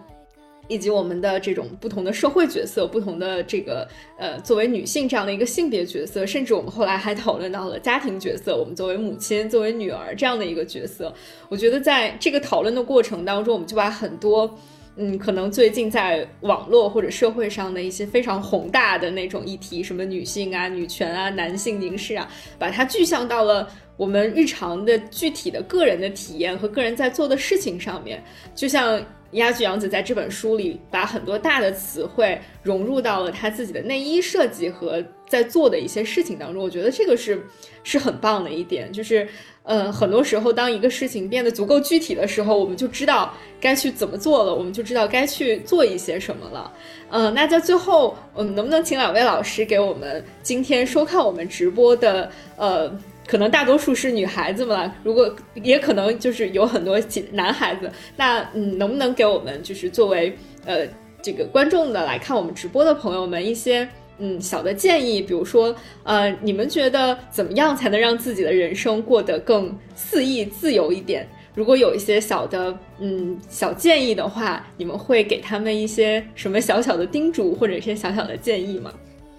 [0.71, 3.85] 以及我们的这种不同的社会角色，不同的这个
[4.17, 11.13] 呃，作为女性这样的一个性别角色，甚至我们后来还讨论到了家庭角色，我们作为母亲、作为女儿这样的一个角色。
[11.49, 14.49] 我觉得在这个讨论的过程当中，我们就把很多
[14.95, 22.25] 嗯，可能最近在网络或者社会上的一些非常宏大的那种议题，什么女性啊、女权啊、男性凝视啊，
[22.57, 23.67] 把它具象到了
[23.97, 28.23] 我们日常的具体的个人的体验和个人在做的事情上面，
[28.55, 29.03] 就像。
[29.31, 37.41] 鸭剧杨子在这本书里把很多大的词汇融入到了他自己的内衣设计和在做的一些事情当中，我觉得这个是
[37.83, 38.91] 是很棒的一点。
[38.91, 39.27] 就是，
[39.63, 46.73] 呃，很多时候当一个事情变得足够具体的时候，我们就知道该去怎么做了，我们就知道该去做一些什么了。
[47.09, 52.91] 嗯，那在最后，嗯，能不能请两位老师给我们今天收看我们直播的，呃。
[53.27, 56.99] 可能大多数是女孩子们，如果也可能就是有很多
[57.31, 60.35] 男孩子，那嗯，能不能给我们就是作为
[60.65, 60.85] 呃
[61.21, 63.87] 这个观众的来看我们直播的朋友们一些
[64.17, 65.73] 嗯小的建议，比如说
[66.03, 71.25] 呃你们觉得怎么样才能让自己的人生过得更肆意自由一点？
[71.53, 78.91] 如果有一些小的嗯小建议的话，你们会给他们一些什么小小的叮嘱或者一些小小的建议吗？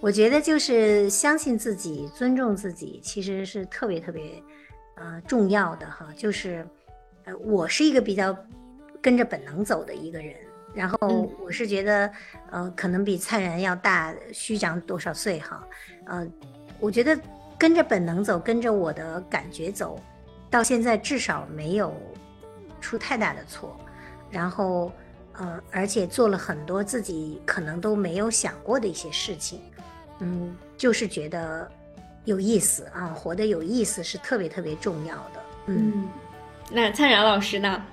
[0.02, 4.42] 我觉得就是相信自己，尊重自己，其实是特别特别，
[4.96, 6.08] 呃，重要的哈。
[6.16, 6.66] 就是，
[7.22, 8.36] 呃，我是一个比较
[9.00, 10.34] 跟着本能走的一个人，
[10.74, 12.10] 然后我是觉得，
[12.50, 15.64] 呃，可能比灿然要大虚长多少岁哈，
[16.06, 16.26] 呃，
[16.80, 17.16] 我觉得
[17.56, 20.00] 跟着本能走，跟着我的感觉走，
[20.50, 21.94] 到现在至少没有
[22.80, 23.78] 出太大的错，
[24.32, 24.90] 然后。
[25.38, 29.62] 呃，而且做了很多自己可能都没有想过的一些事情，
[30.22, 31.70] 嗯，就是觉得
[32.24, 35.44] 有意思啊，活得有意思是特别特别重要的。
[35.66, 36.08] 嗯，
[36.70, 37.84] 那灿然老师呢？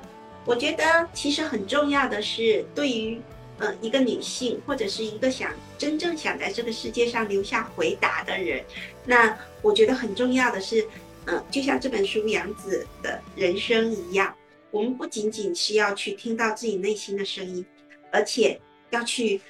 [0.45, 3.19] 我觉得其实很重要的是，对于
[3.57, 8.63] 呃一个女性或者是一个想真正想在这个世界上留下回答的人，
[9.05, 10.87] 那我觉得很重要的是，
[11.25, 14.33] 嗯，就像这本书杨子的人生一样。
[14.71, 17.65] 我们不仅仅是要去听到自己内心的声音，
[18.11, 18.59] 而且
[18.91, 19.41] 要去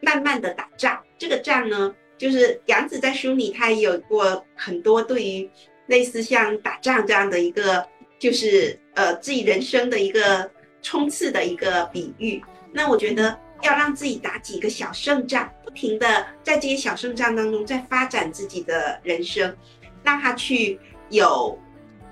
[0.00, 1.00] 慢慢的打仗。
[1.16, 5.50] 这个仗呢，就是杨子在书里他也有过很多对于
[5.86, 7.86] 类似像打仗这样的一个，
[8.18, 10.50] 就是呃自己人生的一个
[10.82, 12.42] 冲刺的一个比喻。
[12.72, 19.56] 那我觉得要让自己打几个小胜仗，不停的在这些小胜仗当中再发展自己的人生，
[20.02, 20.78] 让他去
[21.10, 21.58] 有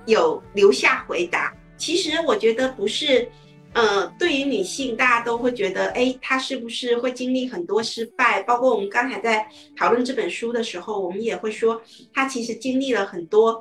[0.07, 1.55] 有留下回答。
[1.77, 3.29] 其实我觉得不是，
[3.75, 8.41] 呃，对于女性，大家都会觉得，哎，她是不是会经历很多失败？
[8.45, 9.45] 包括我们刚才在
[9.77, 11.83] 讨论这本书的时候，我们也会说，
[12.13, 13.61] 她其实经历了很多，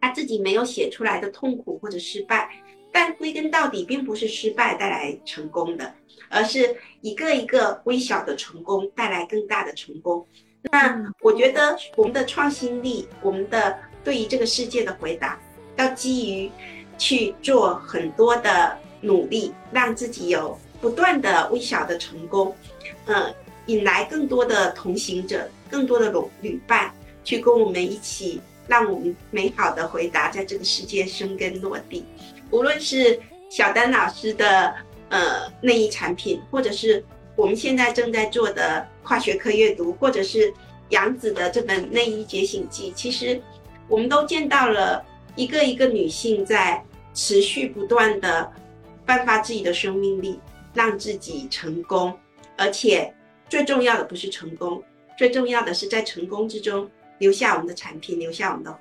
[0.00, 2.50] 她自己没有写出来的痛苦或者失败。
[2.92, 5.94] 但归根到底，并不是失败带来成功的，
[6.28, 10.26] 而是一个一个微小的成功带来更大的成功。
[10.72, 15.40] 那我觉得我们的创新力，我们的对于这个世界的回答，
[15.76, 16.50] 要基于。
[16.96, 22.54] 去做很多的努力，让自己有不断的微小的成功，
[23.06, 23.32] 呃，
[23.66, 32.04] 引来更多的同行者，更多的旅旅伴，去跟我们一起，让我们美好的回答在这个世界生根落地。
[32.50, 34.74] 无论是小丹老师的
[35.10, 37.04] 呃内衣产品，或者是
[37.36, 40.52] 我们现在正在做的跨学科阅读，或者是
[40.88, 43.40] 杨子的这本内衣觉醒记，其实
[43.88, 45.04] 我们都见到了。
[45.36, 46.80] 一个一个女性在
[47.12, 48.48] 持续不断的
[49.06, 50.38] 焕发自己的生命力，
[50.72, 52.18] 让自己成功，
[52.56, 53.14] 而且
[53.48, 54.82] 最重要的不是成功，
[55.18, 58.78] 最重要的是在成功之中留下我们的产品，留下我们的。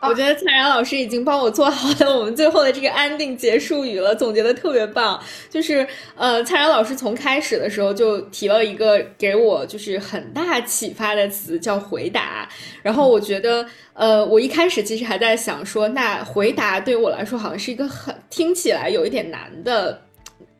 [0.00, 5.20] 我觉得蔡然老师已经帮我做好了我们最后的这个安定结束语了，总结的特别棒。
[5.50, 12.48] 就是呃，蔡然老师从开始的时候就提了一个给我就是很大启发的词，叫回答。
[12.82, 20.02] 然后我觉得呃，我一开始其实还在想说，那回答对于我来说好像是一个很听起来有一点难的。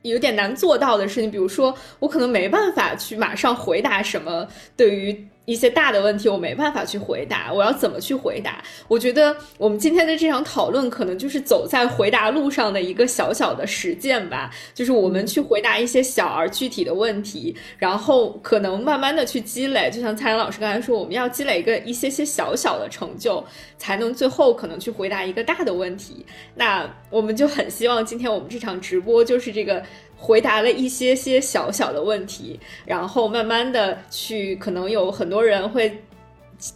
[0.02, 4.46] 有点难做到的事情，比如说，我可能没办法去马上回答什么。
[4.76, 7.50] 对于一些大的问题，我没办法去回答。
[7.50, 8.62] 我要怎么去回答？
[8.86, 14.50] 我觉得我们今天的这场讨论，可能就是走在回答路上的一个小小的实践吧。
[14.74, 19.90] 就是我们去回答一些小而具体的问题，然后可能慢慢的去积累。
[19.90, 23.42] 就像蔡澜老师刚才说，我们要积累一个一些些小小的成就，
[23.78, 26.26] 才能最后可能去回答一个大的问题。
[26.56, 29.82] 那我们就很希望今天我们这场直播就是这个。
[30.18, 35.96] 回答了一些些小小的问题，然后慢慢的去，可能有很多人会。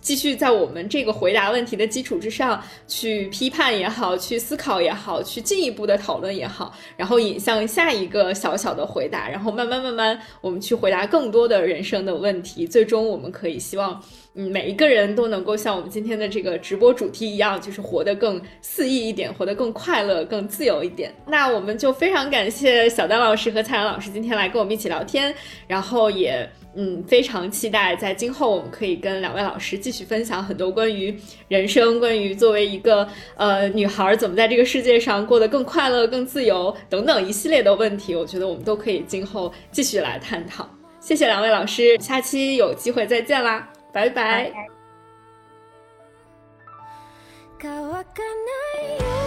[0.00, 14.00] 继续在我们这个回答问题的基础之上去批判也好，去思考也好，去进一步的讨论也好，然后引向下一个小小的回答，然后慢慢慢慢我们去回答更多的人生的问题，最终我们可以希望，
[14.34, 21.14] 嗯，每一个人都能够像我们今天的这个直播主题一样，就是活得更肆意一点，活得更快乐、更自由一点。
[21.26, 25.34] 那我们就非常感谢小丹老师和蔡澜老师今天来跟我们一起聊天，
[25.66, 26.48] 然后也。
[26.74, 31.14] 嗯，非常期待在今后我们可以跟两位老师继续分享很多关于
[31.48, 33.06] 人生、关于作为一个
[33.36, 38.14] 呃女孩怎么在这个世界上过得更快乐、更自由等等一系列的问题。
[38.14, 40.66] 我觉得我们都可以今后继续来探讨。
[40.98, 44.52] 谢谢两位老师，下期有机会再见啦，拜拜。
[47.62, 49.21] 午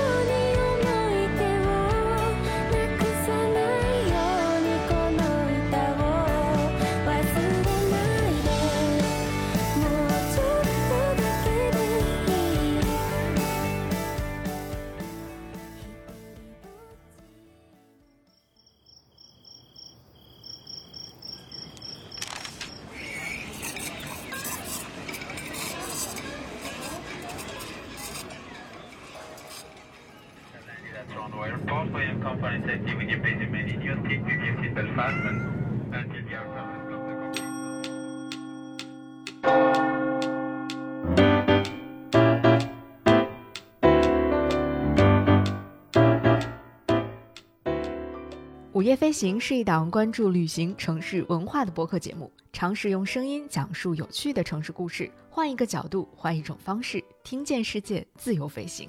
[48.85, 58.87] 午夜飞行是一档关注旅行、城市文化的播客节目，尝试用声音讲述有趣的城市故事，换一个角度，换一种方式，听见世界，自由飞行。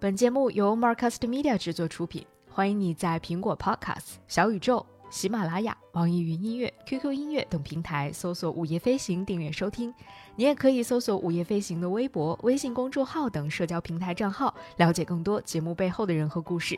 [0.00, 9.94] 本节目由 Marcast Media 制作出品，欢迎你在苹果 Podcast、小宇宙、喜马拉雅、网易云音乐、QQ 音乐等平台搜索“午夜飞行”订阅收听。
[10.34, 16.76] 你也可以搜索“午夜飞行”的微博、微信公众号等社交平台账号，了解更多节目背后的人和故事。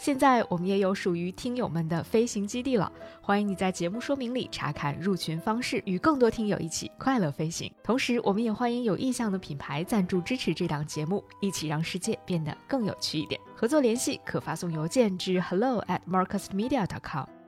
[0.00, 2.90] 现在我们也有属于听友们的飞行基地了，
[3.20, 7.70] 欢迎你在节目说明里查看入群方式，与更多听友一起快乐飞行。
[7.84, 13.38] 同时，我们也欢迎有意向的品牌赞助支持这档节目，一起让世界变得更有趣一点。
[13.54, 17.39] 合作联系可发送邮件至 hello at marcusmedia.com。